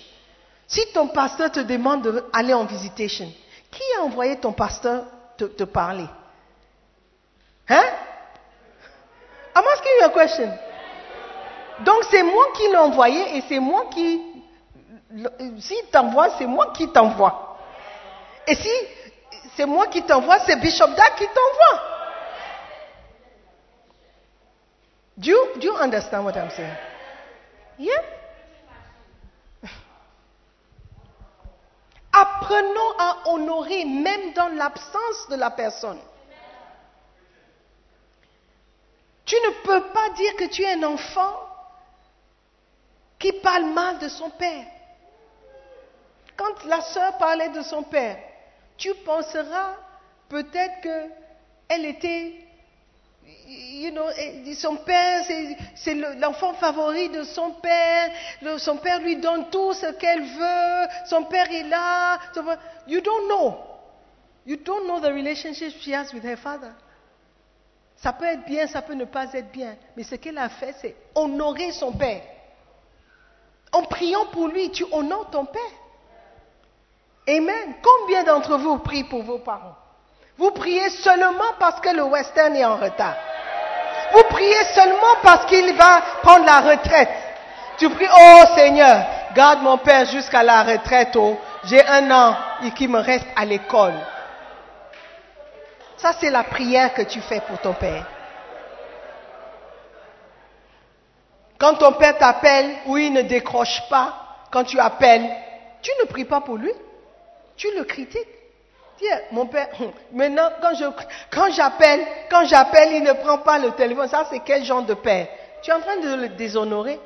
Si 0.71 0.87
ton 0.93 1.09
pasteur 1.09 1.51
te 1.51 1.59
demande 1.59 2.01
d'aller 2.31 2.53
en 2.53 2.63
visitation, 2.63 3.29
qui 3.69 3.83
a 3.97 4.03
envoyé 4.03 4.37
ton 4.37 4.53
pasteur 4.53 5.03
te, 5.37 5.63
parler? 5.65 6.05
Hein? 7.67 7.83
I'm 9.53 9.63
asking 9.73 9.91
you 9.99 10.05
a 10.05 10.09
question. 10.11 10.49
Donc 11.81 12.05
c'est 12.09 12.23
moi 12.23 12.45
qui 12.55 12.69
l'ai 12.69 12.77
envoyé 12.77 13.37
et 13.37 13.43
c'est 13.49 13.59
moi 13.59 13.87
qui... 13.93 14.21
S'il 15.59 15.85
t'envoie, 15.91 16.29
c'est 16.37 16.45
moi 16.45 16.71
qui 16.73 16.87
t'envoie. 16.87 17.57
Et 18.47 18.55
si 18.55 18.71
c'est 19.57 19.65
moi 19.65 19.87
qui 19.87 20.01
t'envoie, 20.03 20.39
c'est 20.39 20.55
Bishop 20.55 20.87
Dag 20.87 21.15
qui 21.17 21.25
t'envoie. 21.25 21.83
Do 25.17 25.31
you, 25.31 25.47
do 25.55 25.67
you 25.67 25.75
understand 25.75 26.23
what 26.23 26.37
I'm 26.37 26.49
saying? 26.49 26.77
Yeah? 27.77 28.20
Apprenons 32.21 32.91
à 32.99 33.29
honorer 33.29 33.83
même 33.85 34.33
dans 34.33 34.49
l'absence 34.49 35.27
de 35.29 35.35
la 35.35 35.49
personne. 35.49 35.99
Tu 39.25 39.35
ne 39.35 39.63
peux 39.63 39.81
pas 39.91 40.09
dire 40.09 40.35
que 40.35 40.45
tu 40.45 40.61
es 40.61 40.73
un 40.73 40.83
enfant 40.83 41.35
qui 43.17 43.31
parle 43.33 43.65
mal 43.65 43.97
de 43.99 44.07
son 44.07 44.29
père. 44.29 44.65
Quand 46.37 46.63
la 46.65 46.81
sœur 46.81 47.17
parlait 47.17 47.49
de 47.49 47.61
son 47.61 47.83
père, 47.83 48.17
tu 48.77 48.93
penseras 49.05 49.75
peut-être 50.29 50.81
qu'elle 50.81 51.85
était, 51.85 52.47
you 53.47 53.91
know, 53.91 54.07
son 54.55 54.75
père, 54.77 55.25
c'est- 55.25 55.57
c'est 55.75 55.93
le- 55.93 56.13
l'enfant 56.19 56.53
favori 56.53 57.09
de 57.09 57.23
son 57.23 57.51
père, 57.51 58.09
son 58.57 58.77
père 58.77 58.99
lui 58.99 59.15
donne 59.17 59.49
tout 59.49 59.73
ce 59.73 59.91
qu'elle 59.93 60.23
veut, 60.23 60.87
son 61.07 61.23
père 61.23 61.51
est 61.51 61.63
là. 61.63 62.19
You 62.87 63.01
don't 63.01 63.27
know. 63.27 63.57
You 64.45 64.57
don't 64.57 64.85
know 64.85 64.99
the 64.99 65.13
relationship 65.13 65.73
she 65.81 65.89
has 65.93 66.13
with 66.13 66.23
her 66.23 66.37
father. 66.37 66.71
Ça 67.97 68.13
peut 68.13 68.25
être 68.25 68.45
bien, 68.45 68.65
ça 68.65 68.81
peut 68.81 68.95
ne 68.95 69.05
pas 69.05 69.31
être 69.33 69.51
bien. 69.51 69.75
Mais 69.95 70.03
ce 70.03 70.15
qu'elle 70.15 70.37
a 70.37 70.49
fait, 70.49 70.73
c'est 70.81 70.95
honorer 71.13 71.71
son 71.71 71.91
père. 71.91 72.23
En 73.71 73.83
priant 73.83 74.25
pour 74.27 74.47
lui, 74.47 74.71
tu 74.71 74.83
honores 74.91 75.29
ton 75.29 75.45
père. 75.45 75.61
Amen. 77.27 77.75
Combien 77.83 78.23
d'entre 78.23 78.57
vous 78.57 78.79
prient 78.79 79.03
pour 79.03 79.21
vos 79.21 79.39
parents? 79.39 79.75
Vous 80.41 80.49
priez 80.49 80.89
seulement 80.89 81.53
parce 81.59 81.79
que 81.81 81.89
le 81.95 82.01
western 82.01 82.55
est 82.55 82.65
en 82.65 82.75
retard. 82.75 83.13
Vous 84.11 84.23
priez 84.23 84.63
seulement 84.73 85.15
parce 85.21 85.45
qu'il 85.45 85.71
va 85.75 86.01
prendre 86.23 86.47
la 86.47 86.61
retraite. 86.61 87.11
Tu 87.77 87.87
pries, 87.91 88.07
oh 88.11 88.41
Seigneur, 88.55 89.05
garde 89.35 89.61
mon 89.61 89.77
père 89.77 90.05
jusqu'à 90.07 90.41
la 90.41 90.63
retraite. 90.63 91.15
Oh, 91.15 91.37
j'ai 91.65 91.85
un 91.85 92.09
an 92.09 92.35
et 92.63 92.71
qui 92.71 92.87
me 92.87 92.97
reste 92.97 93.27
à 93.35 93.45
l'école. 93.45 93.93
Ça, 95.97 96.13
c'est 96.19 96.31
la 96.31 96.43
prière 96.43 96.95
que 96.95 97.03
tu 97.03 97.21
fais 97.21 97.41
pour 97.41 97.59
ton 97.59 97.73
père. 97.73 98.07
Quand 101.59 101.75
ton 101.75 101.93
père 101.93 102.17
t'appelle 102.17 102.77
ou 102.87 102.97
il 102.97 103.13
ne 103.13 103.21
décroche 103.21 103.83
pas, 103.91 104.39
quand 104.51 104.63
tu 104.63 104.79
appelles, 104.79 105.29
tu 105.83 105.91
ne 106.01 106.07
pries 106.07 106.25
pas 106.25 106.41
pour 106.41 106.55
lui. 106.55 106.71
Tu 107.55 107.67
le 107.77 107.83
critiques. 107.83 108.40
Mon 109.31 109.47
père, 109.47 109.69
maintenant, 110.11 110.49
quand 110.61 110.73
je, 110.75 110.85
quand 111.31 111.51
j'appelle, 111.51 112.05
quand 112.29 112.45
j'appelle, 112.45 112.93
il 112.93 113.03
ne 113.03 113.13
prend 113.13 113.39
pas 113.39 113.57
le 113.57 113.71
téléphone. 113.71 114.07
Ça, 114.07 114.27
c'est 114.29 114.39
quel 114.39 114.63
genre 114.63 114.83
de 114.83 114.93
père? 114.93 115.27
Tu 115.61 115.71
es 115.71 115.73
en 115.73 115.81
train 115.81 115.97
de 115.97 116.15
le 116.21 116.29
déshonorer? 116.29 116.99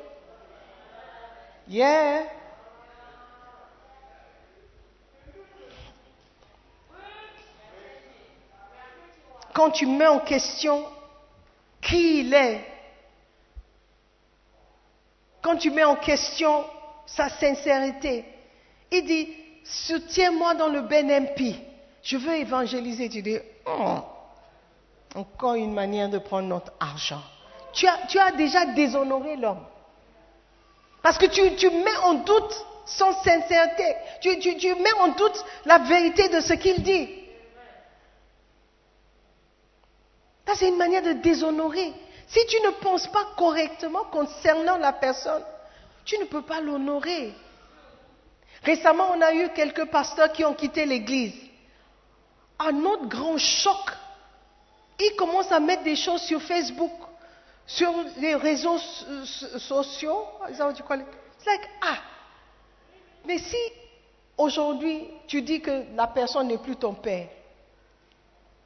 Yeah. 1.68 2.22
Quand 9.52 9.70
tu 9.70 9.86
mets 9.86 10.06
en 10.06 10.20
question 10.20 10.84
qui 11.80 12.20
il 12.20 12.34
est, 12.34 12.60
quand 15.40 15.56
tu 15.56 15.70
mets 15.70 15.84
en 15.84 15.96
question 15.96 16.64
sa 17.06 17.28
sincérité, 17.30 18.24
il 18.90 19.04
dit, 19.04 19.34
soutiens-moi 19.64 20.54
dans 20.54 20.68
le 20.68 20.82
BNMP. 20.82 21.75
Je 22.06 22.16
veux 22.16 22.36
évangéliser. 22.36 23.08
Tu 23.08 23.20
dis, 23.20 23.38
oh, 23.66 23.98
encore 25.16 25.54
une 25.54 25.74
manière 25.74 26.08
de 26.08 26.18
prendre 26.18 26.46
notre 26.46 26.72
argent. 26.78 27.22
Tu 27.72 27.86
as, 27.86 28.32
déjà 28.32 28.64
déshonoré 28.66 29.36
l'homme. 29.36 29.66
Parce 31.02 31.18
que 31.18 31.26
tu, 31.26 31.70
mets 31.70 31.96
en 32.04 32.14
doute 32.14 32.64
son 32.86 33.12
sincérité. 33.12 33.96
Tu, 34.20 34.38
tu, 34.38 34.56
tu 34.56 34.74
mets 34.76 34.92
en 35.00 35.08
doute 35.08 35.44
la 35.64 35.78
vérité 35.78 36.28
de 36.28 36.40
ce 36.40 36.52
qu'il 36.54 36.80
dit. 36.82 37.08
Ça, 40.46 40.54
c'est 40.54 40.68
une 40.68 40.78
manière 40.78 41.02
de 41.02 41.14
déshonorer. 41.14 41.92
Si 42.28 42.46
tu 42.46 42.56
ne 42.62 42.70
penses 42.82 43.08
pas 43.08 43.26
correctement 43.36 44.04
concernant 44.12 44.76
la 44.76 44.92
personne, 44.92 45.42
tu 46.04 46.16
ne 46.18 46.24
peux 46.24 46.42
pas 46.42 46.60
l'honorer. 46.60 47.34
Récemment, 48.62 49.10
on 49.12 49.20
a 49.20 49.34
eu 49.34 49.48
quelques 49.50 49.86
pasteurs 49.86 50.32
qui 50.32 50.44
ont 50.44 50.54
quitté 50.54 50.86
l'église. 50.86 51.45
À 52.58 52.72
notre 52.72 53.06
grand 53.06 53.38
choc, 53.38 53.90
ils 54.98 55.14
commencent 55.16 55.52
à 55.52 55.60
mettre 55.60 55.82
des 55.84 55.96
choses 55.96 56.22
sur 56.22 56.40
Facebook, 56.42 56.92
sur 57.66 57.92
les 58.18 58.34
réseaux 58.34 58.78
so- 58.78 59.24
so- 59.24 59.58
sociaux. 59.58 60.24
It's 60.48 60.58
like, 61.46 61.70
ah, 61.82 61.98
mais 63.24 63.38
si 63.38 63.56
Aujourd'hui, 64.38 65.08
tu 65.26 65.40
dis 65.40 65.60
que 65.60 65.84
la 65.94 66.06
personne 66.06 66.48
n'est 66.48 66.58
plus 66.58 66.76
ton 66.76 66.92
père. 66.92 67.28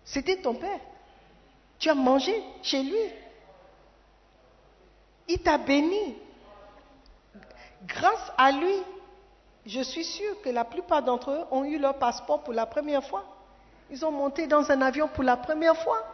C'était 0.04 0.36
ton 0.40 0.54
père. 0.54 0.80
Tu 1.78 1.88
as 1.88 1.94
mangé 1.94 2.42
chez 2.62 2.82
lui. 2.82 2.98
Il 5.28 5.38
t'a 5.38 5.58
béni. 5.58 6.16
Grâce 7.86 8.32
à 8.36 8.50
lui, 8.50 8.74
je 9.64 9.80
suis 9.80 10.04
sûre 10.04 10.42
que 10.42 10.48
la 10.50 10.64
plupart 10.64 11.02
d'entre 11.02 11.30
eux 11.30 11.44
ont 11.52 11.62
eu 11.64 11.78
leur 11.78 11.94
passeport 11.96 12.42
pour 12.42 12.52
la 12.52 12.66
première 12.66 13.04
fois. 13.04 13.24
Ils 13.90 14.04
ont 14.04 14.12
monté 14.12 14.46
dans 14.46 14.70
un 14.70 14.80
avion 14.82 15.08
pour 15.08 15.24
la 15.24 15.36
première 15.36 15.76
fois. 15.76 16.04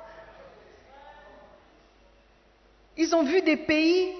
Ils 2.96 3.14
ont 3.14 3.22
vu 3.22 3.42
des 3.42 3.56
pays 3.58 4.14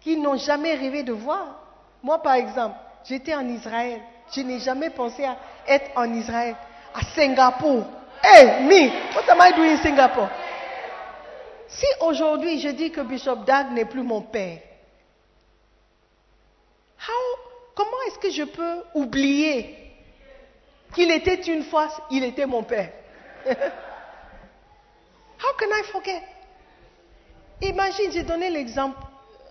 qu'ils 0.00 0.22
n'ont 0.22 0.36
jamais 0.36 0.74
rêvé 0.74 1.02
de 1.02 1.12
voir. 1.12 1.60
Moi, 2.02 2.22
par 2.22 2.34
exemple, 2.34 2.76
j'étais 3.04 3.34
en 3.34 3.46
Israël. 3.48 4.00
Je 4.32 4.40
n'ai 4.42 4.60
jamais 4.60 4.90
pensé 4.90 5.24
à 5.24 5.36
être 5.66 5.90
en 5.96 6.12
Israël, 6.14 6.54
à 6.94 7.02
Singapour. 7.14 7.84
Hey, 8.22 8.62
me, 8.64 8.88
what 9.16 9.28
am 9.28 9.38
I 9.40 9.52
doing 9.52 9.72
in 9.72 9.82
Singapore? 9.82 10.28
Si 11.66 11.86
aujourd'hui 12.00 12.60
je 12.60 12.68
dis 12.68 12.90
que 12.92 13.00
Bishop 13.00 13.44
Dag 13.46 13.72
n'est 13.72 13.86
plus 13.86 14.02
mon 14.02 14.22
père, 14.22 14.58
comment 17.74 17.96
est-ce 18.06 18.18
que 18.18 18.30
je 18.30 18.44
peux 18.44 18.84
oublier 18.94 19.81
qu'il 20.94 21.10
était 21.10 21.42
une 21.42 21.64
fois, 21.64 21.88
il 22.10 22.24
était 22.24 22.46
mon 22.46 22.62
père? 22.62 22.90
How 23.46 23.54
can 25.58 25.68
I 25.70 25.82
forget? 25.90 26.22
Imagine, 27.60 28.12
j'ai 28.12 28.22
donné 28.22 28.50
l'exemple 28.50 28.98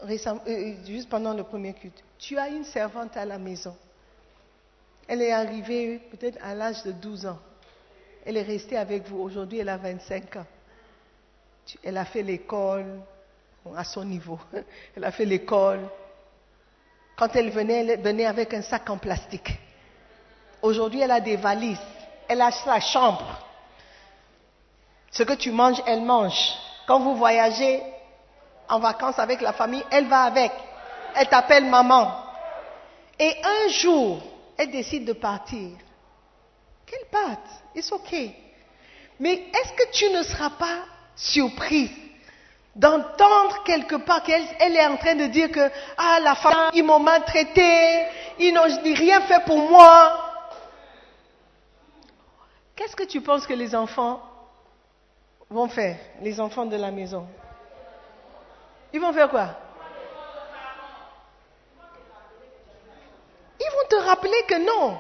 récemment, 0.02 0.42
euh, 0.48 0.74
juste 0.86 1.10
pendant 1.10 1.34
le 1.34 1.44
premier 1.44 1.74
culte. 1.74 2.04
Tu 2.18 2.38
as 2.38 2.50
une 2.50 2.64
servante 2.64 3.16
à 3.18 3.26
la 3.26 3.38
maison. 3.38 3.76
Elle 5.08 5.22
est 5.22 5.32
arrivée 5.32 6.00
peut-être 6.12 6.38
à 6.44 6.56
l'âge 6.56 6.84
de 6.84 6.92
12 6.92 7.26
ans. 7.26 7.40
Elle 8.26 8.38
est 8.38 8.44
restée 8.44 8.78
avec 8.78 9.08
vous. 9.08 9.20
Aujourd'hui, 9.20 9.60
elle 9.60 9.70
a 9.70 9.78
25 9.78 10.36
ans. 10.38 10.46
Elle 11.84 11.98
a 11.98 12.06
fait 12.06 12.24
l'école 12.24 13.02
à 13.76 13.84
son 13.84 14.04
niveau. 14.04 14.40
Elle 14.96 15.04
a 15.04 15.12
fait 15.12 15.26
l'école. 15.26 15.82
Quand 17.16 17.36
elle 17.36 17.52
venait, 17.52 17.86
elle 17.86 18.02
venait 18.02 18.26
avec 18.26 18.54
un 18.54 18.64
sac 18.64 18.90
en 18.90 18.98
plastique. 18.98 19.60
Aujourd'hui, 20.62 21.02
elle 21.02 21.12
a 21.12 21.20
des 21.20 21.36
valises. 21.36 21.80
Elle 22.28 22.42
a 22.42 22.52
sa 22.52 22.80
chambre. 22.80 23.26
Ce 25.12 25.24
que 25.24 25.34
tu 25.34 25.52
manges, 25.52 25.82
elle 25.86 26.02
mange. 26.02 26.54
Quand 26.88 27.00
vous 27.00 27.16
voyagez 27.16 27.82
en 28.70 28.80
vacances 28.80 29.20
avec 29.20 29.42
la 29.42 29.54
famille, 29.54 29.84
elle 29.92 30.08
va 30.08 30.24
avec. 30.24 30.52
Elle 31.16 31.28
t'appelle 31.28 31.66
maman. 31.66 32.12
Et 33.20 33.36
un 33.44 33.68
jour, 33.70 34.22
elle 34.58 34.72
décide 34.72 35.06
de 35.06 35.14
partir. 35.14 35.72
Qu'elle 36.86 37.06
parte. 37.12 37.48
It's 37.76 37.92
okay. 37.92 38.36
Mais 39.20 39.34
est-ce 39.34 39.74
que 39.74 39.92
tu 39.92 40.10
ne 40.10 40.24
seras 40.24 40.52
pas 40.52 40.86
surprise 41.16 41.92
d'entendre 42.76 43.64
quelque 43.66 43.96
part 43.98 44.24
qu'elle 44.24 44.44
elle 44.60 44.76
est 44.76 44.86
en 44.86 44.96
train 44.96 45.16
de 45.16 45.26
dire 45.26 45.52
que 45.52 45.70
ah 45.98 46.20
la 46.24 46.36
femme 46.36 46.70
ils 46.74 46.84
m'ont 46.84 47.00
maltraité, 47.00 48.06
ils 48.40 48.54
n'ont 48.54 48.64
rien 48.96 49.22
fait 49.22 49.44
pour 49.46 49.58
moi. 49.70 50.31
Qu'est-ce 52.82 52.96
que 52.96 53.04
tu 53.04 53.22
penses 53.22 53.46
que 53.46 53.54
les 53.54 53.76
enfants 53.76 54.24
vont 55.52 55.68
faire, 55.68 55.98
les 56.20 56.42
enfants 56.42 56.66
de 56.66 56.76
la 56.76 56.90
maison? 56.90 57.28
Ils 58.92 59.00
vont 59.00 59.14
faire 59.14 59.30
quoi? 59.30 59.50
Ils 63.60 63.72
vont 63.72 63.88
te 63.88 63.96
rappeler 63.98 64.44
que 64.48 64.66
non. 64.66 64.98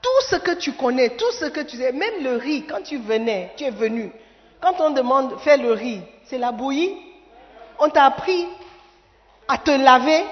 Tout 0.00 0.20
ce 0.28 0.36
que 0.36 0.52
tu 0.52 0.74
connais, 0.74 1.16
tout 1.16 1.32
ce 1.32 1.46
que 1.46 1.58
tu 1.58 1.76
sais, 1.76 1.90
même 1.90 2.22
le 2.22 2.36
riz, 2.36 2.64
quand 2.68 2.82
tu 2.82 2.98
venais, 2.98 3.52
tu 3.56 3.64
es 3.64 3.70
venu, 3.70 4.12
quand 4.60 4.80
on 4.80 4.90
demande 4.90 5.40
fais 5.40 5.56
le 5.56 5.72
riz, 5.72 6.00
c'est 6.26 6.38
la 6.38 6.52
bouillie? 6.52 6.96
On 7.80 7.88
t'a 7.88 8.04
appris 8.04 8.46
à 9.48 9.58
te 9.58 9.72
laver, 9.72 10.24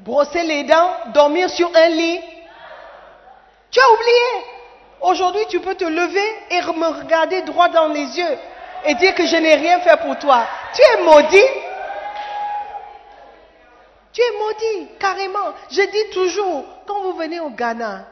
brosser 0.00 0.42
les 0.42 0.64
dents, 0.64 0.90
dormir 1.14 1.48
sur 1.48 1.70
un 1.76 1.88
lit? 1.90 2.18
Tu 3.70 3.78
as 3.78 3.92
oublié. 3.92 4.56
Aujourd'hui, 5.00 5.42
tu 5.48 5.60
peux 5.60 5.74
te 5.74 5.84
lever 5.84 6.28
et 6.50 6.60
me 6.60 7.00
regarder 7.00 7.42
droit 7.42 7.68
dans 7.68 7.88
les 7.88 8.18
yeux 8.18 8.38
et 8.84 8.94
dire 8.94 9.14
que 9.14 9.26
je 9.26 9.36
n'ai 9.36 9.54
rien 9.54 9.80
fait 9.80 9.96
pour 10.00 10.18
toi. 10.18 10.46
Tu 10.74 10.82
es 10.82 11.02
maudit. 11.02 11.46
Tu 14.12 14.20
es 14.20 14.38
maudit, 14.38 14.88
carrément. 14.98 15.54
Je 15.70 15.82
dis 15.82 16.12
toujours, 16.12 16.64
quand 16.86 17.00
vous 17.02 17.14
venez 17.14 17.40
au 17.40 17.50
Ghana, 17.50 18.06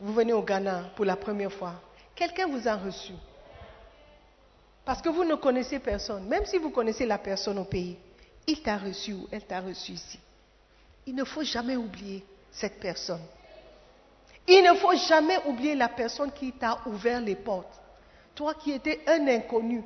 vous 0.00 0.12
venez 0.12 0.32
au 0.32 0.42
Ghana 0.42 0.84
pour 0.96 1.04
la 1.04 1.16
première 1.16 1.52
fois, 1.52 1.74
quelqu'un 2.14 2.46
vous 2.46 2.66
a 2.66 2.74
reçu. 2.74 3.12
Parce 4.84 5.02
que 5.02 5.08
vous 5.08 5.24
ne 5.24 5.34
connaissez 5.34 5.78
personne. 5.78 6.26
Même 6.26 6.46
si 6.46 6.58
vous 6.58 6.70
connaissez 6.70 7.06
la 7.06 7.18
personne 7.18 7.58
au 7.58 7.64
pays, 7.64 7.96
il 8.46 8.60
t'a 8.62 8.78
reçu 8.78 9.12
ou 9.12 9.28
elle 9.30 9.44
t'a 9.44 9.60
reçu 9.60 9.92
ici. 9.92 10.18
Il 11.06 11.14
ne 11.14 11.24
faut 11.24 11.44
jamais 11.44 11.76
oublier 11.76 12.24
cette 12.50 12.80
personne. 12.80 13.20
Il 14.48 14.62
ne 14.62 14.74
faut 14.74 14.94
jamais 14.96 15.38
oublier 15.46 15.74
la 15.74 15.88
personne 15.88 16.32
qui 16.32 16.52
t'a 16.52 16.80
ouvert 16.86 17.20
les 17.20 17.36
portes. 17.36 17.80
Toi 18.34 18.54
qui 18.54 18.72
étais 18.72 19.00
un 19.06 19.26
inconnu, 19.28 19.82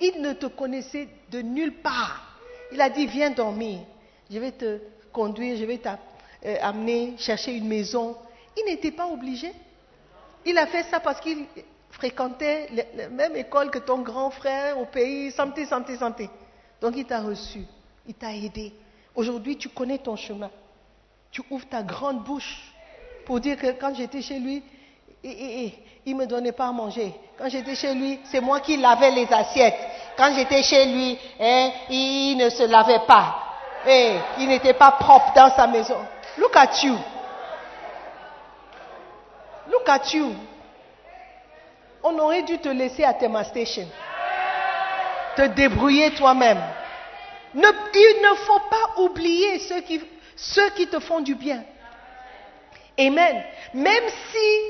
il 0.00 0.20
ne 0.20 0.32
te 0.32 0.46
connaissait 0.46 1.08
de 1.30 1.42
nulle 1.42 1.80
part. 1.80 2.38
Il 2.72 2.80
a 2.80 2.88
dit, 2.88 3.06
viens 3.06 3.30
dormir. 3.30 3.80
Je 4.30 4.38
vais 4.38 4.52
te 4.52 4.78
conduire, 5.12 5.56
je 5.56 5.64
vais 5.64 5.78
t'amener 5.78 7.14
chercher 7.18 7.54
une 7.54 7.68
maison. 7.68 8.16
Il 8.56 8.64
n'était 8.64 8.90
pas 8.90 9.06
obligé. 9.06 9.52
Il 10.44 10.56
a 10.58 10.66
fait 10.66 10.84
ça 10.84 11.00
parce 11.00 11.20
qu'il 11.20 11.46
fréquentait 11.90 12.68
la 12.94 13.08
même 13.08 13.36
école 13.36 13.70
que 13.70 13.78
ton 13.78 13.98
grand 13.98 14.30
frère 14.30 14.78
au 14.78 14.86
pays, 14.86 15.30
santé, 15.30 15.66
santé, 15.66 15.96
santé. 15.96 16.30
Donc 16.80 16.94
il 16.96 17.04
t'a 17.04 17.20
reçu, 17.20 17.64
il 18.06 18.14
t'a 18.14 18.34
aidé. 18.34 18.72
Aujourd'hui, 19.14 19.56
tu 19.56 19.68
connais 19.68 19.98
ton 19.98 20.16
chemin. 20.16 20.50
Tu 21.30 21.42
ouvres 21.50 21.68
ta 21.68 21.82
grande 21.82 22.24
bouche 22.24 22.71
pour 23.24 23.40
dire 23.40 23.56
que 23.56 23.72
quand 23.72 23.94
j'étais 23.94 24.22
chez 24.22 24.38
lui, 24.38 24.62
il 25.24 26.16
ne 26.16 26.20
me 26.20 26.26
donnait 26.26 26.52
pas 26.52 26.68
à 26.68 26.72
manger. 26.72 27.14
Quand 27.38 27.48
j'étais 27.48 27.74
chez 27.74 27.94
lui, 27.94 28.20
c'est 28.24 28.40
moi 28.40 28.60
qui 28.60 28.76
lavais 28.76 29.10
les 29.10 29.26
assiettes. 29.32 29.78
Quand 30.16 30.34
j'étais 30.34 30.62
chez 30.62 30.86
lui, 30.86 31.18
hein, 31.40 31.70
il 31.90 32.36
ne 32.36 32.50
se 32.50 32.64
lavait 32.64 33.04
pas. 33.06 33.36
Et 33.86 34.12
il 34.38 34.48
n'était 34.48 34.74
pas 34.74 34.92
propre 34.92 35.32
dans 35.34 35.50
sa 35.50 35.66
maison. 35.66 35.96
Look 36.38 36.56
at 36.56 36.82
you. 36.82 36.96
Look 39.70 39.88
at 39.88 40.12
you. 40.12 40.34
On 42.02 42.18
aurait 42.18 42.42
dû 42.42 42.58
te 42.58 42.68
laisser 42.68 43.04
à 43.04 43.14
Tema 43.14 43.44
Station. 43.44 43.88
Te 45.36 45.42
débrouiller 45.42 46.12
toi-même. 46.14 46.62
il 47.54 47.60
ne 47.60 48.34
faut 48.36 48.60
pas 48.70 49.02
oublier 49.02 49.58
ceux 50.36 50.70
qui 50.70 50.86
te 50.88 50.98
font 51.00 51.20
du 51.20 51.34
bien. 51.34 51.62
Amen. 52.98 53.44
Même 53.74 54.04
si 54.30 54.60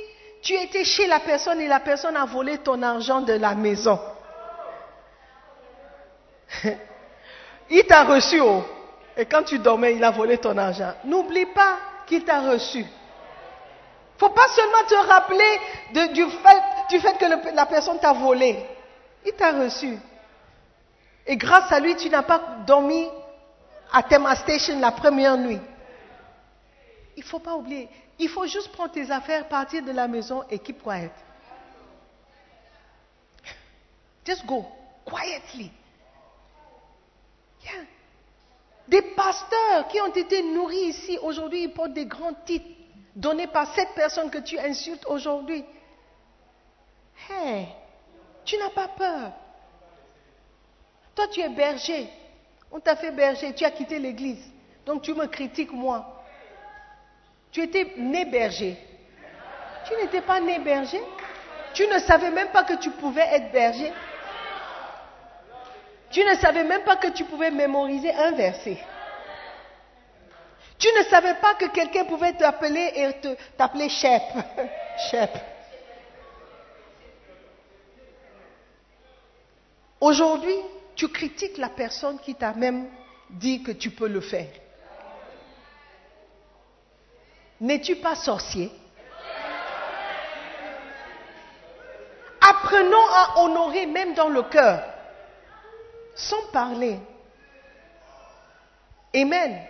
tu 0.43 0.55
étais 0.55 0.85
chez 0.85 1.07
la 1.07 1.21
personne 1.21 1.61
et 1.61 1.69
la 1.69 1.81
personne 1.81 2.17
a 2.17 2.25
volé 2.25 2.59
ton 2.59 2.83
argent 2.83 3.21
de 3.21 3.35
la 3.35 3.55
maison. 3.55 3.99
il 7.71 7.85
t'a 7.87 8.05
reçu. 8.05 8.41
Oh. 8.41 8.65
Et 9.17 9.27
quand 9.27 9.43
tu 9.45 9.59
dormais, 9.59 9.95
il 9.95 10.05
a 10.05 10.11
volé 10.11 10.39
ton 10.39 10.57
argent. 10.57 10.95
N'oublie 11.05 11.47
pas 11.47 11.79
qu'il 12.07 12.25
t'a 12.25 12.41
reçu. 12.41 12.81
Il 12.81 14.19
faut 14.19 14.31
pas 14.31 14.49
seulement 14.49 14.85
te 14.89 14.95
rappeler 14.95 15.61
du, 16.13 16.25
fait, 17.01 17.19
que 17.19 17.55
la 17.55 17.67
personne 17.67 17.99
t'a 17.99 18.13
volé. 18.13 18.65
Il 19.25 19.33
t'a 19.33 19.53
reçu. 19.53 19.99
Et 21.27 21.37
grâce 21.37 21.71
à 21.73 21.81
lui, 21.81 21.97
tu 21.97 22.09
n'as 22.09 22.23
pas 22.23 22.41
dormi 22.67 23.09
à 23.93 24.03
Tema 24.03 24.35
Station 24.37 24.79
la 24.81 24.93
première 24.93 25.37
nuit. 25.37 25.61
Il 27.17 27.23
ne 27.23 27.29
faut 27.29 27.39
pas 27.39 27.55
oublier. 27.55 27.89
Il 28.23 28.29
faut 28.29 28.47
juste 28.47 28.71
prendre 28.71 28.93
tes 28.93 29.11
affaires, 29.11 29.49
partir 29.49 29.83
de 29.83 29.91
la 29.91 30.07
maison 30.07 30.45
et 30.49 30.61
keep 30.61 30.81
quiet. 30.81 31.11
Just 34.25 34.47
go 34.47 34.65
quietly. 35.05 35.73
Des 38.87 39.03
pasteurs 39.03 39.89
qui 39.89 40.01
ont 40.01 40.15
été 40.15 40.41
nourris 40.41 40.91
ici, 40.91 41.19
aujourd'hui, 41.21 41.65
ils 41.65 41.73
portent 41.73 41.95
des 41.95 42.07
grands 42.07 42.35
titres 42.47 42.69
donnés 43.17 43.49
par 43.49 43.75
cette 43.75 43.93
personne 43.97 44.31
que 44.31 44.39
tu 44.39 44.57
insultes 44.57 45.05
aujourd'hui. 45.07 45.65
Hey, 47.29 47.67
tu 48.45 48.57
n'as 48.57 48.71
pas 48.71 48.87
peur. 48.87 49.33
Toi, 51.17 51.27
tu 51.27 51.41
es 51.41 51.49
berger. 51.49 52.09
On 52.71 52.79
t'a 52.79 52.95
fait 52.95 53.11
berger, 53.11 53.53
tu 53.53 53.65
as 53.65 53.73
quitté 53.73 53.99
l'église. 53.99 54.49
Donc 54.87 55.03
tu 55.03 55.13
me 55.13 55.27
critiques, 55.27 55.73
moi. 55.73 56.22
Tu 57.53 57.63
étais 57.63 57.93
né 57.99 58.25
berger. 58.25 58.77
Tu 59.87 59.95
n'étais 59.97 60.23
pas 60.23 60.41
né 60.41 60.59
berger. 60.59 61.03
Tu 61.75 61.87
ne 61.87 61.99
savais 61.99 62.31
même 62.31 62.49
pas 62.49 62.65
que 62.65 62.75
tu 62.75 62.91
pouvais 62.91 63.21
être 63.21 63.53
berger. 63.53 63.93
Tu 66.11 66.25
ne 66.25 66.35
savais 66.35 66.65
même 66.65 66.83
pas 66.83 66.97
que 66.97 67.09
tu 67.09 67.25
pouvais 67.25 67.51
mémoriser 67.51 68.13
un 68.13 68.33
verset. 68.33 68.79
Tu 70.79 70.89
ne 70.99 71.03
savais 71.05 71.35
pas 71.35 71.55
que 71.55 71.67
quelqu'un 71.67 72.05
pouvait 72.05 72.33
t'appeler 72.33 72.91
et 72.95 73.11
t'appeler 73.57 73.89
Shep. 73.89 74.23
Shep. 75.11 75.31
Aujourd'hui, 80.01 80.57
tu 80.97 81.09
critiques 81.09 81.59
la 81.59 81.69
personne 81.69 82.19
qui 82.19 82.35
t'a 82.35 82.53
même 82.53 82.89
dit 83.31 83.63
que 83.63 83.73
tu 83.73 83.91
peux 83.91 84.09
le 84.09 84.21
faire. 84.21 84.49
N'es-tu 87.63 87.95
pas 87.95 88.17
sorcier? 88.17 88.73
Apprenons 92.41 93.07
à 93.09 93.41
honorer 93.41 93.87
même 93.87 94.15
dans 94.15 94.29
le 94.29 94.43
cœur, 94.43 94.83
sans 96.17 96.43
parler. 96.53 96.99
Amen. 99.15 99.61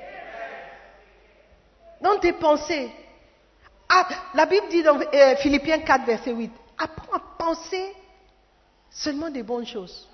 Dans 2.01 2.19
tes 2.19 2.33
pensées. 2.33 2.91
Ah, 3.91 4.09
la 4.33 4.47
Bible 4.47 4.69
dit 4.71 4.83
dans 4.83 4.99
euh, 4.99 5.37
Philippiens 5.37 5.81
4, 5.81 6.07
verset 6.07 6.33
8, 6.33 6.51
apprends 6.79 7.15
à 7.15 7.21
penser 7.39 7.95
seulement 8.89 9.29
des 9.29 9.43
bonnes 9.43 9.67
choses. 9.67 10.09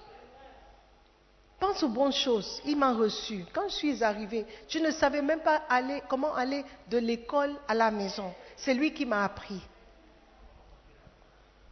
Pense 1.58 1.82
aux 1.82 1.88
bonnes 1.88 2.12
choses. 2.12 2.60
Il 2.64 2.76
m'a 2.76 2.92
reçu. 2.92 3.44
Quand 3.52 3.68
je 3.68 3.74
suis 3.74 4.04
arrivé, 4.04 4.46
je 4.68 4.78
ne 4.78 4.90
savais 4.92 5.22
même 5.22 5.40
pas 5.40 5.62
comment 6.08 6.34
aller 6.34 6.64
de 6.88 6.98
l'école 6.98 7.54
à 7.66 7.74
la 7.74 7.90
maison. 7.90 8.32
C'est 8.56 8.74
lui 8.74 8.92
qui 8.94 9.04
m'a 9.04 9.24
appris. 9.24 9.60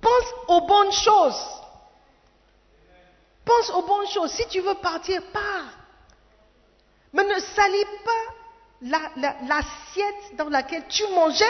Pense 0.00 0.24
aux 0.48 0.60
bonnes 0.62 0.92
choses. 0.92 1.40
Pense 3.44 3.70
aux 3.70 3.82
bonnes 3.82 4.08
choses. 4.08 4.32
Si 4.32 4.46
tu 4.48 4.60
veux 4.60 4.74
partir, 4.74 5.22
pars. 5.32 5.72
Mais 7.12 7.24
ne 7.24 7.38
salis 7.38 7.84
pas 8.04 8.34
la- 8.82 9.10
la- 9.16 9.36
l'assiette 9.46 10.36
dans 10.36 10.48
laquelle 10.48 10.86
tu 10.88 11.04
mangeais. 11.14 11.44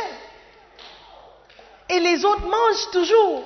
Et 1.89 2.01
les 2.01 2.23
autres 2.25 2.47
mangent 2.47 2.91
toujours. 2.93 3.45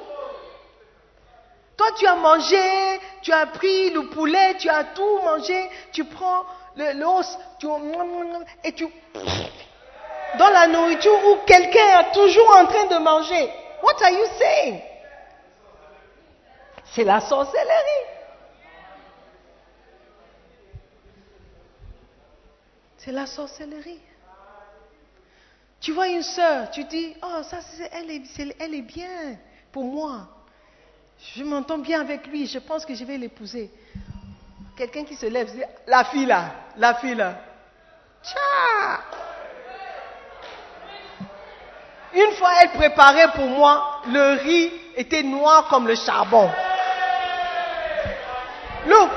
Toi, 1.81 1.93
tu 1.93 2.07
as 2.07 2.15
mangé, 2.15 3.01
tu 3.23 3.33
as 3.33 3.47
pris 3.47 3.89
le 3.89 4.11
poulet, 4.11 4.55
tu 4.59 4.69
as 4.69 4.85
tout 4.85 5.19
mangé, 5.25 5.71
tu 5.93 6.05
prends 6.05 6.45
l'os, 6.77 7.39
tu, 7.59 7.67
et 8.63 8.73
tu... 8.73 8.87
Dans 10.39 10.51
la 10.51 10.67
nourriture 10.67 11.19
où 11.25 11.37
quelqu'un 11.47 12.01
est 12.01 12.13
toujours 12.13 12.55
en 12.55 12.67
train 12.67 12.85
de 12.85 12.99
manger. 13.03 13.51
What 13.83 13.95
are 14.03 14.11
you 14.11 14.27
saying? 14.39 14.83
C'est 16.93 17.05
la 17.05 17.19
sorcellerie. 17.19 18.07
C'est 22.99 23.13
la 23.13 23.25
sorcellerie. 23.25 24.03
Tu 25.81 25.93
vois 25.93 26.09
une 26.09 26.23
sœur, 26.23 26.71
tu 26.71 26.85
dis, 26.85 27.17
oh, 27.23 27.43
ça, 27.43 27.61
elle 27.91 28.75
est 28.75 28.83
bien 28.83 29.39
pour 29.73 29.85
moi. 29.85 30.29
Je 31.37 31.45
m'entends 31.45 31.79
bien 31.79 32.01
avec 32.01 32.27
lui, 32.27 32.47
je 32.47 32.59
pense 32.59 32.85
que 32.85 32.95
je 32.95 33.05
vais 33.05 33.19
l'épouser. 33.19 33.71
Quelqu'un 34.77 35.05
qui 35.05 35.15
se 35.15 35.27
lève, 35.27 35.53
dit, 35.53 35.63
la 35.87 36.05
fille 36.05 36.27
là, 36.27 36.45
la 36.77 36.95
fille 36.95 37.15
là. 37.15 37.35
Une 42.15 42.33
fois, 42.33 42.51
elle 42.63 42.71
préparait 42.71 43.33
pour 43.33 43.47
moi, 43.47 44.01
le 44.09 44.43
riz 44.43 44.73
était 44.97 45.23
noir 45.23 45.69
comme 45.69 45.87
le 45.87 45.95
charbon. 45.95 46.51
Look. 48.87 49.11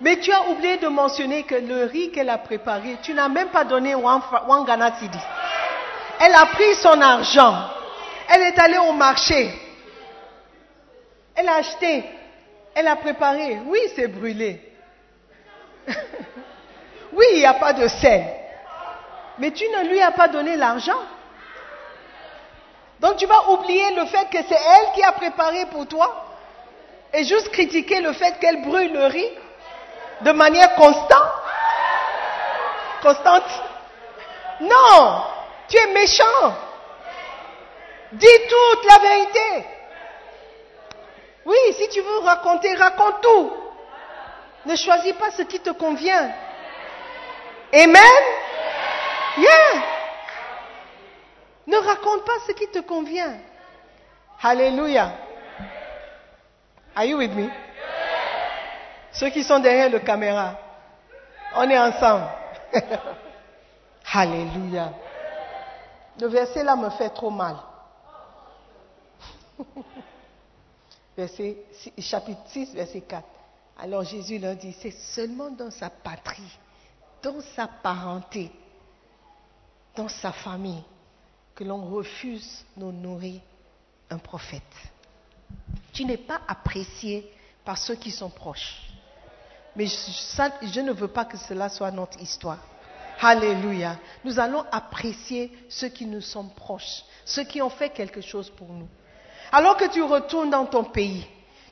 Mais 0.00 0.18
tu 0.18 0.32
as 0.32 0.48
oublié 0.48 0.78
de 0.78 0.88
mentionner 0.88 1.44
que 1.44 1.54
le 1.54 1.84
riz 1.84 2.10
qu'elle 2.10 2.30
a 2.30 2.38
préparé, 2.38 2.96
tu 3.02 3.14
n'as 3.14 3.28
même 3.28 3.48
pas 3.48 3.64
donné 3.64 3.94
Ghana 3.94 4.96
cedi. 4.98 5.18
Elle 6.20 6.34
a 6.34 6.46
pris 6.46 6.74
son 6.76 7.00
argent. 7.00 7.54
Elle 8.28 8.42
est 8.42 8.58
allée 8.58 8.78
au 8.78 8.92
marché. 8.92 9.63
Elle 11.34 11.48
a 11.48 11.56
acheté. 11.56 12.04
Elle 12.74 12.88
a 12.88 12.96
préparé. 12.96 13.58
Oui, 13.66 13.80
c'est 13.94 14.08
brûlé. 14.08 14.60
oui, 17.12 17.24
il 17.32 17.38
n'y 17.38 17.46
a 17.46 17.54
pas 17.54 17.72
de 17.72 17.86
sel. 17.88 18.24
Mais 19.38 19.50
tu 19.50 19.64
ne 19.68 19.88
lui 19.88 20.00
as 20.00 20.12
pas 20.12 20.28
donné 20.28 20.56
l'argent. 20.56 21.00
Donc 23.00 23.16
tu 23.16 23.26
vas 23.26 23.50
oublier 23.50 23.94
le 23.94 24.06
fait 24.06 24.30
que 24.30 24.38
c'est 24.48 24.54
elle 24.54 24.92
qui 24.94 25.02
a 25.02 25.12
préparé 25.12 25.66
pour 25.66 25.86
toi 25.86 26.24
et 27.12 27.24
juste 27.24 27.50
critiquer 27.50 28.00
le 28.00 28.12
fait 28.12 28.38
qu'elle 28.38 28.62
brûle 28.62 28.92
le 28.92 29.06
riz 29.06 29.30
de 30.22 30.32
manière 30.32 30.74
constante. 30.74 31.32
Constante. 33.02 33.62
Non, 34.60 35.24
tu 35.68 35.76
es 35.76 35.92
méchant. 35.92 36.54
Dis 38.12 38.38
toute 38.48 38.84
la 38.86 38.98
vérité. 38.98 39.66
Oui, 41.46 41.56
si 41.76 41.88
tu 41.88 42.00
veux 42.00 42.18
raconter, 42.20 42.74
raconte 42.74 43.20
tout. 43.20 43.52
Ne 44.66 44.76
choisis 44.76 45.12
pas 45.14 45.30
ce 45.30 45.42
qui 45.42 45.60
te 45.60 45.70
convient. 45.70 46.30
Amen? 47.72 48.22
Yeah. 49.36 49.82
Ne 51.66 51.76
raconte 51.76 52.24
pas 52.24 52.38
ce 52.46 52.52
qui 52.52 52.68
te 52.68 52.78
convient. 52.80 53.36
Alléluia. 54.42 55.12
Are 56.94 57.04
you 57.04 57.18
with 57.18 57.32
me? 57.32 57.50
Ceux 59.12 59.30
qui 59.30 59.42
sont 59.42 59.58
derrière 59.58 59.90
le 59.90 60.00
caméra, 60.00 60.56
on 61.56 61.68
est 61.68 61.78
ensemble. 61.78 62.26
Alléluia. 64.12 64.92
Le 66.20 66.26
verset 66.28 66.62
là 66.62 66.76
me 66.76 66.90
fait 66.90 67.10
trop 67.10 67.30
mal. 67.30 67.56
Chapitre 71.16 72.40
6, 72.48 72.74
verset 72.74 73.02
4. 73.02 73.24
Alors 73.78 74.04
Jésus 74.04 74.38
leur 74.38 74.56
dit, 74.56 74.74
c'est 74.80 74.90
seulement 74.90 75.50
dans 75.50 75.70
sa 75.70 75.90
patrie, 75.90 76.58
dans 77.22 77.40
sa 77.40 77.66
parenté, 77.66 78.50
dans 79.96 80.08
sa 80.08 80.32
famille, 80.32 80.82
que 81.54 81.64
l'on 81.64 81.84
refuse 81.86 82.64
d'honorer 82.76 83.40
un 84.10 84.18
prophète. 84.18 84.62
Tu 85.92 86.04
n'es 86.04 86.16
pas 86.16 86.40
apprécié 86.48 87.30
par 87.64 87.78
ceux 87.78 87.94
qui 87.94 88.10
sont 88.10 88.30
proches. 88.30 88.80
Mais 89.76 89.86
je, 89.86 90.40
je 90.62 90.80
ne 90.80 90.92
veux 90.92 91.08
pas 91.08 91.24
que 91.24 91.36
cela 91.36 91.68
soit 91.68 91.90
notre 91.90 92.20
histoire. 92.20 92.58
Alléluia. 93.20 93.98
Nous 94.24 94.38
allons 94.38 94.64
apprécier 94.70 95.50
ceux 95.68 95.88
qui 95.88 96.06
nous 96.06 96.20
sont 96.20 96.48
proches, 96.48 97.02
ceux 97.24 97.44
qui 97.44 97.62
ont 97.62 97.70
fait 97.70 97.90
quelque 97.90 98.20
chose 98.20 98.50
pour 98.50 98.68
nous. 98.68 98.88
Alors 99.56 99.76
que 99.76 99.84
tu 99.84 100.02
retournes 100.02 100.50
dans 100.50 100.66
ton 100.66 100.82
pays, 100.82 101.24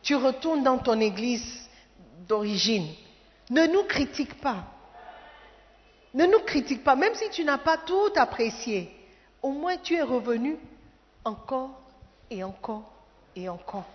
tu 0.04 0.14
retournes 0.14 0.62
dans 0.62 0.78
ton 0.78 1.00
église 1.00 1.68
d'origine, 2.28 2.86
ne 3.50 3.66
nous 3.66 3.82
critique 3.82 4.40
pas. 4.40 4.58
Ne 6.14 6.26
nous 6.26 6.38
critique 6.46 6.84
pas, 6.84 6.94
même 6.94 7.16
si 7.16 7.28
tu 7.30 7.42
n'as 7.42 7.58
pas 7.58 7.78
tout 7.78 8.12
apprécié. 8.14 8.94
Au 9.42 9.50
moins 9.50 9.76
tu 9.78 9.96
es 9.96 10.02
revenu 10.02 10.60
encore 11.24 11.70
et 12.30 12.44
encore 12.44 12.84
et 13.34 13.48
encore. 13.48 13.86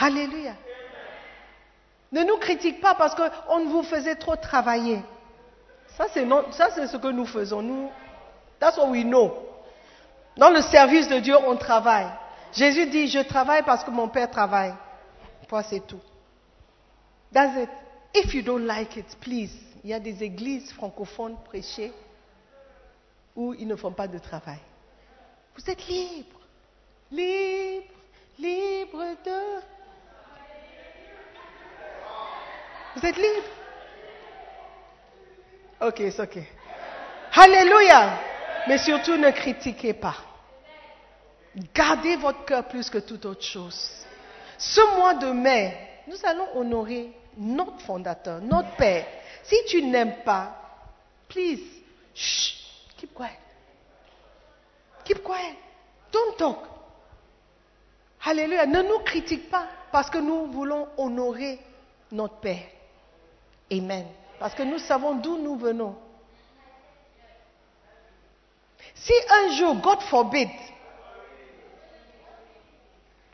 Alléluia. 0.00 0.54
Ne 2.10 2.24
nous 2.24 2.38
critique 2.38 2.80
pas 2.80 2.96
parce 2.96 3.14
qu'on 3.14 3.66
vous 3.66 3.84
faisait 3.84 4.16
trop 4.16 4.34
travailler. 4.34 5.00
Ça, 5.96 6.08
c'est 6.08 6.26
ce 6.88 6.96
que 6.96 7.12
nous 7.12 7.26
faisons. 7.26 7.62
Nous, 7.62 7.92
that's 8.58 8.76
what 8.76 8.88
we 8.88 9.04
know. 9.04 9.32
Dans 10.36 10.50
le 10.50 10.62
service 10.62 11.06
de 11.06 11.20
Dieu, 11.20 11.36
on 11.46 11.56
travaille. 11.56 12.10
Jésus 12.52 12.86
dit, 12.86 13.08
je 13.08 13.20
travaille 13.20 13.62
parce 13.62 13.84
que 13.84 13.90
mon 13.90 14.08
Père 14.08 14.30
travaille. 14.30 14.74
Toi, 15.48 15.62
c'est 15.62 15.86
tout. 15.86 16.00
That's 17.32 17.56
it? 17.56 17.70
If 18.14 18.34
you 18.34 18.42
don't 18.42 18.64
like 18.66 18.96
it, 18.96 19.16
please. 19.20 19.52
Il 19.84 19.90
y 19.90 19.94
a 19.94 20.00
des 20.00 20.22
églises 20.22 20.72
francophones 20.72 21.36
prêchées 21.44 21.92
où 23.36 23.54
ils 23.54 23.66
ne 23.66 23.76
font 23.76 23.92
pas 23.92 24.08
de 24.08 24.18
travail. 24.18 24.58
Vous 25.56 25.70
êtes 25.70 25.86
libre. 25.86 26.40
Libre. 27.10 27.94
Libre 28.38 29.04
de. 29.24 29.60
Vous 32.96 33.06
êtes 33.06 33.16
libre. 33.16 33.48
Ok, 35.80 35.96
c'est 35.98 36.20
ok. 36.20 36.38
Alléluia. 37.34 38.18
Mais 38.68 38.78
surtout 38.78 39.16
ne 39.16 39.30
critiquez 39.30 39.94
pas. 39.94 40.16
Gardez 41.74 42.16
votre 42.16 42.44
cœur 42.44 42.68
plus 42.68 42.88
que 42.88 42.98
toute 42.98 43.24
autre 43.26 43.42
chose. 43.42 44.06
Ce 44.58 44.96
mois 44.96 45.14
de 45.14 45.30
mai, 45.32 45.76
nous 46.06 46.16
allons 46.24 46.56
honorer 46.56 47.12
notre 47.36 47.80
fondateur, 47.80 48.40
notre 48.40 48.76
Père. 48.76 49.06
Si 49.42 49.56
tu 49.68 49.82
n'aimes 49.82 50.22
pas, 50.24 50.54
please, 51.28 51.62
keep 52.96 53.14
quiet. 53.14 53.38
Keep 55.04 55.22
quiet. 55.24 55.56
Don't 56.12 56.36
talk. 56.36 56.58
Alléluia. 58.24 58.66
Ne 58.66 58.82
nous 58.82 58.98
critique 59.00 59.50
pas 59.50 59.66
parce 59.90 60.10
que 60.10 60.18
nous 60.18 60.46
voulons 60.52 60.88
honorer 60.98 61.58
notre 62.12 62.36
Père. 62.36 62.66
Amen. 63.72 64.06
Parce 64.38 64.54
que 64.54 64.62
nous 64.62 64.78
savons 64.78 65.14
d'où 65.16 65.38
nous 65.38 65.56
venons. 65.56 65.96
Si 68.94 69.12
un 69.30 69.52
jour, 69.56 69.76
God 69.76 70.00
forbid, 70.02 70.48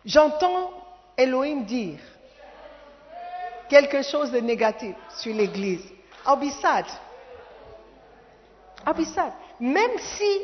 j'entends 0.07 0.73
Elohim 1.19 1.65
dire 1.65 1.99
quelque 3.69 4.03
chose 4.03 4.31
de 4.31 4.39
négatif 4.39 4.95
sur 5.19 5.35
l'Église, 5.35 5.85
I'll 6.27 6.39
be. 6.39 6.51
Même 9.61 9.99
si 9.99 10.41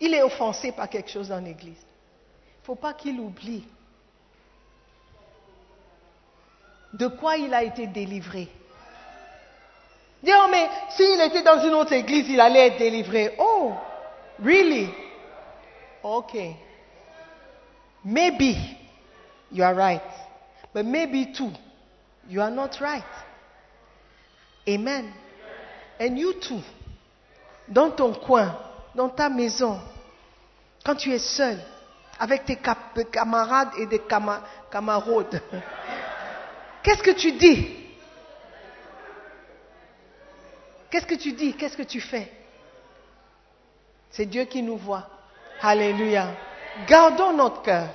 il 0.00 0.14
est 0.14 0.22
offensé 0.22 0.72
par 0.72 0.88
quelque 0.88 1.10
chose 1.10 1.28
dans 1.28 1.38
l'Église, 1.38 1.78
il 1.78 2.60
ne 2.60 2.64
faut 2.64 2.74
pas 2.74 2.92
qu'il 2.92 3.20
oublie 3.20 3.64
de 6.92 7.06
quoi 7.06 7.36
il 7.36 7.54
a 7.54 7.62
été 7.62 7.86
délivré. 7.86 8.48
Dis, 10.22 10.32
oh, 10.34 10.48
mais 10.50 10.68
s'il 10.90 11.20
était 11.20 11.42
dans 11.42 11.62
une 11.62 11.74
autre 11.74 11.92
église, 11.92 12.28
il 12.28 12.40
allait 12.40 12.68
être 12.68 12.78
délivré. 12.78 13.34
Oh, 13.38 13.72
really? 14.42 14.88
Okay. 16.02 16.56
Maybe 18.04 18.56
you 19.50 19.64
are 19.64 19.74
right. 19.74 20.02
But 20.72 20.86
maybe 20.86 21.32
too, 21.32 21.50
you 22.28 22.40
are 22.40 22.50
not 22.50 22.80
right. 22.80 23.02
Amen. 24.68 25.12
And 25.98 26.18
you 26.18 26.34
too, 26.40 26.60
dans 27.68 27.90
ton 27.90 28.14
coin, 28.14 28.56
dans 28.94 29.08
ta 29.10 29.28
maison, 29.28 29.80
quand 30.84 30.96
tu 30.96 31.10
es 31.12 31.18
seul, 31.18 31.58
avec 32.18 32.44
tes 32.44 32.56
camarades 32.56 33.70
et 33.78 33.86
des 33.86 33.98
cama- 33.98 34.42
camarades, 34.70 35.40
qu'est-ce 36.82 37.02
que 37.02 37.10
tu 37.12 37.32
dis? 37.32 37.76
Qu'est-ce 40.90 41.06
que 41.06 41.14
tu 41.14 41.32
dis? 41.32 41.54
Qu'est-ce 41.54 41.76
que 41.76 41.82
tu 41.84 42.00
fais? 42.00 42.30
C'est 44.10 44.26
Dieu 44.26 44.44
qui 44.44 44.62
nous 44.62 44.76
voit. 44.76 45.08
Alléluia. 45.60 46.34
Gardons 46.86 47.32
notre 47.32 47.62
cœur. 47.62 47.88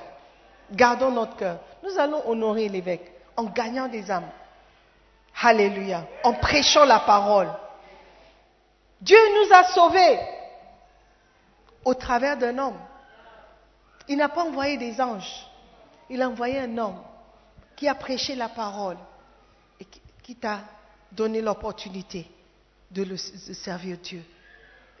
Gardons 0.72 1.10
notre 1.10 1.36
cœur. 1.36 1.58
Nous 1.82 1.98
allons 1.98 2.28
honorer 2.28 2.68
l'évêque 2.68 3.12
en 3.36 3.44
gagnant 3.44 3.88
des 3.88 4.10
âmes. 4.10 4.30
Alléluia. 5.42 6.06
En 6.24 6.34
prêchant 6.34 6.84
la 6.84 7.00
parole. 7.00 7.50
Dieu 9.00 9.18
nous 9.34 9.54
a 9.54 9.64
sauvés 9.64 10.18
au 11.84 11.94
travers 11.94 12.36
d'un 12.36 12.58
homme. 12.58 12.78
Il 14.08 14.16
n'a 14.16 14.28
pas 14.28 14.44
envoyé 14.44 14.76
des 14.76 15.00
anges. 15.00 15.46
Il 16.08 16.22
a 16.22 16.28
envoyé 16.28 16.60
un 16.60 16.78
homme 16.78 17.00
qui 17.74 17.88
a 17.88 17.94
prêché 17.94 18.34
la 18.34 18.48
parole 18.48 18.96
et 19.80 19.86
qui, 20.22 20.34
t'a 20.36 20.60
donné 21.12 21.40
l'opportunité 21.40 22.28
de, 22.90 23.04
de 23.04 23.16
servir 23.16 23.98
Dieu. 23.98 24.24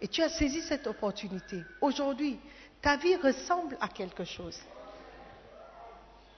Et 0.00 0.08
tu 0.08 0.22
as 0.22 0.28
saisi 0.28 0.60
cette 0.60 0.86
opportunité. 0.86 1.62
Aujourd'hui, 1.80 2.38
ta 2.82 2.96
vie 2.96 3.16
ressemble 3.16 3.76
à 3.80 3.88
quelque 3.88 4.24
chose. 4.24 4.58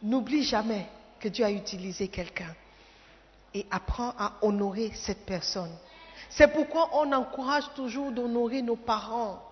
N'oublie 0.02 0.44
jamais 0.44 0.86
que 1.18 1.28
Dieu 1.28 1.44
a 1.44 1.50
utilisé 1.50 2.08
quelqu'un 2.08 2.54
et 3.52 3.66
apprends 3.70 4.14
à 4.18 4.34
honorer 4.42 4.92
cette 4.94 5.26
personne. 5.26 5.74
C'est 6.30 6.52
pourquoi 6.52 6.90
on 6.92 7.12
encourage 7.12 7.64
toujours 7.74 8.12
d'honorer 8.12 8.62
nos 8.62 8.76
parents. 8.76 9.42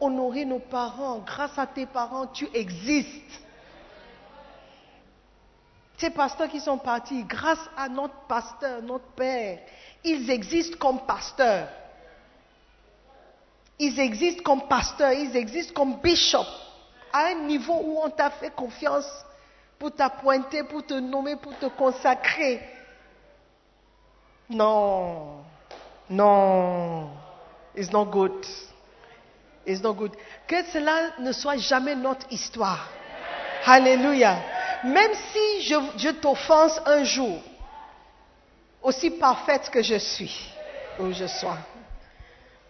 Honorer 0.00 0.44
nos 0.44 0.58
parents. 0.58 1.18
Grâce 1.18 1.56
à 1.58 1.66
tes 1.66 1.86
parents, 1.86 2.26
tu 2.26 2.48
existes. 2.54 3.40
Ces 5.96 6.10
pasteurs 6.10 6.48
qui 6.48 6.58
sont 6.58 6.78
partis, 6.78 7.22
grâce 7.22 7.60
à 7.76 7.88
notre 7.88 8.26
pasteur, 8.26 8.82
notre 8.82 9.06
père, 9.14 9.60
ils 10.02 10.28
existent 10.30 10.76
comme 10.76 11.06
pasteurs. 11.06 11.68
Ils 13.78 13.98
existent 13.98 14.42
comme 14.42 14.68
pasteurs, 14.68 15.12
ils 15.12 15.36
existent 15.36 15.74
comme 15.74 15.96
bishop, 16.00 16.46
à 17.12 17.26
un 17.26 17.46
niveau 17.46 17.80
où 17.82 17.98
on 18.02 18.10
t'a 18.10 18.30
fait 18.30 18.54
confiance 18.54 19.06
pour 19.78 19.92
t'appointer, 19.92 20.62
pour 20.64 20.86
te 20.86 20.94
nommer, 20.94 21.36
pour 21.36 21.58
te 21.58 21.66
consacrer. 21.66 22.60
Non, 24.48 25.44
non, 26.08 27.10
it's 27.74 27.90
not 27.90 28.06
good. 28.06 28.46
It's 29.66 29.82
not 29.82 29.94
good. 29.94 30.12
Que 30.46 30.62
cela 30.64 31.18
ne 31.18 31.32
soit 31.32 31.56
jamais 31.56 31.94
notre 31.94 32.26
histoire. 32.30 32.88
Alléluia. 33.64 34.36
Même 34.84 35.12
si 35.14 35.62
je, 35.62 35.74
je 35.96 36.08
t'offense 36.10 36.80
un 36.84 37.04
jour, 37.04 37.38
aussi 38.82 39.10
parfaite 39.10 39.70
que 39.70 39.82
je 39.82 39.94
suis, 39.96 40.52
ou 40.98 41.12
je 41.12 41.26
sois, 41.26 41.58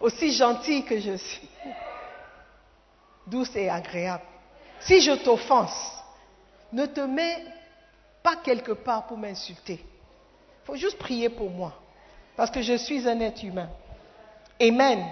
aussi 0.03 0.33
gentille 0.33 0.83
que 0.83 0.99
je 0.99 1.15
suis, 1.15 1.49
douce 3.25 3.55
et 3.55 3.69
agréable, 3.69 4.25
si 4.81 4.99
je 4.99 5.13
t'offense, 5.23 6.03
ne 6.73 6.85
te 6.85 6.99
mets 6.99 7.45
pas 8.21 8.35
quelque 8.35 8.73
part 8.73 9.07
pour 9.07 9.17
m'insulter. 9.17 9.79
Il 9.81 10.65
faut 10.65 10.75
juste 10.75 10.97
prier 10.97 11.29
pour 11.29 11.49
moi, 11.49 11.73
parce 12.35 12.51
que 12.51 12.61
je 12.61 12.75
suis 12.75 13.07
un 13.07 13.17
être 13.21 13.43
humain. 13.43 13.69
Amen. 14.61 15.05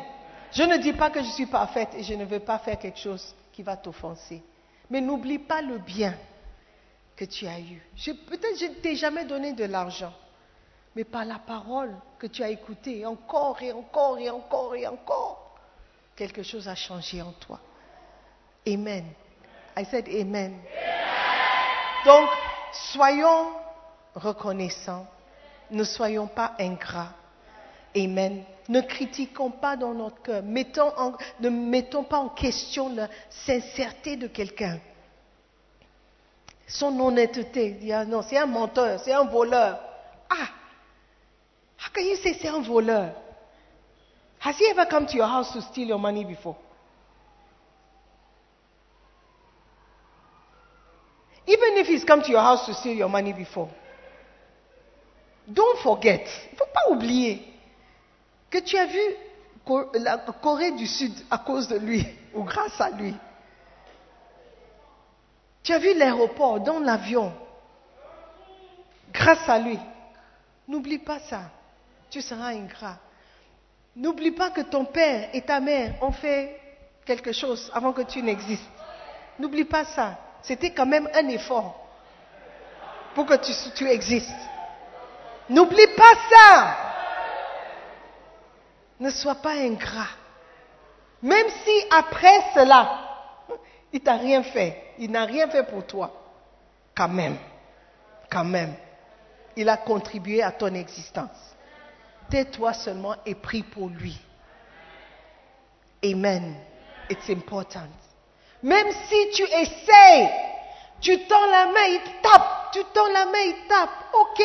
Je 0.51 0.63
ne 0.63 0.75
dis 0.75 0.91
pas 0.91 1.09
que 1.09 1.23
je 1.23 1.29
suis 1.29 1.45
parfaite 1.45 1.89
et 1.95 2.03
je 2.03 2.13
ne 2.13 2.25
veux 2.25 2.39
pas 2.39 2.59
faire 2.59 2.77
quelque 2.77 2.99
chose 2.99 3.33
qui 3.53 3.63
va 3.63 3.77
t'offenser. 3.77 4.43
Mais 4.89 4.99
n'oublie 4.99 5.39
pas 5.39 5.61
le 5.61 5.77
bien 5.77 6.13
que 7.15 7.23
tu 7.23 7.47
as 7.47 7.59
eu. 7.59 7.81
Peut-être 8.27 8.59
je 8.59 8.65
ne 8.65 8.73
t'ai 8.73 8.97
jamais 8.97 9.23
donné 9.23 9.53
de 9.53 9.63
l'argent, 9.63 10.13
mais 10.95 11.03
par 11.03 11.25
la 11.25 11.39
parole 11.39 11.95
que 12.19 12.27
tu 12.27 12.43
as 12.43 12.49
écoutée, 12.49 13.05
encore 13.05 13.61
et 13.61 13.71
encore 13.71 14.19
et 14.19 14.29
encore 14.29 14.75
et 14.75 14.87
encore, 14.87 15.55
quelque 16.15 16.43
chose 16.43 16.67
a 16.67 16.75
changé 16.75 17.21
en 17.21 17.31
toi. 17.33 17.59
Amen. 18.67 19.05
I 19.77 19.85
said 19.85 20.07
amen. 20.09 20.59
Donc, 22.05 22.29
soyons 22.93 23.51
reconnaissants, 24.15 25.07
ne 25.69 25.83
soyons 25.83 26.27
pas 26.27 26.55
ingrats. 26.59 27.13
Amen. 27.95 28.43
Ne 28.69 28.81
critiquons 28.81 29.51
pas 29.51 29.75
dans 29.75 29.93
notre 29.93 30.21
cœur, 30.21 30.43
ne 30.43 31.49
mettons 31.49 32.03
pas 32.03 32.17
en 32.17 32.29
question 32.29 32.93
la 32.93 33.07
sincérité 33.29 34.15
de 34.15 34.27
quelqu'un. 34.27 34.79
Son 36.67 36.97
honnêteté, 36.99 37.91
ah 37.93 38.05
non, 38.05 38.21
c'est 38.21 38.37
un 38.37 38.45
menteur, 38.45 38.99
c'est 39.01 39.11
un 39.11 39.25
voleur. 39.25 39.79
Ah, 40.29 40.47
how 41.81 41.89
can 41.91 42.03
you 42.05 42.15
say 42.17 42.37
c'est 42.39 42.47
un 42.47 42.61
voleur? 42.61 43.11
Has 44.39 44.55
he 44.57 44.65
ever 44.69 44.85
come 44.85 45.05
to 45.07 45.15
your 45.17 45.27
house 45.27 45.51
to 45.53 45.61
steal 45.61 45.87
your 45.87 45.99
money 45.99 46.23
before? 46.23 46.55
Even 51.47 51.77
if 51.77 51.87
he's 51.87 52.03
come 52.03 52.21
to 52.21 52.31
your 52.31 52.41
house 52.41 52.65
to 52.67 52.73
steal 52.73 52.93
your 52.93 53.09
money 53.09 53.33
before, 53.33 53.69
don't 55.51 55.79
forget, 55.79 56.25
il 56.51 56.53
ne 56.53 56.57
faut 56.57 56.71
pas 56.73 56.91
oublier 56.91 57.41
que 58.49 58.59
tu 58.59 58.77
as 58.77 58.85
vu 58.85 58.99
la 59.95 60.17
Corée 60.17 60.71
du 60.71 60.85
Sud 60.85 61.13
à 61.29 61.39
cause 61.39 61.67
de 61.67 61.77
lui 61.77 62.05
ou 62.33 62.43
grâce 62.43 62.79
à 62.79 62.91
lui. 62.91 63.15
Tu 65.63 65.73
as 65.73 65.79
vu 65.79 65.93
l'aéroport 65.95 66.59
dans 66.59 66.79
l'avion 66.79 67.33
grâce 69.11 69.47
à 69.47 69.59
lui. 69.59 69.77
N'oublie 70.67 70.99
pas 70.99 71.19
ça. 71.19 71.51
Tu 72.11 72.21
seras 72.21 72.49
ingrat. 72.49 72.97
N'oublie 73.95 74.31
pas 74.31 74.51
que 74.51 74.61
ton 74.61 74.85
père 74.85 75.29
et 75.33 75.41
ta 75.41 75.59
mère 75.59 75.95
ont 76.03 76.11
fait 76.11 76.59
quelque 77.05 77.31
chose 77.31 77.71
avant 77.73 77.91
que 77.91 78.03
tu 78.03 78.21
n'existes. 78.21 78.69
N'oublie 79.39 79.65
pas 79.65 79.85
ça. 79.85 80.17
C'était 80.43 80.71
quand 80.71 80.85
même 80.85 81.09
un 81.13 81.27
effort 81.29 81.75
pour 83.15 83.25
que 83.25 83.35
tu, 83.35 83.51
tu 83.75 83.89
existes. 83.89 84.29
N'oublie 85.49 85.87
pas 85.97 86.13
ça. 86.29 86.77
Ne 88.99 89.09
sois 89.09 89.35
pas 89.35 89.53
ingrat. 89.53 90.09
Même 91.21 91.47
si 91.63 91.85
après 91.91 92.41
cela, 92.53 93.11
il 93.93 94.01
t'a 94.01 94.15
rien 94.15 94.43
fait, 94.43 94.93
il 94.97 95.11
n'a 95.11 95.25
rien 95.25 95.47
fait 95.49 95.63
pour 95.63 95.85
toi, 95.85 96.11
quand 96.95 97.09
même, 97.09 97.37
quand 98.29 98.45
même, 98.45 98.73
il 99.55 99.69
a 99.69 99.77
contribué 99.77 100.41
à 100.41 100.51
ton 100.51 100.73
existence. 100.73 101.55
Tais-toi 102.31 102.73
seulement 102.73 103.15
et 103.25 103.35
prie 103.35 103.61
pour 103.61 103.89
lui. 103.89 104.17
Amen. 106.03 106.55
It's 107.09 107.29
important. 107.29 107.89
Même 108.63 108.87
si 109.09 109.29
tu 109.33 109.43
essayes, 109.43 110.29
tu 111.01 111.25
tends 111.25 111.45
la 111.47 111.65
main, 111.65 111.85
il 111.89 112.01
tape, 112.21 112.71
tu 112.71 112.79
tends 112.93 113.11
la 113.11 113.25
main, 113.25 113.39
il 113.39 113.67
tape. 113.67 113.89
Ok, 114.13 114.41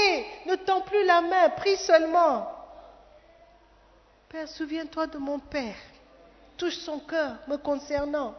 ne 0.47 0.57
tends 0.57 0.81
plus 0.81 1.05
la 1.05 1.21
main, 1.21 1.49
prie 1.51 1.77
seulement. 1.77 2.51
Père, 4.29 4.49
souviens-toi 4.49 5.07
de 5.07 5.19
mon 5.19 5.39
Père. 5.39 5.77
Touche 6.57 6.79
son 6.79 6.99
cœur 6.99 7.37
me 7.47 7.57
concernant. 7.57 8.35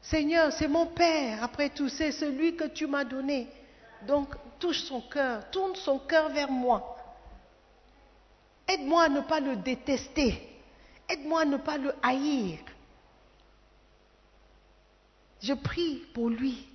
Seigneur, 0.00 0.52
c'est 0.52 0.66
mon 0.66 0.86
Père, 0.86 1.44
après 1.44 1.68
tout, 1.68 1.88
c'est 1.88 2.10
celui 2.10 2.56
que 2.56 2.64
tu 2.64 2.88
m'as 2.88 3.04
donné. 3.04 3.46
Donc, 4.02 4.34
touche 4.58 4.82
son 4.82 5.00
cœur, 5.00 5.48
tourne 5.50 5.76
son 5.76 6.00
cœur 6.00 6.28
vers 6.30 6.50
moi. 6.50 6.96
Aide-moi 8.72 9.02
à 9.02 9.08
ne 9.08 9.20
pas 9.20 9.40
le 9.40 9.56
détester. 9.56 10.48
Aide-moi 11.08 11.42
à 11.42 11.44
ne 11.44 11.58
pas 11.58 11.76
le 11.76 11.94
haïr. 12.02 12.58
Je 15.40 15.52
prie 15.52 15.96
pour 16.14 16.30
lui, 16.30 16.66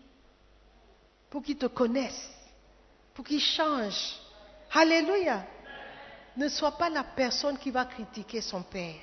pour 1.30 1.42
qu'il 1.42 1.58
te 1.58 1.66
connaisse, 1.66 2.30
pour 3.14 3.26
qu'il 3.26 3.40
change. 3.40 4.16
Alléluia. 4.74 5.46
Ne 6.36 6.50
sois 6.50 6.78
pas 6.78 6.90
la 6.90 7.04
personne 7.04 7.58
qui 7.58 7.72
va 7.72 7.86
critiquer 7.86 8.42
son 8.42 8.62
Père. 8.62 9.00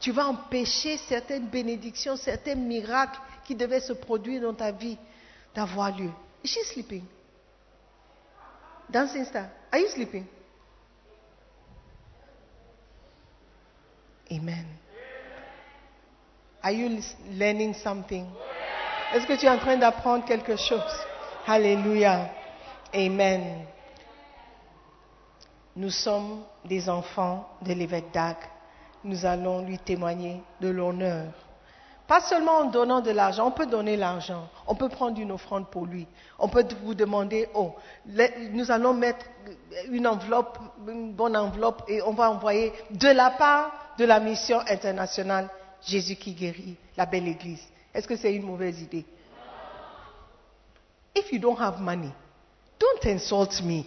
Tu 0.00 0.12
vas 0.12 0.26
empêcher 0.26 0.96
certaines 0.98 1.48
bénédictions, 1.48 2.16
certains 2.16 2.54
miracles 2.54 3.20
qui 3.44 3.54
devaient 3.54 3.80
se 3.80 3.92
produire 3.92 4.42
dans 4.42 4.54
ta 4.54 4.70
vie 4.70 4.96
d'avoir 5.54 5.94
lieu. 5.96 6.10
Is 6.44 6.48
she 6.48 6.64
sleeping? 6.66 7.04
Dancing 8.88 9.24
star, 9.24 9.48
are 9.72 9.80
you 9.80 9.88
sleeping? 9.88 10.26
Amen. 14.36 14.66
Are 16.62 16.72
you 16.72 17.00
learning 17.30 17.74
something? 17.74 18.26
Est-ce 19.14 19.26
que 19.26 19.38
tu 19.38 19.46
es 19.46 19.48
en 19.48 19.58
train 19.58 19.76
d'apprendre 19.76 20.24
quelque 20.24 20.56
chose? 20.56 20.82
Alléluia. 21.46 22.30
Amen. 22.92 23.64
Nous 25.76 25.90
sommes 25.90 26.42
des 26.64 26.88
enfants 26.88 27.48
de 27.62 27.72
l'évêque 27.72 28.12
d'Ag. 28.12 28.36
Nous 29.04 29.24
allons 29.24 29.64
lui 29.64 29.78
témoigner 29.78 30.42
de 30.60 30.68
l'honneur. 30.68 31.32
Pas 32.06 32.20
seulement 32.20 32.58
en 32.58 32.64
donnant 32.66 33.00
de 33.00 33.10
l'argent, 33.10 33.48
on 33.48 33.50
peut 33.50 33.66
donner 33.66 33.96
l'argent, 33.96 34.48
on 34.68 34.76
peut 34.76 34.88
prendre 34.88 35.20
une 35.20 35.32
offrande 35.32 35.68
pour 35.70 35.86
lui, 35.86 36.06
on 36.38 36.48
peut 36.48 36.64
vous 36.84 36.94
demander, 36.94 37.48
oh, 37.52 37.74
nous 38.52 38.70
allons 38.70 38.94
mettre 38.94 39.26
une 39.90 40.06
enveloppe, 40.06 40.56
une 40.86 41.12
bonne 41.14 41.36
enveloppe, 41.36 41.82
et 41.88 42.00
on 42.02 42.12
va 42.12 42.30
envoyer 42.30 42.72
de 42.92 43.08
la 43.08 43.30
part 43.30 43.72
de 43.98 44.04
la 44.04 44.20
mission 44.20 44.60
internationale 44.60 45.48
Jésus 45.86 46.16
qui 46.16 46.32
guérit, 46.32 46.76
la 46.96 47.06
belle 47.06 47.28
église. 47.28 47.62
Est-ce 47.94 48.06
que 48.06 48.16
c'est 48.16 48.34
une 48.34 48.44
mauvaise 48.44 48.80
idée? 48.80 49.04
If 51.14 51.32
you 51.32 51.38
don't 51.38 51.58
have 51.58 51.80
money, 51.80 52.12
don't 52.78 53.10
insult 53.10 53.62
me. 53.62 53.84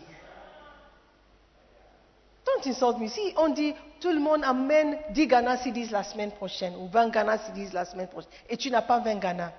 Don't 2.45 2.65
insult 2.65 2.97
me. 2.97 3.07
Si 3.07 3.33
on 3.37 3.49
dit, 3.49 3.75
tout 3.99 4.11
le 4.11 4.19
monde 4.19 4.43
amène 4.43 4.97
10 5.11 5.27
Ghana 5.27 5.57
Cedis 5.57 5.89
la 5.89 6.03
semaine 6.03 6.31
prochaine, 6.31 6.75
ou 6.77 6.87
20 6.87 7.09
Ghana 7.09 7.37
Cedis 7.37 7.69
la 7.71 7.85
semaine 7.85 8.07
prochaine, 8.07 8.31
et 8.49 8.57
tu 8.57 8.71
n'as 8.71 8.81
pas 8.81 8.99
20 8.99 9.15
Ghana, 9.15 9.51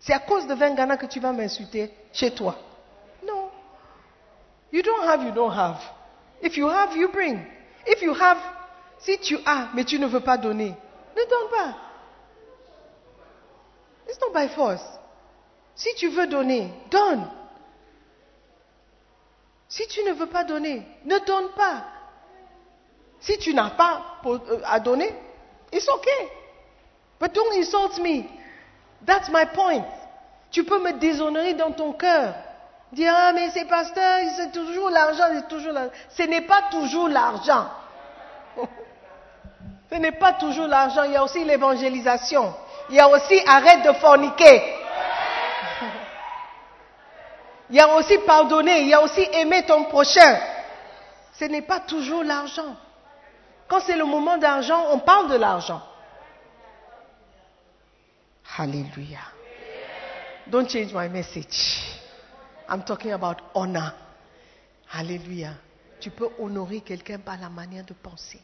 c'est 0.00 0.12
à 0.12 0.18
cause 0.18 0.46
de 0.46 0.54
20 0.54 0.74
Ghana 0.74 0.96
que 0.96 1.06
tu 1.06 1.20
vas 1.20 1.32
m'insulter 1.32 1.92
chez 2.12 2.32
toi. 2.32 2.56
Non. 3.24 3.48
You 4.72 4.82
don't 4.82 5.08
have, 5.08 5.22
you 5.22 5.30
don't 5.30 5.52
have. 5.52 5.80
If 6.42 6.56
you 6.56 6.68
have, 6.68 6.96
you 6.96 7.08
bring. 7.08 7.38
If 7.86 8.02
you 8.02 8.12
have, 8.12 8.38
si 9.04 9.18
tu 9.18 9.38
as, 9.46 9.68
mais 9.74 9.84
tu 9.84 9.98
ne 9.98 10.06
veux 10.06 10.20
pas 10.20 10.36
donner, 10.36 10.74
ne 11.16 11.22
donne 11.22 11.50
pas. 11.50 11.74
It's 14.08 14.18
not 14.20 14.32
by 14.32 14.48
force. 14.48 14.84
Si 15.74 15.94
tu 15.96 16.08
veux 16.08 16.26
donner, 16.26 16.72
donne. 16.90 17.28
Si 19.68 19.86
tu 19.88 20.02
ne 20.04 20.12
veux 20.12 20.26
pas 20.26 20.44
donner, 20.44 20.86
ne 21.04 21.18
donne 21.20 21.48
pas. 21.56 21.84
Si 23.20 23.38
tu 23.38 23.54
n'as 23.54 23.70
pas 23.70 24.02
pour- 24.22 24.34
euh, 24.48 24.60
à 24.66 24.78
donner, 24.80 25.12
it's 25.72 25.88
okay. 25.88 26.28
But 27.18 27.32
don't 27.34 27.52
insult 27.54 27.98
me. 27.98 28.24
That's 29.04 29.28
my 29.30 29.46
point. 29.46 29.84
Tu 30.50 30.64
peux 30.64 30.80
me 30.80 30.92
déshonorer 30.92 31.54
dans 31.54 31.72
ton 31.72 31.92
cœur. 31.92 32.34
Dire, 32.92 33.12
ah, 33.16 33.32
mais 33.32 33.50
c'est 33.50 33.64
pasteur, 33.64 34.20
c'est 34.36 34.52
toujours 34.52 34.88
l'argent, 34.90 35.24
c'est 35.32 35.48
toujours 35.48 35.72
l'argent. 35.72 35.92
Ce 36.10 36.22
n'est 36.22 36.42
pas 36.46 36.62
toujours 36.70 37.08
l'argent. 37.08 37.68
Ce 39.90 39.96
n'est 39.96 40.12
pas 40.12 40.34
toujours 40.34 40.66
l'argent. 40.66 41.04
Il 41.04 41.12
y 41.12 41.16
a 41.16 41.22
aussi 41.22 41.44
l'évangélisation. 41.44 42.54
Il 42.90 42.96
y 42.96 43.00
a 43.00 43.08
aussi 43.08 43.40
arrête 43.46 43.84
de 43.84 43.92
forniquer. 43.94 44.62
Il 47.70 47.76
y 47.76 47.80
a 47.80 47.96
aussi 47.96 48.18
pardonner. 48.18 48.80
Il 48.80 48.88
y 48.88 48.94
a 48.94 49.02
aussi 49.02 49.26
aimer 49.32 49.64
ton 49.64 49.84
prochain. 49.84 50.38
Ce 51.34 51.44
n'est 51.44 51.62
pas 51.62 51.80
toujours 51.80 52.22
l'argent. 52.22 52.76
Quand 53.68 53.80
c'est 53.80 53.96
le 53.96 54.04
moment 54.04 54.36
d'argent, 54.36 54.88
on 54.90 54.98
parle 54.98 55.30
de 55.30 55.36
l'argent. 55.36 55.82
Hallelujah. 58.56 59.32
Don't 60.46 60.68
change 60.68 60.92
my 60.92 61.08
message. 61.08 61.80
I'm 62.68 62.84
talking 62.84 63.12
about 63.12 63.36
honor. 63.54 63.92
Alléluia. 64.92 65.54
Tu 66.00 66.10
peux 66.10 66.28
honorer 66.38 66.82
quelqu'un 66.82 67.18
par 67.18 67.38
la 67.40 67.48
manière 67.48 67.84
de 67.84 67.94
penser. 67.94 68.40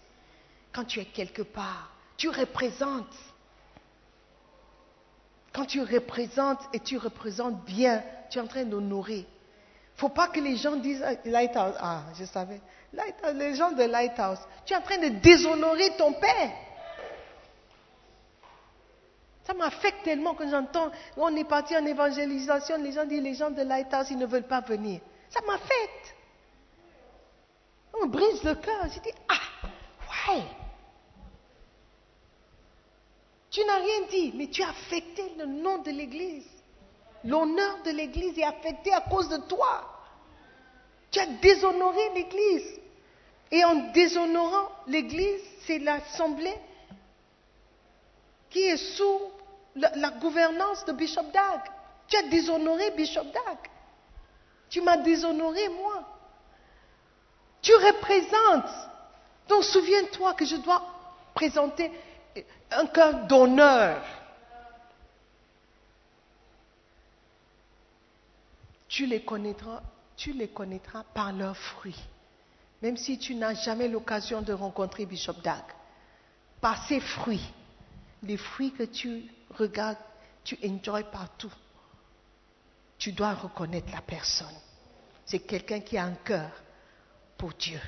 Quand 0.72 0.84
tu 0.84 1.00
es 1.00 1.04
quelque 1.04 1.42
part, 1.42 1.92
tu 2.16 2.28
représentes. 2.28 3.16
Quand 5.52 5.64
tu 5.64 5.82
représentes 5.82 6.60
et 6.72 6.80
tu 6.80 6.96
représentes 6.96 7.64
bien, 7.64 8.02
tu 8.30 8.38
es 8.38 8.40
en 8.40 8.46
train 8.46 8.64
d'honorer. 8.64 9.26
Il 9.26 10.04
ne 10.04 10.08
faut 10.08 10.08
pas 10.08 10.28
que 10.28 10.40
les 10.40 10.56
gens 10.56 10.76
disent 10.76 11.02
ah, 11.04 11.14
Lighthouse. 11.24 11.74
Ah, 11.80 12.04
je 12.18 12.24
savais. 12.24 12.60
Lighthouse, 12.92 13.34
les 13.34 13.54
gens 13.54 13.72
de 13.72 13.82
Lighthouse, 13.82 14.38
tu 14.64 14.72
es 14.72 14.76
en 14.76 14.82
train 14.82 14.98
de 14.98 15.08
déshonorer 15.08 15.96
ton 15.96 16.12
père. 16.12 16.52
Ça 19.44 19.54
m'affecte 19.54 20.04
tellement 20.04 20.34
que 20.34 20.48
j'entends, 20.48 20.90
on 21.16 21.34
est 21.34 21.44
parti 21.44 21.76
en 21.76 21.84
évangélisation, 21.84 22.76
les 22.76 22.92
gens 22.92 23.04
disent 23.04 23.22
les 23.22 23.34
gens 23.34 23.50
de 23.50 23.62
Lighthouse, 23.62 24.10
ils 24.10 24.18
ne 24.18 24.26
veulent 24.26 24.46
pas 24.46 24.60
venir. 24.60 25.00
Ça 25.28 25.40
m'affecte. 25.46 26.14
On 28.00 28.06
brise 28.06 28.42
le 28.44 28.54
cœur. 28.54 28.86
Je 28.94 29.00
dis, 29.00 29.12
ah, 29.28 30.32
ouais. 30.32 30.42
Tu 33.50 33.64
n'as 33.64 33.78
rien 33.78 34.02
dit, 34.10 34.32
mais 34.34 34.46
tu 34.46 34.62
as 34.62 34.68
affecté 34.68 35.32
le 35.36 35.46
nom 35.46 35.78
de 35.78 35.90
l'Église. 35.90 36.46
L'honneur 37.24 37.82
de 37.84 37.90
l'Église 37.90 38.38
est 38.38 38.44
affecté 38.44 38.92
à 38.92 39.00
cause 39.00 39.28
de 39.28 39.38
toi. 39.38 39.98
Tu 41.10 41.18
as 41.18 41.26
déshonoré 41.26 42.10
l'Église. 42.14 42.80
Et 43.50 43.64
en 43.64 43.90
déshonorant 43.92 44.70
l'Église, 44.86 45.42
c'est 45.66 45.80
l'Assemblée 45.80 46.56
qui 48.48 48.60
est 48.60 48.76
sous 48.76 49.20
la, 49.74 49.90
la 49.96 50.10
gouvernance 50.10 50.84
de 50.84 50.92
Bishop 50.92 51.24
Dag. 51.32 51.60
Tu 52.06 52.16
as 52.16 52.22
déshonoré 52.22 52.92
Bishop 52.92 53.24
Dag. 53.24 53.58
Tu 54.68 54.80
m'as 54.80 54.98
déshonoré, 54.98 55.68
moi. 55.70 56.04
Tu 57.60 57.74
représentes. 57.74 58.72
Donc 59.48 59.64
souviens-toi 59.64 60.34
que 60.34 60.44
je 60.44 60.56
dois 60.56 60.82
présenter 61.34 61.90
un 62.70 62.86
cœur 62.86 63.26
d'honneur. 63.26 64.02
Tu 68.88 69.06
les 69.06 69.22
connaîtras, 69.22 69.82
tu 70.16 70.32
les 70.32 70.48
connaîtras 70.48 71.04
par 71.14 71.32
leurs 71.32 71.56
fruits. 71.56 72.00
Même 72.82 72.96
si 72.96 73.18
tu 73.18 73.34
n'as 73.34 73.54
jamais 73.54 73.88
l'occasion 73.88 74.42
de 74.42 74.52
rencontrer 74.52 75.06
Bishop 75.06 75.34
Dag, 75.44 75.62
par 76.60 76.86
ses 76.86 77.00
fruits, 77.00 77.52
les 78.22 78.36
fruits 78.36 78.72
que 78.72 78.82
tu 78.84 79.24
regardes, 79.50 79.98
tu 80.44 80.58
enjoys 80.64 81.04
partout, 81.04 81.52
tu 82.98 83.12
dois 83.12 83.34
reconnaître 83.34 83.92
la 83.92 84.00
personne. 84.00 84.54
C'est 85.24 85.40
quelqu'un 85.40 85.80
qui 85.80 85.96
a 85.96 86.04
un 86.04 86.14
cœur 86.14 86.50
pour 87.38 87.52
Dieu. 87.54 87.80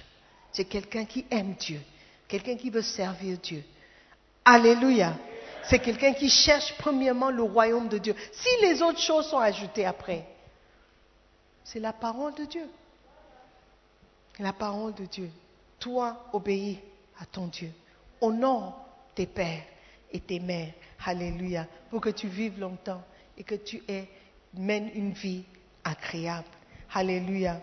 C'est 0.52 0.66
quelqu'un 0.66 1.04
qui 1.04 1.26
aime 1.30 1.54
Dieu. 1.54 1.80
Quelqu'un 2.28 2.56
qui 2.56 2.70
veut 2.70 2.82
servir 2.82 3.38
Dieu. 3.38 3.64
Alléluia. 4.44 5.14
C'est 5.64 5.78
quelqu'un 5.78 6.12
qui 6.12 6.28
cherche 6.28 6.74
premièrement 6.78 7.30
le 7.30 7.42
royaume 7.42 7.88
de 7.88 7.98
Dieu. 7.98 8.14
Si 8.32 8.48
les 8.62 8.82
autres 8.82 9.00
choses 9.00 9.28
sont 9.28 9.38
ajoutées 9.38 9.86
après, 9.86 10.26
c'est 11.64 11.78
la 11.78 11.92
parole 11.92 12.34
de 12.34 12.44
Dieu. 12.44 12.68
La 14.38 14.52
parole 14.52 14.94
de 14.94 15.04
Dieu. 15.04 15.30
Toi, 15.78 16.26
obéis 16.32 16.80
à 17.20 17.26
ton 17.26 17.46
Dieu. 17.46 17.70
Honore 18.20 18.84
tes 19.14 19.26
pères 19.26 19.62
et 20.10 20.20
tes 20.20 20.40
mères. 20.40 20.72
Alléluia. 21.04 21.66
Pour 21.90 22.00
que 22.00 22.10
tu 22.10 22.26
vives 22.26 22.58
longtemps 22.58 23.02
et 23.38 23.44
que 23.44 23.54
tu 23.54 23.82
aies, 23.88 24.08
mènes 24.54 24.90
une 24.94 25.12
vie 25.12 25.44
agréable. 25.84 26.48
Alléluia. 26.92 27.60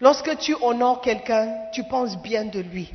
Lorsque 0.00 0.38
tu 0.38 0.54
honores 0.62 1.02
quelqu'un, 1.02 1.66
tu 1.72 1.84
penses 1.84 2.16
bien 2.18 2.46
de 2.46 2.60
lui. 2.60 2.90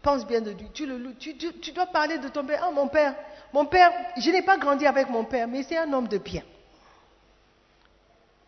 Tu 0.00 0.08
penses 0.08 0.26
bien 0.26 0.40
de 0.40 0.52
lui. 0.52 0.70
Tu, 0.70 1.72
dois 1.72 1.86
parler 1.86 2.16
de 2.16 2.28
ton 2.28 2.42
père. 2.46 2.64
Ah, 2.66 2.70
mon 2.70 2.88
père, 2.88 3.14
mon 3.52 3.66
père, 3.66 3.92
je 4.16 4.30
n'ai 4.30 4.40
pas 4.40 4.56
grandi 4.56 4.86
avec 4.86 5.10
mon 5.10 5.24
père, 5.24 5.46
mais 5.46 5.62
c'est 5.62 5.76
un 5.76 5.92
homme 5.92 6.08
de 6.08 6.16
bien. 6.16 6.42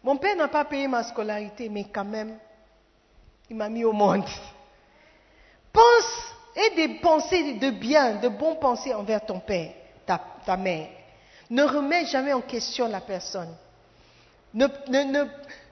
Mon 0.02 0.16
père 0.16 0.34
n'a 0.34 0.48
pas 0.48 0.64
payé 0.64 0.88
ma 0.88 1.02
scolarité, 1.02 1.68
mais 1.68 1.84
quand 1.92 2.06
même, 2.06 2.38
il 3.50 3.56
m'a 3.56 3.68
mis 3.68 3.84
au 3.84 3.92
monde. 3.92 4.24
Pense 5.70 6.34
et 6.56 6.74
des 6.74 6.88
pensées 7.00 7.54
de 7.54 7.70
bien, 7.70 8.14
de 8.14 8.28
bonnes 8.28 8.58
pensées 8.58 8.94
envers 8.94 9.24
ton 9.24 9.40
père, 9.40 9.72
ta, 10.06 10.56
mère. 10.56 10.88
Ne 11.50 11.64
remets 11.64 12.06
jamais 12.06 12.32
en 12.32 12.40
question 12.40 12.88
la 12.88 13.02
personne. 13.02 13.54
Ne, 14.54 14.68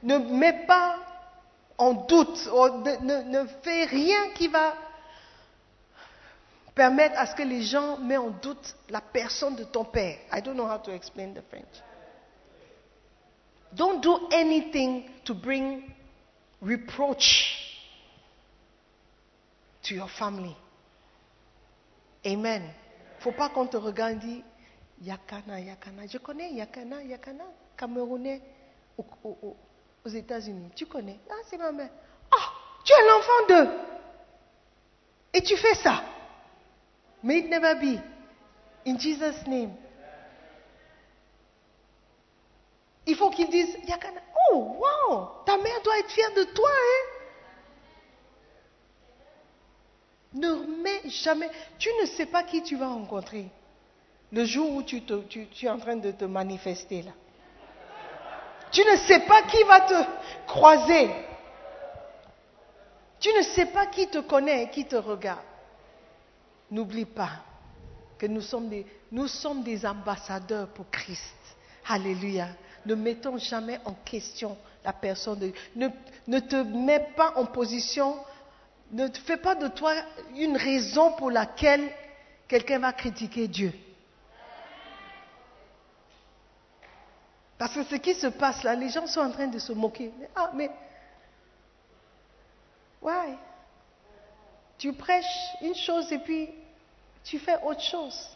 mets 0.03 0.67
pas 0.67 0.97
en 1.79 1.95
doute, 1.95 2.51
ne- 3.03 3.23
ne 3.23 3.47
fais 3.63 3.85
rien 3.87 4.29
qui 4.35 4.49
va 4.49 4.75
permettre 6.81 7.19
à 7.19 7.27
ce 7.27 7.35
que 7.35 7.43
les 7.43 7.61
gens 7.61 7.99
mettent 7.99 8.19
en 8.21 8.31
doute 8.31 8.75
la 8.89 9.03
personne 9.03 9.55
de 9.55 9.65
ton 9.65 9.85
père. 9.85 10.17
I 10.33 10.41
don't 10.41 10.55
know 10.55 10.65
how 10.67 10.79
to 10.79 10.91
explain 10.93 11.35
the 11.35 11.43
French. 11.51 11.75
Don't 13.75 14.01
do 14.01 14.29
anything 14.33 15.05
to 15.25 15.35
bring 15.35 15.83
reproach 16.63 17.55
to 19.83 19.95
your 19.95 20.09
family. 20.09 20.57
Amen. 22.25 22.63
Faut 23.19 23.33
pas 23.33 23.51
qu'on 23.51 23.67
te 23.67 23.77
regarde 23.77 24.15
et 24.15 24.27
dise 24.27 24.43
Yakana, 25.03 25.61
Yakana. 25.61 26.07
Je 26.07 26.17
connais 26.17 26.51
Yakana, 26.55 27.03
Yakana, 27.03 27.45
Camerounais 27.77 28.41
au- 28.97 29.05
au- 29.23 29.39
au- 29.43 29.57
aux 30.07 30.09
États-Unis. 30.09 30.71
Tu 30.75 30.87
connais? 30.87 31.19
Ah, 31.29 31.35
c'est 31.51 31.59
ma 31.59 31.73
mère. 31.73 31.91
Ah, 32.35 32.53
tu 32.85 32.93
es 32.95 33.07
l'enfant 33.07 33.47
d'eux. 33.51 33.71
Et 35.35 35.43
tu 35.43 35.59
fais 35.59 35.75
ça. 35.75 36.03
May 37.23 37.39
it 37.39 37.49
never 37.49 37.75
be. 37.77 38.01
In 38.87 38.99
Jesus' 38.99 39.47
name. 39.47 39.73
Il 43.07 43.17
faut 43.17 43.31
qu'ils 43.31 43.51
disent. 43.51 43.77
Oh, 44.53 44.77
wow, 44.79 45.29
ta 45.45 45.57
mère 45.57 45.83
doit 45.83 45.99
être 45.99 46.11
fière 46.11 46.33
de 46.35 46.45
toi, 46.45 46.71
hein. 46.71 47.07
Ne 50.33 50.51
remets 50.51 51.09
jamais. 51.11 51.51
Tu 51.79 51.89
ne 52.01 52.07
sais 52.07 52.27
pas 52.27 52.45
qui 52.45 52.63
tu 52.63 52.77
vas 52.77 52.89
rencontrer 52.89 53.47
le 54.33 54.45
jour 54.45 54.71
où 54.77 54.83
tu- 54.83 55.03
tu 55.03 55.67
es 55.67 55.69
en 55.69 55.79
train 55.79 55.97
de 55.97 56.13
te 56.13 56.25
manifester 56.25 57.03
là. 57.03 57.11
Tu 58.71 58.83
ne 58.83 58.97
sais 58.97 59.21
pas 59.21 59.43
qui 59.43 59.63
va 59.65 59.81
te 59.81 60.05
croiser. 60.47 61.11
Tu 63.19 63.29
ne 63.37 63.43
sais 63.43 63.67
pas 63.67 63.87
qui 63.87 64.07
te 64.09 64.19
connaît 64.19 64.63
et 64.65 64.71
qui 64.71 64.87
te 64.87 64.95
regarde. 64.95 65.50
N'oublie 66.71 67.05
pas 67.05 67.31
que 68.19 68.27
nous 68.27 68.43
sommes 68.43 69.63
des, 69.63 69.87
ambassadeurs 69.87 70.69
pour 70.69 70.91
Christ. 70.91 71.35
Alléluia. 71.89 72.49
Ne 72.87 72.95
mettons 72.95 73.39
jamais 73.39 73.81
en 73.85 73.93
question 73.93 74.57
la 74.85 74.93
personne 74.93 75.39
de 75.39 75.53
ne, 75.77 75.89
ne 76.27 76.39
te 76.39 76.57
mets 76.57 77.09
pas 77.17 77.35
en 77.37 77.45
position, 77.47 78.17
ne 78.93 79.09
fais 79.09 79.37
pas 79.37 79.55
de 79.55 79.69
toi 79.69 79.95
une 80.37 80.57
raison 80.57 81.13
pour 81.13 81.31
laquelle 81.31 81.91
quelqu'un 82.49 82.79
va 82.79 82.93
critiquer 82.93 83.49
Dieu. 83.49 83.73
Parce 87.59 87.75
que 87.75 87.85
ce 87.85 87.97
qui 87.97 88.15
se 88.15 88.29
passe 88.29 88.63
là, 88.63 88.75
les 88.75 88.89
gens 88.89 89.07
sont 89.07 89.21
en 89.21 89.31
train 89.31 89.47
de 89.47 89.59
se 89.59 89.73
moquer. 89.73 90.11
Ah, 90.35 90.51
mais. 90.55 90.71
Ouais. 93.03 93.37
Tu 94.79 94.95
prêches 94.95 95.27
une 95.61 95.75
chose 95.75 96.11
et 96.11 96.19
puis 96.21 96.49
tu 97.25 97.39
fais 97.39 97.57
autre 97.63 97.83
chose. 97.83 98.29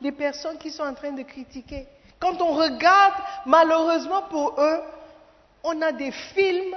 Les 0.00 0.12
personnes 0.12 0.58
qui 0.58 0.70
sont 0.70 0.82
en 0.82 0.94
train 0.94 1.12
de 1.12 1.22
critiquer. 1.22 1.86
Quand 2.18 2.40
on 2.40 2.52
regarde, 2.52 3.14
malheureusement 3.46 4.22
pour 4.22 4.54
eux, 4.58 4.82
on 5.62 5.80
a 5.82 5.92
des 5.92 6.10
films, 6.10 6.76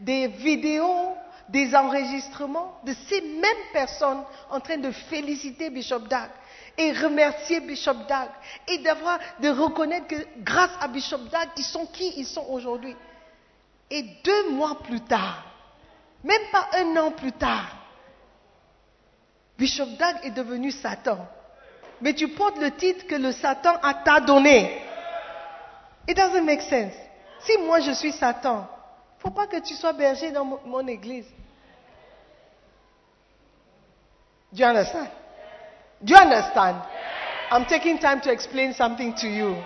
des 0.00 0.28
vidéos, 0.28 1.16
des 1.48 1.74
enregistrements 1.74 2.80
de 2.84 2.94
ces 3.08 3.20
mêmes 3.20 3.66
personnes 3.72 4.22
en 4.50 4.60
train 4.60 4.78
de 4.78 4.90
féliciter 4.90 5.70
Bishop 5.70 6.00
Dag 6.00 6.30
et 6.76 6.92
remercier 6.92 7.60
Bishop 7.60 8.06
Dag 8.08 8.28
et 8.68 8.78
d'avoir 8.78 9.18
de 9.40 9.48
reconnaître 9.48 10.06
que 10.06 10.26
grâce 10.38 10.70
à 10.80 10.88
Bishop 10.88 11.18
Dag, 11.30 11.48
ils 11.56 11.64
sont 11.64 11.86
qui 11.86 12.14
ils 12.16 12.26
sont 12.26 12.46
aujourd'hui. 12.48 12.96
Et 13.90 14.02
deux 14.24 14.50
mois 14.50 14.78
plus 14.82 15.00
tard, 15.02 15.44
même 16.22 16.42
pas 16.50 16.68
un 16.78 16.96
an 16.96 17.10
plus 17.10 17.32
tard, 17.32 17.68
Bishop 19.58 19.96
Dag 19.98 20.16
est 20.24 20.30
devenu 20.30 20.70
Satan. 20.70 21.26
Mais 22.00 22.12
tu 22.12 22.28
portes 22.28 22.58
le 22.58 22.70
titre 22.72 23.06
que 23.06 23.14
le 23.14 23.32
Satan 23.32 23.76
a 23.82 23.94
t'a 23.94 24.20
donné. 24.20 24.82
It 26.08 26.16
doesn't 26.16 26.44
make 26.44 26.62
sense. 26.62 26.94
Si 27.40 27.56
moi 27.58 27.80
je 27.80 27.92
suis 27.92 28.12
Satan, 28.12 28.66
faut 29.18 29.30
pas 29.30 29.46
que 29.46 29.58
tu 29.60 29.74
sois 29.74 29.92
berger 29.92 30.30
dans 30.30 30.44
mon, 30.44 30.60
mon 30.66 30.86
église. 30.86 31.26
Do 34.52 34.62
you 34.62 34.68
understand? 34.68 35.08
Do 36.02 36.14
you 36.14 36.20
understand? 36.20 36.76
I'm 37.50 37.66
taking 37.66 37.98
time 37.98 38.20
to 38.22 38.30
explain 38.30 38.72
something 38.72 39.14
to 39.14 39.26
you. 39.26 39.56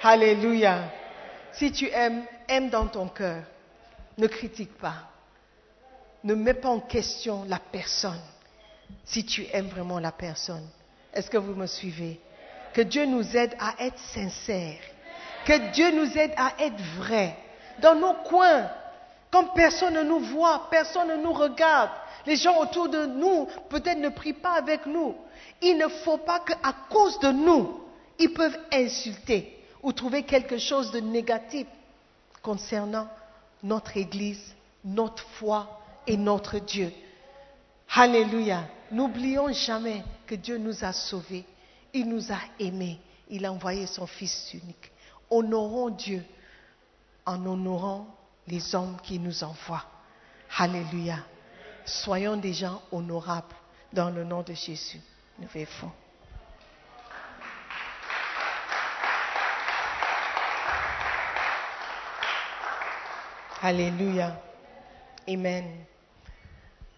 Hallelujah. 0.00 0.90
Si 1.52 1.70
tu 1.72 1.88
aimes, 1.92 2.24
aime 2.48 2.70
dans 2.70 2.86
ton 2.86 3.08
cœur. 3.08 3.42
Ne 4.16 4.26
critique 4.26 4.76
pas. 4.78 5.10
Ne 6.24 6.34
mets 6.34 6.54
pas 6.54 6.68
en 6.68 6.80
question 6.80 7.44
la 7.48 7.58
personne. 7.58 8.20
Si 9.04 9.24
tu 9.24 9.46
aimes 9.52 9.68
vraiment 9.68 9.98
la 9.98 10.12
personne. 10.12 10.66
Est-ce 11.12 11.30
que 11.30 11.38
vous 11.38 11.54
me 11.54 11.66
suivez? 11.66 12.20
Que 12.72 12.82
Dieu 12.82 13.06
nous 13.06 13.36
aide 13.36 13.54
à 13.58 13.74
être 13.84 13.98
sincères. 13.98 14.80
Que 15.44 15.72
Dieu 15.72 15.90
nous 15.92 16.16
aide 16.16 16.32
à 16.36 16.52
être 16.60 16.80
vrais. 16.98 17.36
Dans 17.80 17.94
nos 17.94 18.14
coins, 18.14 18.70
quand 19.30 19.46
personne 19.54 19.94
ne 19.94 20.02
nous 20.02 20.20
voit, 20.20 20.68
personne 20.70 21.08
ne 21.08 21.16
nous 21.16 21.32
regarde, 21.32 21.90
les 22.26 22.36
gens 22.36 22.60
autour 22.60 22.88
de 22.88 23.06
nous 23.06 23.48
peut-être 23.68 23.98
ne 23.98 24.08
prient 24.08 24.32
pas 24.32 24.52
avec 24.52 24.86
nous. 24.86 25.14
Il 25.62 25.78
ne 25.78 25.88
faut 25.88 26.18
pas 26.18 26.40
qu'à 26.40 26.74
cause 26.90 27.18
de 27.20 27.32
nous, 27.32 27.80
ils 28.18 28.32
peuvent 28.32 28.58
insulter 28.72 29.56
ou 29.82 29.92
trouver 29.92 30.24
quelque 30.24 30.58
chose 30.58 30.90
de 30.90 31.00
négatif 31.00 31.66
concernant 32.42 33.08
notre 33.62 33.96
Église, 33.96 34.54
notre 34.84 35.22
foi 35.38 35.80
et 36.06 36.16
notre 36.16 36.58
Dieu. 36.58 36.92
Alléluia. 37.92 38.68
N'oublions 38.92 39.52
jamais 39.52 40.04
que 40.26 40.34
Dieu 40.34 40.58
nous 40.58 40.84
a 40.84 40.92
sauvés. 40.92 41.44
Il 41.92 42.08
nous 42.08 42.32
a 42.32 42.38
aimés. 42.58 43.00
Il 43.28 43.44
a 43.44 43.52
envoyé 43.52 43.86
son 43.86 44.06
Fils 44.06 44.54
unique. 44.54 44.92
Honorons 45.28 45.90
Dieu 45.90 46.24
en 47.26 47.44
honorant 47.46 48.06
les 48.46 48.74
hommes 48.74 48.96
qui 49.02 49.18
nous 49.18 49.42
envoient. 49.44 49.84
Alléluia. 50.56 51.18
Soyons 51.84 52.36
des 52.36 52.52
gens 52.52 52.80
honorables 52.92 53.54
dans 53.92 54.10
le 54.10 54.24
nom 54.24 54.42
de 54.42 54.54
Jésus. 54.54 55.00
Nous 55.38 55.48
faisons. 55.48 55.92
Alléluia. 63.62 64.40
Amen. 65.28 65.84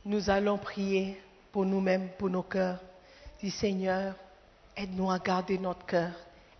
Nous 0.04 0.30
allons 0.30 0.58
prier 0.58 1.20
pour 1.52 1.64
nous-mêmes, 1.64 2.08
pour 2.18 2.28
nos 2.28 2.42
cœurs. 2.42 2.80
Dis 3.40 3.52
Seigneur, 3.52 4.14
aide-nous 4.76 5.08
à 5.08 5.20
garder 5.20 5.58
notre 5.58 5.86
cœur. 5.86 6.10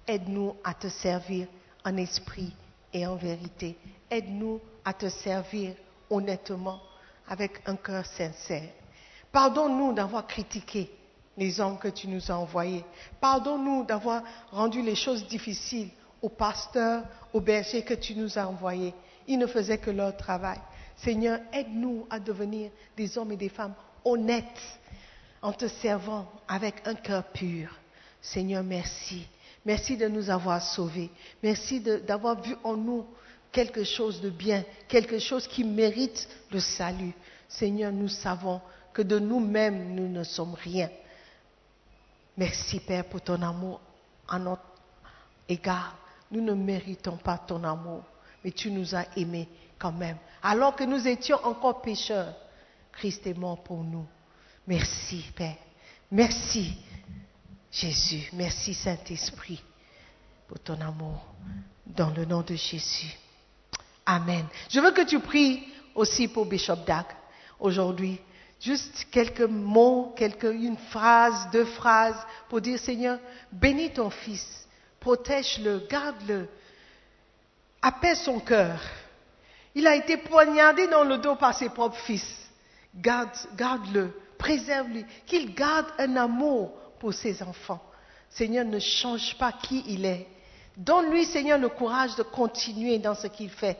Aide-nous 0.06 0.54
à 0.62 0.74
te 0.74 0.88
servir 0.88 1.48
en 1.84 1.96
esprit 1.96 2.54
et 2.92 3.04
en 3.04 3.16
vérité. 3.16 3.76
Aide-nous 4.08 4.60
à 4.84 4.92
te 4.92 5.08
servir 5.08 5.74
honnêtement, 6.08 6.80
avec 7.28 7.62
un 7.66 7.74
cœur 7.74 8.06
sincère. 8.06 8.68
Pardonne-nous 9.32 9.92
d'avoir 9.92 10.26
critiqué 10.26 10.88
les 11.36 11.60
hommes 11.60 11.78
que 11.78 11.88
tu 11.88 12.06
nous 12.06 12.30
as 12.30 12.36
envoyés. 12.36 12.84
Pardonne-nous 13.20 13.84
d'avoir 13.84 14.22
rendu 14.52 14.82
les 14.82 14.94
choses 14.94 15.26
difficiles 15.26 15.88
aux 16.20 16.28
pasteurs, 16.28 17.02
aux 17.32 17.40
bergers 17.40 17.82
que 17.82 17.94
tu 17.94 18.14
nous 18.14 18.38
as 18.38 18.46
envoyés. 18.46 18.94
Ils 19.26 19.38
ne 19.38 19.46
faisaient 19.48 19.78
que 19.78 19.90
leur 19.90 20.16
travail. 20.16 20.58
Seigneur, 21.04 21.40
aide-nous 21.52 22.06
à 22.10 22.20
devenir 22.20 22.70
des 22.96 23.18
hommes 23.18 23.32
et 23.32 23.36
des 23.36 23.48
femmes 23.48 23.74
honnêtes 24.04 24.78
en 25.40 25.52
te 25.52 25.66
servant 25.66 26.30
avec 26.46 26.86
un 26.86 26.94
cœur 26.94 27.24
pur. 27.24 27.76
Seigneur, 28.20 28.62
merci. 28.62 29.26
Merci 29.64 29.96
de 29.96 30.06
nous 30.06 30.30
avoir 30.30 30.62
sauvés. 30.62 31.10
Merci 31.42 31.80
d'avoir 31.80 32.40
vu 32.40 32.54
en 32.62 32.76
nous 32.76 33.04
quelque 33.50 33.84
chose 33.84 34.20
de 34.20 34.30
bien, 34.30 34.64
quelque 34.88 35.18
chose 35.18 35.48
qui 35.48 35.64
mérite 35.64 36.28
le 36.52 36.60
salut. 36.60 37.12
Seigneur, 37.48 37.92
nous 37.92 38.08
savons 38.08 38.60
que 38.92 39.02
de 39.02 39.18
nous-mêmes, 39.18 39.94
nous 39.94 40.08
ne 40.08 40.22
sommes 40.22 40.54
rien. 40.54 40.88
Merci, 42.36 42.80
Père, 42.80 43.04
pour 43.04 43.20
ton 43.20 43.42
amour 43.42 43.80
à 44.28 44.38
notre 44.38 44.62
égard. 45.48 45.96
Nous 46.30 46.40
ne 46.40 46.54
méritons 46.54 47.16
pas 47.16 47.38
ton 47.38 47.62
amour, 47.64 48.04
mais 48.44 48.50
tu 48.50 48.70
nous 48.70 48.94
as 48.94 49.06
aimés 49.16 49.48
quand 49.78 49.92
même. 49.92 50.16
Alors 50.42 50.76
que 50.76 50.84
nous 50.84 51.06
étions 51.06 51.38
encore 51.44 51.82
pécheurs, 51.82 52.34
Christ 52.92 53.26
est 53.26 53.38
mort 53.38 53.62
pour 53.62 53.82
nous. 53.82 54.06
Merci, 54.66 55.24
Père. 55.34 55.56
Merci, 56.10 56.76
Jésus. 57.70 58.28
Merci, 58.34 58.74
Saint-Esprit, 58.74 59.62
pour 60.46 60.60
ton 60.60 60.80
amour. 60.80 61.24
Dans 61.86 62.10
le 62.10 62.24
nom 62.24 62.42
de 62.42 62.54
Jésus. 62.54 63.12
Amen. 64.06 64.46
Je 64.70 64.80
veux 64.80 64.92
que 64.92 65.04
tu 65.04 65.20
pries 65.20 65.64
aussi 65.94 66.28
pour 66.28 66.46
Bishop 66.46 66.76
Dag 66.86 67.06
aujourd'hui. 67.58 68.20
Juste 68.60 69.06
quelques 69.10 69.40
mots, 69.40 70.14
quelques, 70.16 70.44
une 70.44 70.76
phrase, 70.76 71.48
deux 71.52 71.64
phrases 71.64 72.24
pour 72.48 72.60
dire 72.60 72.78
Seigneur, 72.78 73.18
bénis 73.50 73.92
ton 73.92 74.08
fils, 74.10 74.68
protège-le, 75.00 75.86
garde-le, 75.90 76.48
apaise 77.82 78.20
son 78.22 78.38
cœur. 78.38 78.80
Il 79.74 79.86
a 79.86 79.96
été 79.96 80.16
poignardé 80.16 80.86
dans 80.86 81.04
le 81.04 81.18
dos 81.18 81.34
par 81.34 81.54
ses 81.54 81.68
propres 81.68 81.98
fils. 81.98 82.26
Garde, 82.94 83.30
garde-le, 83.56 84.12
préserve-lui, 84.38 85.04
qu'il 85.26 85.54
garde 85.54 85.86
un 85.98 86.16
amour 86.16 86.72
pour 87.00 87.12
ses 87.12 87.42
enfants. 87.42 87.82
Seigneur, 88.30 88.64
ne 88.64 88.78
change 88.78 89.36
pas 89.36 89.52
qui 89.52 89.82
il 89.88 90.04
est. 90.04 90.26
Donne-lui, 90.76 91.24
Seigneur, 91.26 91.58
le 91.58 91.68
courage 91.68 92.16
de 92.16 92.22
continuer 92.22 92.98
dans 92.98 93.14
ce 93.14 93.26
qu'il 93.26 93.50
fait. 93.50 93.78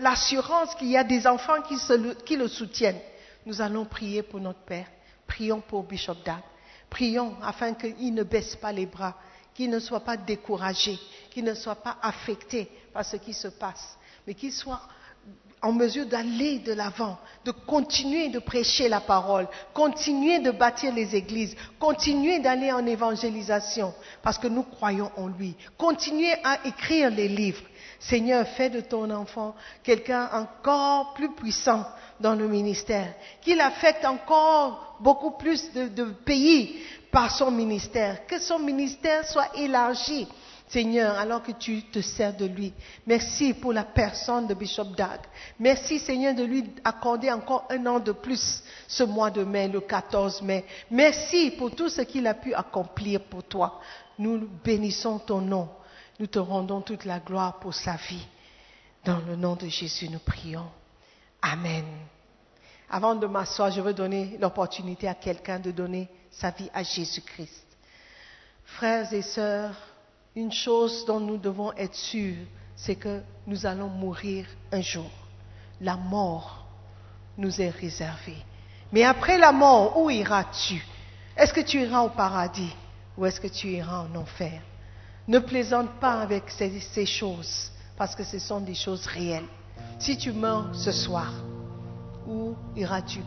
L'assurance 0.00 0.74
qu'il 0.74 0.88
y 0.88 0.96
a 0.96 1.04
des 1.04 1.26
enfants 1.26 1.60
qui, 1.62 1.76
qui 2.24 2.36
le 2.36 2.48
soutiennent. 2.48 3.00
Nous 3.44 3.60
allons 3.60 3.84
prier 3.84 4.22
pour 4.22 4.40
notre 4.40 4.60
Père. 4.60 4.86
Prions 5.26 5.60
pour 5.60 5.82
Bishop 5.82 6.16
Dag. 6.24 6.40
Prions 6.88 7.36
afin 7.42 7.74
qu'il 7.74 8.14
ne 8.14 8.22
baisse 8.22 8.56
pas 8.56 8.72
les 8.72 8.86
bras, 8.86 9.14
qu'il 9.54 9.70
ne 9.70 9.78
soit 9.78 10.00
pas 10.00 10.16
découragé, 10.16 10.98
qu'il 11.36 11.44
ne 11.44 11.52
soit 11.52 11.74
pas 11.74 11.98
affecté 12.00 12.66
par 12.94 13.04
ce 13.04 13.16
qui 13.18 13.34
se 13.34 13.48
passe, 13.48 13.98
mais 14.26 14.32
qu'il 14.32 14.50
soit 14.50 14.80
en 15.60 15.70
mesure 15.70 16.06
d'aller 16.06 16.60
de 16.60 16.72
l'avant, 16.72 17.18
de 17.44 17.50
continuer 17.50 18.30
de 18.30 18.38
prêcher 18.38 18.88
la 18.88 19.00
parole, 19.00 19.46
continuer 19.74 20.38
de 20.38 20.50
bâtir 20.50 20.94
les 20.94 21.14
églises, 21.14 21.54
continuer 21.78 22.38
d'aller 22.38 22.72
en 22.72 22.86
évangélisation, 22.86 23.92
parce 24.22 24.38
que 24.38 24.46
nous 24.48 24.62
croyons 24.62 25.10
en 25.18 25.26
lui, 25.26 25.54
continuer 25.76 26.32
à 26.42 26.66
écrire 26.66 27.10
les 27.10 27.28
livres. 27.28 27.60
Seigneur, 28.00 28.48
fais 28.48 28.70
de 28.70 28.80
ton 28.80 29.10
enfant 29.10 29.54
quelqu'un 29.82 30.30
encore 30.32 31.12
plus 31.12 31.34
puissant 31.34 31.84
dans 32.18 32.34
le 32.34 32.48
ministère, 32.48 33.12
qu'il 33.42 33.60
affecte 33.60 34.06
encore 34.06 34.96
beaucoup 35.00 35.32
plus 35.32 35.70
de, 35.74 35.88
de 35.88 36.04
pays 36.04 36.80
par 37.12 37.30
son 37.30 37.50
ministère, 37.50 38.26
que 38.26 38.38
son 38.38 38.58
ministère 38.58 39.26
soit 39.26 39.54
élargi 39.58 40.26
Seigneur, 40.68 41.16
alors 41.16 41.42
que 41.42 41.52
tu 41.52 41.82
te 41.84 42.00
sers 42.00 42.36
de 42.36 42.44
lui. 42.44 42.72
Merci 43.06 43.54
pour 43.54 43.72
la 43.72 43.84
personne 43.84 44.48
de 44.48 44.54
Bishop 44.54 44.96
Dag. 44.96 45.20
Merci, 45.60 46.00
Seigneur, 46.00 46.34
de 46.34 46.42
lui 46.42 46.64
accorder 46.82 47.30
encore 47.30 47.66
un 47.70 47.86
an 47.86 48.00
de 48.00 48.10
plus 48.12 48.62
ce 48.88 49.04
mois 49.04 49.30
de 49.30 49.44
mai, 49.44 49.68
le 49.68 49.80
14 49.80 50.42
mai. 50.42 50.64
Merci 50.90 51.52
pour 51.52 51.74
tout 51.74 51.88
ce 51.88 52.02
qu'il 52.02 52.26
a 52.26 52.34
pu 52.34 52.52
accomplir 52.52 53.20
pour 53.24 53.44
toi. 53.44 53.80
Nous 54.18 54.48
bénissons 54.64 55.20
ton 55.20 55.40
nom. 55.40 55.68
Nous 56.18 56.26
te 56.26 56.38
rendons 56.40 56.80
toute 56.80 57.04
la 57.04 57.20
gloire 57.20 57.60
pour 57.60 57.74
sa 57.74 57.94
vie. 57.94 58.26
Dans 59.04 59.20
le 59.20 59.36
nom 59.36 59.54
de 59.54 59.68
Jésus, 59.68 60.08
nous 60.08 60.18
prions. 60.18 60.66
Amen. 61.42 61.84
Avant 62.90 63.14
de 63.14 63.26
m'asseoir, 63.26 63.70
je 63.70 63.80
veux 63.80 63.94
donner 63.94 64.36
l'opportunité 64.40 65.06
à 65.06 65.14
quelqu'un 65.14 65.60
de 65.60 65.70
donner 65.70 66.08
sa 66.30 66.50
vie 66.50 66.70
à 66.74 66.82
Jésus-Christ. 66.82 67.64
Frères 68.64 69.12
et 69.12 69.22
sœurs, 69.22 69.76
une 70.36 70.52
chose 70.52 71.06
dont 71.06 71.18
nous 71.18 71.38
devons 71.38 71.72
être 71.72 71.94
sûrs, 71.94 72.46
c'est 72.76 72.94
que 72.94 73.22
nous 73.46 73.64
allons 73.64 73.88
mourir 73.88 74.46
un 74.70 74.82
jour. 74.82 75.10
La 75.80 75.96
mort 75.96 76.66
nous 77.38 77.60
est 77.60 77.70
réservée. 77.70 78.36
Mais 78.92 79.02
après 79.02 79.38
la 79.38 79.50
mort, 79.50 79.98
où 79.98 80.10
iras-tu? 80.10 80.84
Est-ce 81.36 81.54
que 81.54 81.62
tu 81.62 81.80
iras 81.80 82.02
au 82.02 82.10
paradis 82.10 82.74
ou 83.16 83.24
est-ce 83.24 83.40
que 83.40 83.48
tu 83.48 83.68
iras 83.68 84.00
en 84.00 84.14
enfer? 84.14 84.60
Ne 85.26 85.38
plaisante 85.38 85.90
pas 86.00 86.20
avec 86.20 86.50
ces, 86.50 87.06
choses, 87.06 87.72
parce 87.96 88.14
que 88.14 88.22
ce 88.22 88.38
sont 88.38 88.60
des 88.60 88.74
choses 88.74 89.06
réelles. 89.06 89.48
Si 89.98 90.18
tu 90.18 90.32
meurs 90.32 90.68
ce 90.74 90.92
soir, 90.92 91.32
où 92.28 92.54
iras-tu? 92.76 93.20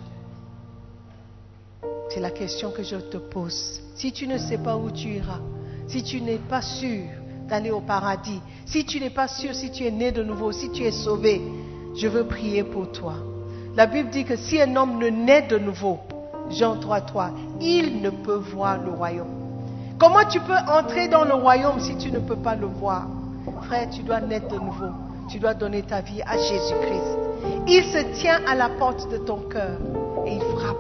C'est 2.10 2.20
la 2.20 2.32
question 2.32 2.72
que 2.72 2.84
je 2.84 2.98
te 2.98 3.18
pose. 3.18 3.82
Si 3.96 4.14
tu 4.14 4.28
ne 4.28 4.38
sais 4.38 4.60
pas 4.60 4.78
où 4.78 4.92
tu 4.92 5.16
iras, 5.16 5.42
si 5.90 6.04
tu 6.04 6.22
n'es 6.22 6.38
pas 6.38 6.62
sûr 6.62 7.02
d'aller 7.48 7.72
au 7.72 7.82
paradis, 7.82 8.40
si 8.66 8.86
tu 8.86 9.00
n'es 9.00 9.10
pas 9.10 9.28
sûr 9.28 9.54
si 9.56 9.72
tu 9.72 9.86
es 9.86 9.92
né 9.92 10.12
de 10.12 10.24
nouveau, 10.24 10.52
si 10.52 10.72
tu 10.72 10.84
es 10.84 10.92
sauvé, 10.92 11.42
je 11.96 12.08
veux 12.08 12.26
prier 12.26 12.64
pour 12.64 12.92
toi. 12.92 13.16
La 13.76 13.88
Bible 13.88 14.10
dit 14.10 14.24
que 14.24 14.36
si 14.36 14.62
un 14.62 14.76
homme 14.76 15.00
ne 15.00 15.10
naît 15.10 15.48
de 15.48 15.58
nouveau, 15.58 16.00
Jean 16.52 16.80
3, 16.80 17.02
3, 17.02 17.32
il 17.60 18.02
ne 18.02 18.12
peut 18.12 18.36
voir 18.36 18.80
le 18.84 18.92
royaume. 18.92 19.28
Comment 20.00 20.26
tu 20.30 20.40
peux 20.40 20.54
entrer 20.72 21.08
dans 21.08 21.26
le 21.26 21.34
royaume 21.34 21.80
si 21.80 21.98
tu 21.98 22.12
ne 22.12 22.20
peux 22.20 22.38
pas 22.38 22.56
le 22.56 22.68
voir? 22.68 23.08
Frère, 23.64 23.90
tu 23.90 24.04
dois 24.04 24.22
naître 24.22 24.48
de 24.48 24.60
nouveau. 24.60 24.92
Tu 25.30 25.40
dois 25.40 25.54
donner 25.54 25.82
ta 25.84 26.02
vie 26.02 26.22
à 26.22 26.38
Jésus-Christ. 26.38 27.18
Il 27.68 27.84
se 27.84 28.20
tient 28.20 28.40
à 28.48 28.56
la 28.56 28.70
porte 28.70 29.12
de 29.12 29.18
ton 29.18 29.38
cœur 29.50 29.78
et 30.26 30.34
il 30.34 30.42
frappe. 30.42 30.78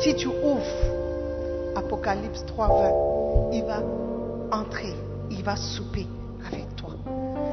Si 0.00 0.14
tu 0.16 0.28
ouvres 0.28 1.76
Apocalypse 1.76 2.44
3, 2.46 2.68
20, 2.68 3.52
il 3.52 3.64
va 3.64 3.80
entrer, 4.52 4.94
il 5.30 5.42
va 5.42 5.56
souper 5.56 6.06
avec 6.46 6.76
toi. 6.76 6.90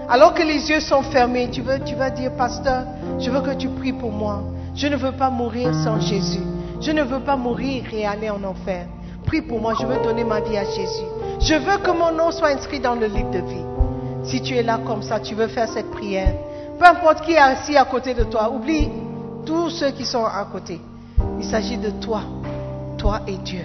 Alors 0.10 0.34
que 0.34 0.44
les 0.44 0.70
yeux 0.70 0.80
sont 0.80 1.02
fermés, 1.04 1.50
tu, 1.52 1.62
veux, 1.62 1.80
tu 1.84 1.96
vas 1.96 2.10
dire, 2.10 2.32
pasteur, 2.34 2.84
je 3.20 3.30
veux 3.30 3.42
que 3.42 3.56
tu 3.56 3.70
pries 3.70 3.94
pour 3.94 4.12
moi. 4.12 4.44
Je 4.76 4.88
ne 4.88 4.96
veux 4.96 5.12
pas 5.12 5.30
mourir 5.30 5.74
sans 5.74 6.00
Jésus. 6.00 6.44
Je 6.82 6.92
ne 6.92 7.04
veux 7.04 7.20
pas 7.20 7.36
mourir 7.36 7.84
et 7.94 8.06
aller 8.06 8.30
en 8.30 8.44
enfer. 8.44 8.88
Prie 9.26 9.42
pour 9.42 9.60
moi, 9.60 9.74
je 9.80 9.86
veux 9.86 10.02
donner 10.04 10.24
ma 10.24 10.42
vie 10.42 10.58
à 10.58 10.66
Jésus. 10.66 11.06
Je 11.40 11.54
veux 11.54 11.78
que 11.78 11.92
mon 11.92 12.12
nom 12.12 12.32
soit 12.32 12.50
inscrit 12.50 12.80
dans 12.80 12.96
le 12.96 13.08
livre 13.08 13.32
de 13.32 13.40
vie. 13.40 13.66
Si 14.24 14.42
tu 14.42 14.56
es 14.56 14.64
là 14.64 14.80
comme 14.86 15.02
ça, 15.02 15.20
tu 15.20 15.36
veux 15.36 15.48
faire 15.48 15.68
cette 15.68 15.90
prière, 15.92 16.34
peu 16.78 16.86
importe 16.86 17.22
qui 17.22 17.34
est 17.34 17.38
assis 17.38 17.78
à 17.78 17.86
côté 17.86 18.14
de 18.14 18.24
toi, 18.24 18.50
oublie 18.52 18.90
tous 19.46 19.70
ceux 19.70 19.92
qui 19.92 20.06
sont 20.06 20.26
à 20.26 20.46
côté. 20.52 20.80
Il 21.40 21.46
s'agit 21.46 21.78
de 21.78 21.90
toi, 21.90 22.22
toi 22.98 23.22
et 23.28 23.38
Dieu. 23.38 23.64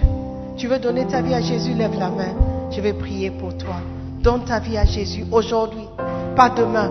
Tu 0.57 0.67
veux 0.67 0.79
donner 0.79 1.05
ta 1.05 1.21
vie 1.21 1.33
à 1.33 1.41
Jésus, 1.41 1.73
lève 1.73 1.97
la 1.97 2.09
main. 2.09 2.54
Je 2.71 2.81
vais 2.81 2.93
prier 2.93 3.31
pour 3.31 3.55
toi. 3.57 3.75
Donne 4.21 4.43
ta 4.43 4.59
vie 4.59 4.77
à 4.77 4.85
Jésus 4.85 5.25
aujourd'hui, 5.31 5.87
pas 6.35 6.49
demain. 6.49 6.89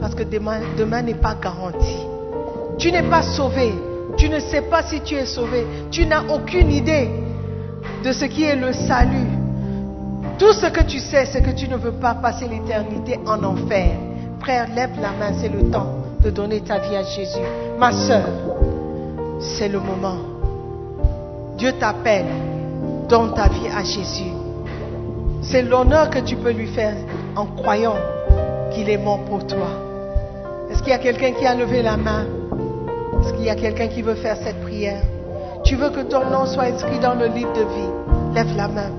Parce 0.00 0.14
que 0.14 0.22
demain, 0.22 1.02
n'est 1.02 1.14
pas 1.14 1.34
garanti. 1.34 1.96
Tu 2.78 2.92
n'es 2.92 3.02
pas 3.02 3.22
sauvé. 3.22 3.72
Tu 4.16 4.28
ne 4.28 4.38
sais 4.40 4.62
pas 4.62 4.82
si 4.82 5.00
tu 5.00 5.14
es 5.14 5.26
sauvé. 5.26 5.66
Tu 5.90 6.06
n'as 6.06 6.22
aucune 6.32 6.70
idée 6.70 7.08
de 8.04 8.12
ce 8.12 8.24
qui 8.24 8.44
est 8.44 8.56
le 8.56 8.72
salut. 8.72 9.28
Tout 10.38 10.52
ce 10.52 10.66
que 10.66 10.84
tu 10.84 11.00
sais, 11.00 11.26
c'est 11.26 11.42
que 11.42 11.50
tu 11.50 11.68
ne 11.68 11.76
veux 11.76 11.92
pas 11.92 12.14
passer 12.14 12.46
l'éternité 12.46 13.18
en 13.26 13.42
enfer. 13.42 13.90
Frère, 14.40 14.68
lève 14.74 14.90
la 15.00 15.10
main, 15.10 15.32
c'est 15.40 15.48
le 15.48 15.70
temps 15.70 15.94
de 16.22 16.30
donner 16.30 16.60
ta 16.60 16.78
vie 16.78 16.96
à 16.96 17.02
Jésus. 17.02 17.38
Ma 17.78 17.92
soeur, 17.92 18.28
c'est 19.40 19.68
le 19.68 19.80
moment. 19.80 20.18
Dieu 21.56 21.72
t'appelle, 21.72 22.26
donne 23.08 23.34
ta 23.34 23.48
vie 23.48 23.68
à 23.76 23.82
Jésus. 23.82 24.37
C'est 25.42 25.62
l'honneur 25.62 26.10
que 26.10 26.18
tu 26.18 26.36
peux 26.36 26.52
lui 26.52 26.66
faire 26.66 26.94
en 27.36 27.46
croyant 27.46 27.96
qu'il 28.72 28.88
est 28.90 28.98
mort 28.98 29.20
pour 29.24 29.46
toi. 29.46 29.68
Est-ce 30.70 30.82
qu'il 30.82 30.90
y 30.90 30.94
a 30.94 30.98
quelqu'un 30.98 31.32
qui 31.32 31.46
a 31.46 31.54
levé 31.54 31.82
la 31.82 31.96
main? 31.96 32.26
Est-ce 33.20 33.32
qu'il 33.34 33.44
y 33.44 33.50
a 33.50 33.54
quelqu'un 33.54 33.88
qui 33.88 34.02
veut 34.02 34.14
faire 34.14 34.36
cette 34.36 34.60
prière? 34.60 35.02
Tu 35.64 35.76
veux 35.76 35.90
que 35.90 36.00
ton 36.00 36.28
nom 36.30 36.46
soit 36.46 36.64
inscrit 36.64 36.98
dans 36.98 37.14
le 37.14 37.26
livre 37.26 37.52
de 37.52 37.60
vie 37.60 38.34
Lève 38.34 38.54
la 38.56 38.68
main. 38.68 38.90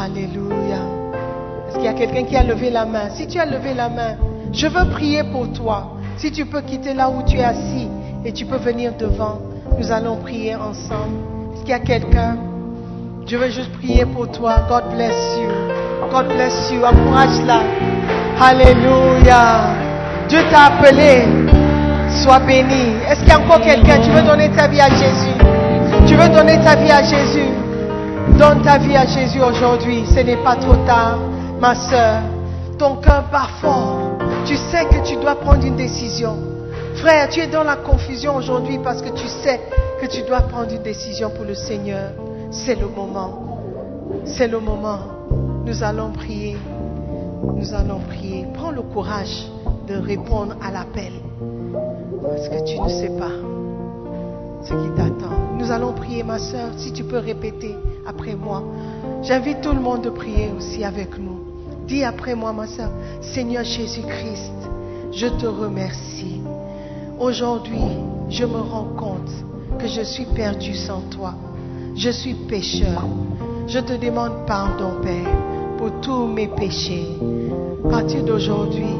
Alléluia. 0.00 0.78
Est-ce 1.68 1.76
qu'il 1.76 1.84
y 1.84 1.88
a 1.88 1.92
quelqu'un 1.92 2.24
qui 2.24 2.36
a 2.36 2.42
levé 2.42 2.70
la 2.70 2.86
main? 2.86 3.10
Si 3.10 3.26
tu 3.26 3.38
as 3.38 3.46
levé 3.46 3.74
la 3.74 3.88
main, 3.88 4.16
je 4.52 4.66
veux 4.66 4.90
prier 4.90 5.22
pour 5.24 5.52
toi. 5.52 5.92
Si 6.16 6.32
tu 6.32 6.46
peux 6.46 6.62
quitter 6.62 6.94
là 6.94 7.10
où 7.10 7.22
tu 7.22 7.36
es 7.36 7.44
assis 7.44 7.88
et 8.24 8.32
tu 8.32 8.46
peux 8.46 8.56
venir 8.56 8.92
devant, 8.98 9.38
nous 9.78 9.92
allons 9.92 10.16
prier 10.16 10.54
ensemble. 10.54 11.16
Est-ce 11.54 11.60
qu'il 11.60 11.70
y 11.70 11.74
a 11.74 11.80
quelqu'un 11.80 12.36
Je 13.30 13.36
veux 13.36 13.48
juste 13.48 13.70
prier 13.74 14.04
pour 14.06 14.28
toi. 14.32 14.66
God 14.68 14.92
bless 14.92 15.38
you. 15.38 15.50
God 16.10 16.26
bless 16.34 16.72
you. 16.72 16.82
Encourage-la. 16.84 17.60
Alléluia. 18.40 19.70
Dieu 20.28 20.40
t'a 20.50 20.64
appelé. 20.64 21.28
Sois 22.24 22.40
béni. 22.40 22.96
Est-ce 23.08 23.20
qu'il 23.20 23.28
y 23.28 23.30
a 23.30 23.38
encore 23.38 23.60
quelqu'un? 23.60 24.00
Tu 24.02 24.10
veux 24.10 24.22
donner 24.22 24.50
ta 24.50 24.66
vie 24.66 24.80
à 24.80 24.88
Jésus? 24.88 25.38
Tu 26.08 26.16
veux 26.16 26.28
donner 26.28 26.58
ta 26.64 26.74
vie 26.74 26.90
à 26.90 27.04
Jésus? 27.04 27.50
Donne 28.36 28.62
ta 28.62 28.78
vie 28.78 28.96
à 28.96 29.06
Jésus 29.06 29.40
aujourd'hui. 29.40 30.02
Ce 30.12 30.18
n'est 30.18 30.42
pas 30.42 30.56
trop 30.56 30.74
tard, 30.84 31.20
ma 31.60 31.76
soeur. 31.76 32.22
Ton 32.80 32.96
cœur 32.96 33.26
bat 33.30 33.46
fort. 33.60 34.18
Tu 34.44 34.56
sais 34.56 34.86
que 34.86 35.06
tu 35.08 35.14
dois 35.14 35.36
prendre 35.36 35.64
une 35.64 35.76
décision. 35.76 36.36
Frère, 36.96 37.28
tu 37.28 37.38
es 37.38 37.46
dans 37.46 37.62
la 37.62 37.76
confusion 37.76 38.34
aujourd'hui 38.34 38.80
parce 38.82 39.00
que 39.00 39.10
tu 39.10 39.28
sais 39.28 39.60
que 40.00 40.06
tu 40.06 40.22
dois 40.22 40.40
prendre 40.40 40.72
une 40.72 40.82
décision 40.82 41.30
pour 41.30 41.44
le 41.44 41.54
Seigneur. 41.54 42.10
C'est 42.50 42.74
le 42.74 42.88
moment. 42.88 43.60
C'est 44.24 44.48
le 44.48 44.58
moment. 44.58 44.98
Nous 45.64 45.84
allons 45.84 46.10
prier. 46.10 46.56
Nous 47.54 47.74
allons 47.74 48.00
prier. 48.00 48.46
Prends 48.54 48.72
le 48.72 48.82
courage 48.82 49.46
de 49.86 49.94
répondre 49.94 50.56
à 50.60 50.72
l'appel. 50.72 51.12
Parce 52.22 52.48
que 52.48 52.64
tu 52.64 52.80
ne 52.80 52.88
sais 52.88 53.10
pas 53.16 53.30
ce 54.64 54.74
qui 54.74 54.94
t'attend. 54.96 55.56
Nous 55.58 55.70
allons 55.70 55.92
prier, 55.92 56.24
ma 56.24 56.38
soeur, 56.38 56.70
si 56.76 56.92
tu 56.92 57.04
peux 57.04 57.18
répéter 57.18 57.76
après 58.04 58.34
moi. 58.34 58.64
J'invite 59.22 59.60
tout 59.60 59.72
le 59.72 59.80
monde 59.80 60.02
de 60.02 60.10
prier 60.10 60.50
aussi 60.56 60.82
avec 60.82 61.18
nous. 61.18 61.38
Dis 61.86 62.02
après 62.02 62.34
moi, 62.34 62.52
ma 62.52 62.66
soeur, 62.66 62.90
Seigneur 63.20 63.62
Jésus-Christ, 63.62 64.68
je 65.12 65.26
te 65.28 65.46
remercie. 65.46 66.40
Aujourd'hui, 67.18 67.80
je 68.28 68.44
me 68.44 68.58
rends 68.58 68.88
compte 68.96 69.30
que 69.78 69.86
je 69.86 70.02
suis 70.02 70.26
perdu 70.26 70.74
sans 70.74 71.00
toi. 71.10 71.34
Je 71.94 72.10
suis 72.10 72.34
pécheur. 72.34 73.04
Je 73.66 73.78
te 73.78 73.92
demande 73.92 74.46
pardon, 74.46 75.00
Père, 75.02 75.28
pour 75.78 76.00
tous 76.00 76.26
mes 76.26 76.48
péchés. 76.48 77.06
À 77.84 77.88
partir 77.88 78.24
d'aujourd'hui, 78.24 78.94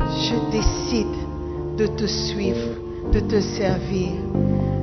je 0.00 0.50
décide 0.50 1.06
de 1.76 1.86
te 1.86 2.06
suivre, 2.06 2.68
de 3.12 3.20
te 3.20 3.40
servir. 3.40 4.10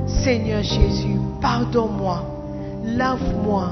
Seigneur 0.06 0.62
Jésus, 0.62 1.18
pardonne-moi, 1.40 2.22
lave-moi, 2.84 3.70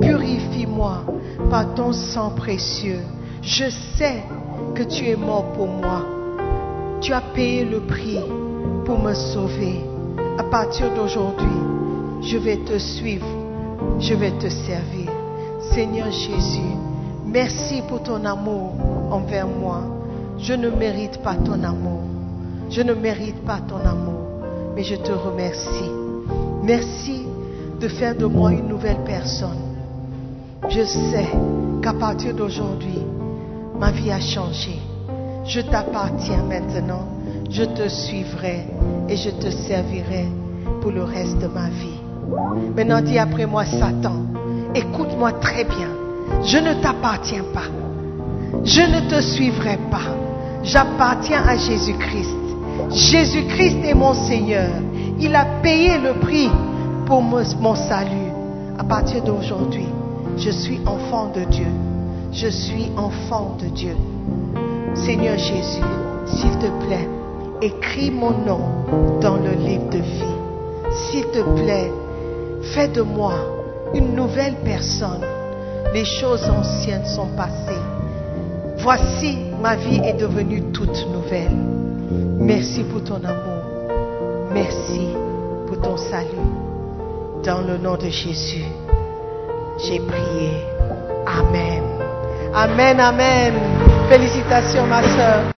purifie-moi 0.00 1.04
par 1.50 1.74
ton 1.74 1.92
sang 1.92 2.30
précieux. 2.30 3.00
Je 3.42 3.70
sais 3.96 4.22
que 4.74 4.82
tu 4.82 5.08
es 5.08 5.16
mort 5.16 5.52
pour 5.52 5.66
moi. 5.66 6.02
Tu 7.00 7.12
as 7.12 7.20
payé 7.20 7.64
le 7.64 7.80
prix 7.80 8.18
pour 8.84 8.98
me 8.98 9.14
sauver. 9.14 9.80
À 10.38 10.44
partir 10.44 10.92
d'aujourd'hui, 10.94 11.77
je 12.22 12.36
vais 12.36 12.56
te 12.58 12.78
suivre, 12.78 13.26
je 14.00 14.14
vais 14.14 14.32
te 14.32 14.48
servir. 14.48 15.10
Seigneur 15.72 16.10
Jésus, 16.10 16.74
merci 17.26 17.82
pour 17.88 18.02
ton 18.02 18.24
amour 18.24 18.72
envers 19.10 19.46
moi. 19.46 19.82
Je 20.38 20.54
ne 20.54 20.70
mérite 20.70 21.22
pas 21.22 21.34
ton 21.34 21.62
amour. 21.62 22.02
Je 22.70 22.82
ne 22.82 22.94
mérite 22.94 23.44
pas 23.44 23.60
ton 23.66 23.78
amour, 23.78 24.44
mais 24.74 24.82
je 24.82 24.94
te 24.94 25.12
remercie. 25.12 25.90
Merci 26.62 27.24
de 27.80 27.88
faire 27.88 28.16
de 28.16 28.26
moi 28.26 28.52
une 28.52 28.68
nouvelle 28.68 29.02
personne. 29.04 29.58
Je 30.68 30.84
sais 30.84 31.28
qu'à 31.82 31.94
partir 31.94 32.34
d'aujourd'hui, 32.34 33.02
ma 33.78 33.90
vie 33.90 34.10
a 34.10 34.20
changé. 34.20 34.78
Je 35.44 35.60
t'appartiens 35.60 36.42
maintenant. 36.42 37.06
Je 37.50 37.64
te 37.64 37.88
suivrai 37.88 38.66
et 39.08 39.16
je 39.16 39.30
te 39.30 39.50
servirai 39.50 40.26
pour 40.82 40.90
le 40.90 41.02
reste 41.02 41.38
de 41.38 41.46
ma 41.46 41.70
vie. 41.70 41.97
Maintenant, 42.76 43.00
dis 43.00 43.18
après 43.18 43.46
moi, 43.46 43.64
Satan, 43.64 44.22
écoute-moi 44.74 45.32
très 45.32 45.64
bien. 45.64 45.88
Je 46.44 46.58
ne 46.58 46.74
t'appartiens 46.82 47.44
pas. 47.52 47.68
Je 48.64 48.82
ne 48.82 49.08
te 49.08 49.20
suivrai 49.20 49.78
pas. 49.90 50.14
J'appartiens 50.62 51.42
à 51.46 51.56
Jésus-Christ. 51.56 52.36
Jésus-Christ 52.90 53.84
est 53.84 53.94
mon 53.94 54.14
Seigneur. 54.14 54.70
Il 55.18 55.34
a 55.34 55.44
payé 55.62 55.98
le 55.98 56.14
prix 56.20 56.50
pour 57.06 57.22
mon 57.22 57.74
salut. 57.74 58.32
À 58.78 58.84
partir 58.84 59.22
d'aujourd'hui, 59.24 59.88
je 60.36 60.50
suis 60.50 60.80
enfant 60.86 61.32
de 61.34 61.44
Dieu. 61.50 61.66
Je 62.32 62.48
suis 62.48 62.90
enfant 62.96 63.56
de 63.60 63.66
Dieu. 63.68 63.96
Seigneur 64.94 65.38
Jésus, 65.38 65.82
s'il 66.26 66.50
te 66.58 66.86
plaît, 66.86 67.08
écris 67.62 68.10
mon 68.10 68.30
nom 68.30 68.60
dans 69.20 69.36
le 69.36 69.50
livre 69.50 69.88
de 69.90 69.98
vie. 69.98 70.34
S'il 70.92 71.24
te 71.26 71.42
plaît, 71.60 71.90
fais 72.62 72.88
de 72.88 73.02
moi 73.02 73.34
une 73.94 74.14
nouvelle 74.14 74.54
personne. 74.64 75.24
Les 75.94 76.04
choses 76.04 76.48
anciennes 76.48 77.06
sont 77.06 77.28
passées. 77.36 77.82
Voici, 78.78 79.38
ma 79.60 79.76
vie 79.76 80.00
est 80.04 80.14
devenue 80.14 80.62
toute 80.72 81.06
nouvelle. 81.10 81.56
Merci 82.38 82.84
pour 82.84 83.02
ton 83.04 83.16
amour. 83.16 83.62
Merci 84.52 85.08
pour 85.66 85.80
ton 85.80 85.96
salut. 85.96 86.28
Dans 87.44 87.60
le 87.60 87.78
nom 87.78 87.96
de 87.96 88.08
Jésus, 88.08 88.64
j'ai 89.78 90.00
prié. 90.00 90.64
Amen. 91.26 91.82
Amen, 92.54 93.00
amen. 93.00 93.54
Félicitations, 94.08 94.86
ma 94.86 95.02
soeur. 95.02 95.57